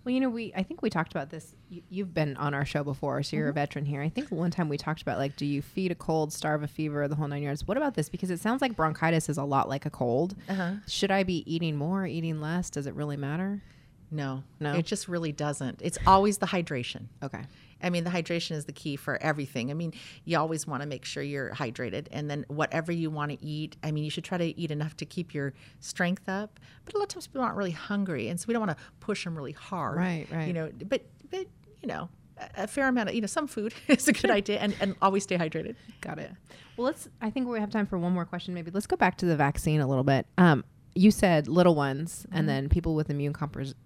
Well, 0.02 0.14
you 0.14 0.20
know, 0.20 0.30
we 0.30 0.50
I 0.56 0.62
think 0.62 0.80
we 0.80 0.88
talked 0.88 1.12
about 1.12 1.28
this. 1.28 1.54
You, 1.68 1.82
you've 1.90 2.14
been 2.14 2.34
on 2.38 2.54
our 2.54 2.64
show 2.64 2.82
before, 2.82 3.22
so 3.22 3.36
you're 3.36 3.46
Mm-hmm. 3.48 3.50
a 3.58 3.60
veteran 3.60 3.84
here. 3.84 4.00
I 4.00 4.08
think 4.08 4.30
one 4.30 4.50
time 4.50 4.70
we 4.70 4.78
talked 4.78 5.02
about 5.02 5.18
like, 5.18 5.36
do 5.36 5.44
you 5.44 5.60
feed 5.60 5.92
a 5.92 5.94
cold, 5.94 6.32
starve 6.32 6.62
a 6.62 6.68
fever, 6.68 7.06
the 7.06 7.14
whole 7.16 7.28
nine 7.28 7.42
yards? 7.42 7.68
What 7.68 7.76
about 7.76 7.94
this? 7.94 8.08
Because 8.08 8.30
it 8.30 8.40
sounds 8.40 8.62
like 8.62 8.74
bronchitis 8.76 9.28
is 9.28 9.36
a 9.36 9.44
lot 9.44 9.68
like 9.68 9.84
a 9.84 9.90
cold. 9.90 10.36
Uh-huh. 10.48 10.72
Should 10.86 11.10
I 11.10 11.22
be 11.22 11.44
eating 11.52 11.76
more, 11.76 12.06
eating 12.06 12.40
less? 12.40 12.70
Does 12.70 12.86
it 12.86 12.94
really 12.94 13.18
matter? 13.18 13.62
No. 14.10 14.42
No? 14.58 14.72
It 14.74 14.86
just 14.86 15.06
really 15.06 15.32
doesn't. 15.32 15.80
It's 15.82 15.98
always 16.06 16.38
the 16.38 16.46
hydration. 16.46 17.08
Okay. 17.22 17.42
I 17.82 17.90
mean, 17.90 18.04
the 18.04 18.10
hydration 18.10 18.52
is 18.52 18.64
the 18.64 18.72
key 18.72 18.96
for 18.96 19.20
everything. 19.22 19.70
I 19.70 19.74
mean, 19.74 19.92
you 20.24 20.38
always 20.38 20.66
want 20.66 20.82
to 20.82 20.88
make 20.88 21.04
sure 21.04 21.22
you're 21.22 21.50
hydrated, 21.50 22.06
and 22.10 22.30
then 22.30 22.44
whatever 22.48 22.92
you 22.92 23.10
want 23.10 23.32
to 23.32 23.44
eat. 23.44 23.76
I 23.82 23.90
mean, 23.90 24.04
you 24.04 24.10
should 24.10 24.24
try 24.24 24.38
to 24.38 24.60
eat 24.60 24.70
enough 24.70 24.96
to 24.98 25.06
keep 25.06 25.34
your 25.34 25.54
strength 25.80 26.28
up. 26.28 26.60
But 26.84 26.94
a 26.94 26.98
lot 26.98 27.04
of 27.04 27.08
times 27.08 27.26
people 27.26 27.42
aren't 27.42 27.56
really 27.56 27.70
hungry, 27.70 28.28
and 28.28 28.38
so 28.38 28.46
we 28.48 28.54
don't 28.54 28.66
want 28.66 28.76
to 28.76 28.84
push 29.00 29.24
them 29.24 29.36
really 29.36 29.52
hard. 29.52 29.96
Right, 29.96 30.26
right. 30.30 30.46
You 30.46 30.52
know, 30.52 30.70
but 30.88 31.04
but 31.30 31.46
you 31.82 31.88
know, 31.88 32.08
a, 32.56 32.66
fair 32.66 32.88
amount 32.88 33.08
of 33.08 33.14
you 33.14 33.20
know 33.20 33.26
some 33.26 33.46
food 33.46 33.74
is 33.88 34.08
a 34.08 34.12
good 34.12 34.30
idea, 34.30 34.58
and 34.58 34.74
and 34.80 34.94
always 35.02 35.22
stay 35.24 35.36
hydrated. 35.36 35.76
Got 36.00 36.18
it. 36.18 36.30
Well, 36.76 36.86
let's. 36.86 37.08
I 37.20 37.30
think 37.30 37.48
we 37.48 37.60
have 37.60 37.70
time 37.70 37.86
for 37.86 37.98
one 37.98 38.12
more 38.12 38.24
question. 38.24 38.54
Maybe 38.54 38.70
let's 38.70 38.86
go 38.86 38.96
back 38.96 39.18
to 39.18 39.26
the 39.26 39.36
vaccine 39.36 39.80
a 39.80 39.86
little 39.86 40.04
bit. 40.04 40.26
Um, 40.38 40.64
you 40.94 41.10
said 41.10 41.46
little 41.46 41.74
ones, 41.74 42.26
and 42.32 42.48
then 42.48 42.68
people 42.68 42.94
with 42.94 43.10
immune 43.10 43.32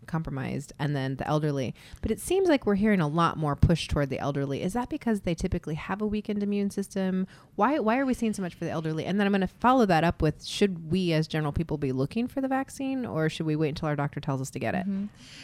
compromised, 0.07 0.73
and 0.79 0.97
then 0.97 1.17
the 1.17 1.27
elderly. 1.27 1.75
But 2.01 2.11
it 2.11 2.19
seems 2.19 2.49
like 2.49 2.64
we're 2.64 2.77
hearing 2.77 3.01
a 3.01 3.09
lot 3.09 3.37
more 3.37 3.55
push 3.55 3.88
toward 3.88 4.09
the 4.09 4.19
elderly. 4.19 4.62
Is 4.62 4.73
that 4.73 4.88
because 4.88 5.21
they 5.21 5.35
typically 5.35 5.75
have 5.75 6.01
a 6.01 6.07
weakened 6.07 6.43
immune 6.43 6.71
system? 6.71 7.27
Why 7.57 7.79
Why 7.79 7.99
are 7.99 8.07
we 8.07 8.14
seeing 8.14 8.33
so 8.33 8.43
much 8.43 8.55
for 8.55 8.64
the 8.64 8.71
elderly? 8.71 9.05
And 9.05 9.21
then 9.21 9.27
I'm 9.27 9.33
going 9.33 9.43
to 9.43 9.47
follow 9.47 9.85
that 9.87 10.03
up 10.03 10.23
with: 10.23 10.45
Should 10.45 10.90
we, 10.90 11.12
as 11.12 11.27
general 11.29 11.53
people, 11.53 11.77
be 11.77 11.93
looking 11.93 12.27
for 12.27 12.40
the 12.40 12.49
vaccine, 12.49 13.05
or 13.05 13.29
should 13.29 13.47
we 13.47 13.57
wait 13.57 13.71
until 13.71 13.88
our 13.88 13.97
doctor 13.97 14.21
tells 14.21 14.40
us 14.40 14.51
to 14.51 14.59
get 14.59 14.75
it? 14.75 14.87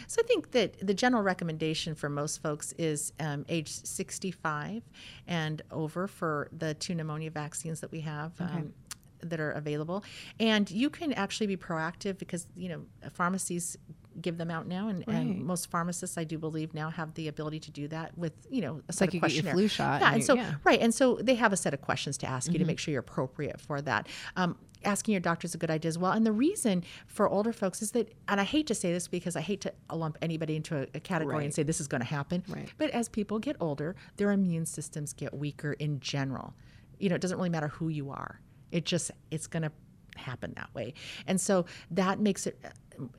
So 0.06 0.22
I 0.24 0.26
think 0.26 0.52
that 0.52 0.84
the 0.86 0.94
general 0.94 1.22
recommendation 1.22 1.94
for 1.94 2.08
most 2.08 2.42
folks 2.42 2.72
is 2.78 3.12
um, 3.20 3.44
age 3.48 3.68
65 3.68 4.82
and 5.26 5.62
over 5.70 6.06
for 6.06 6.48
the 6.56 6.74
two 6.74 6.94
pneumonia 6.94 7.30
vaccines 7.30 7.80
that 7.80 7.92
we 7.92 8.00
have. 8.00 8.32
Um, 8.40 8.72
that 9.22 9.40
are 9.40 9.50
available 9.52 10.04
and 10.38 10.70
you 10.70 10.90
can 10.90 11.12
actually 11.14 11.46
be 11.46 11.56
proactive 11.56 12.18
because 12.18 12.46
you 12.56 12.68
know 12.68 12.82
pharmacies 13.12 13.76
give 14.20 14.38
them 14.38 14.50
out 14.50 14.66
now 14.66 14.88
and, 14.88 15.04
Right. 15.06 15.16
and 15.16 15.44
most 15.44 15.70
pharmacists 15.70 16.18
i 16.18 16.24
do 16.24 16.36
believe 16.38 16.74
now 16.74 16.90
have 16.90 17.14
the 17.14 17.28
ability 17.28 17.60
to 17.60 17.70
do 17.70 17.86
that 17.88 18.16
with 18.18 18.32
you 18.50 18.60
know 18.60 18.82
a 18.88 18.92
set 18.92 19.02
like 19.02 19.08
of 19.10 19.14
you 19.14 19.20
get 19.20 19.32
your 19.32 19.42
questionnaire 19.42 19.54
flu 19.54 19.68
shot. 19.68 20.00
yeah, 20.00 20.06
and 20.06 20.14
and 20.14 20.22
you- 20.22 20.26
so 20.26 20.34
yeah. 20.34 20.44
Mm-hmm. 20.44 20.56
right, 20.68 20.80
and 20.80 20.92
so 20.94 21.14
they 21.22 21.34
have 21.36 21.52
a 21.52 21.56
set 21.56 21.72
of 21.74 21.80
questions 21.80 22.18
to 22.18 22.26
ask 22.26 22.52
you 22.52 22.58
to 22.58 22.64
make 22.64 22.78
sure 22.78 22.92
you're 22.92 23.00
appropriate 23.00 23.60
for 23.60 23.80
that. 23.82 24.08
Um, 24.36 24.56
asking 24.84 25.12
your 25.12 25.20
doctor 25.20 25.44
is 25.44 25.54
a 25.54 25.58
good 25.58 25.70
idea 25.70 25.90
as 25.90 25.98
well. 25.98 26.12
And 26.12 26.24
the 26.26 26.32
reason 26.32 26.82
for 27.06 27.28
older 27.28 27.52
folks 27.52 27.82
is 27.82 27.90
that, 27.90 28.14
and 28.28 28.40
I 28.40 28.44
hate 28.44 28.66
to 28.68 28.74
say 28.74 28.90
this 28.94 29.08
because 29.08 29.36
I 29.36 29.42
hate 29.42 29.60
to 29.60 29.72
lump 29.92 30.16
anybody 30.22 30.56
into 30.56 30.74
a, 30.78 30.86
a 30.94 31.00
category 31.00 31.36
Right. 31.36 31.44
and 31.44 31.52
say 31.54 31.62
this 31.62 31.80
is 31.82 31.86
going 31.86 32.00
to 32.00 32.06
happen. 32.06 32.42
Right. 32.48 32.72
But 32.78 32.88
as 32.90 33.06
people 33.08 33.38
get 33.38 33.56
older, 33.60 33.94
their 34.16 34.32
immune 34.32 34.64
systems 34.64 35.12
get 35.12 35.34
weaker 35.34 35.74
in 35.74 36.00
general. 36.00 36.54
You 36.98 37.10
know, 37.10 37.14
it 37.14 37.20
doesn't 37.20 37.36
really 37.36 37.50
matter 37.50 37.68
who 37.68 37.88
you 37.90 38.10
are. 38.10 38.40
It 38.72 38.84
just 38.84 39.10
it's 39.30 39.46
going 39.46 39.62
to 39.64 39.72
happen 40.16 40.52
that 40.56 40.68
way, 40.74 40.94
and 41.26 41.40
so 41.40 41.64
that 41.90 42.18
makes 42.20 42.46
it 42.46 42.58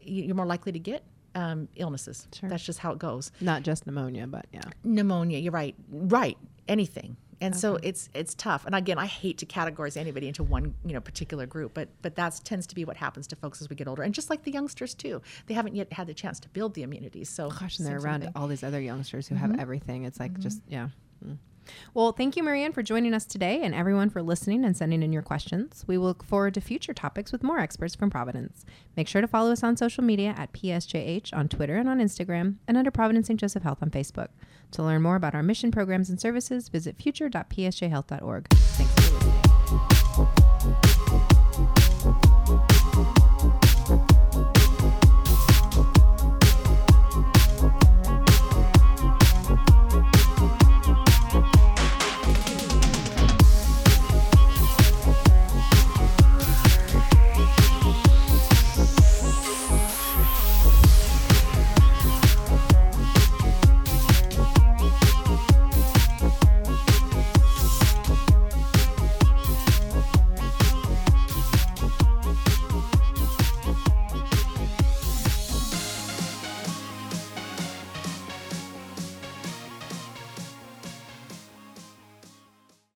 you- 0.01 0.23
you're 0.23 0.35
more 0.35 0.45
likely 0.45 0.71
to 0.71 0.79
get. 0.79 1.03
Um, 1.33 1.69
illnesses. 1.77 2.27
Sure. 2.33 2.49
That's 2.49 2.65
just 2.65 2.79
how 2.79 2.91
it 2.91 2.99
goes 2.99 3.31
Not 3.39 3.63
just 3.63 3.85
pneumonia, 3.87 4.27
but 4.27 4.47
yeah. 4.51 4.63
pneumonia 4.83 5.39
you're 5.39 5.53
right 5.53 5.73
right 5.89 6.37
anything 6.67 7.15
and 7.39 7.55
so 7.55 7.77
it's 7.81 8.09
it's 8.13 8.35
tough 8.35 8.65
and 8.65 8.75
again 8.75 8.97
i 8.99 9.05
hate 9.05 9.37
to 9.37 9.45
categorize 9.45 9.95
anybody 9.95 10.27
into 10.27 10.43
one 10.43 10.75
you 10.85 10.91
know 10.93 10.99
particular 10.99 11.45
group 11.45 11.73
but 11.73 11.87
but 12.01 12.15
that 12.15 12.37
tends 12.43 12.67
to 12.67 12.75
be 12.75 12.83
what 12.83 12.97
happens 12.97 13.27
to 13.27 13.37
folks 13.37 13.61
as 13.61 13.69
we 13.69 13.77
get 13.77 13.87
older 13.87 14.03
and 14.03 14.13
just 14.13 14.29
like 14.29 14.43
the 14.43 14.51
youngsters 14.51 14.93
too 14.93 15.21
they 15.47 15.53
haven't 15.53 15.73
yet 15.73 15.91
had 15.93 16.05
the 16.05 16.13
chance 16.13 16.37
to 16.37 16.49
build 16.49 16.73
the 16.73 16.83
immunity 16.83 17.23
so 17.23 17.49
Gosh, 17.49 17.79
and 17.79 17.87
they're 17.87 17.97
same 17.97 18.01
sort 18.01 18.15
of 18.15 18.21
around 18.23 18.31
all 18.35 18.47
these 18.49 18.63
other 18.63 18.81
youngsters 18.81 19.25
who 19.25 19.35
have 19.35 19.57
everything. 19.57 20.03
It's 20.03 20.19
like 20.19 20.37
just 20.39 20.61
yeah. 20.67 20.89
Mm. 21.25 21.37
Well, 21.93 22.11
thank 22.11 22.35
you, 22.35 22.43
Mary 22.43 22.63
Ann, 22.63 22.71
for 22.71 22.83
joining 22.83 23.13
us 23.13 23.25
today, 23.25 23.61
and 23.61 23.73
everyone 23.75 24.09
for 24.09 24.21
listening 24.21 24.65
and 24.65 24.75
sending 24.75 25.03
in 25.03 25.13
your 25.13 25.21
questions. 25.21 25.83
We 25.87 25.97
will 25.97 26.07
look 26.07 26.23
forward 26.23 26.53
to 26.55 26.61
future 26.61 26.93
topics 26.93 27.31
with 27.31 27.43
more 27.43 27.59
experts 27.59 27.95
from 27.95 28.09
Providence. 28.09 28.65
Make 28.97 29.07
sure 29.07 29.21
to 29.21 29.27
follow 29.27 29.51
us 29.51 29.63
on 29.63 29.77
social 29.77 30.03
media 30.03 30.33
at 30.37 30.53
PSJH 30.53 31.33
on 31.33 31.49
Twitter 31.49 31.77
and 31.77 31.89
on 31.89 31.99
Instagram, 31.99 32.55
and 32.67 32.77
under 32.77 32.91
Providence 32.91 33.27
St. 33.27 33.39
Joseph 33.39 33.63
Health 33.63 33.79
on 33.81 33.89
Facebook. 33.89 34.29
To 34.71 34.83
learn 34.83 35.01
more 35.01 35.15
about 35.15 35.35
our 35.35 35.43
mission 35.43 35.71
programs 35.71 36.09
and 36.09 36.19
services, 36.19 36.69
visit 36.69 36.97
future.psjhealth.org. 36.97 38.47
Thanks 38.49 39.09
for 39.09 40.15
listening. 40.15 40.40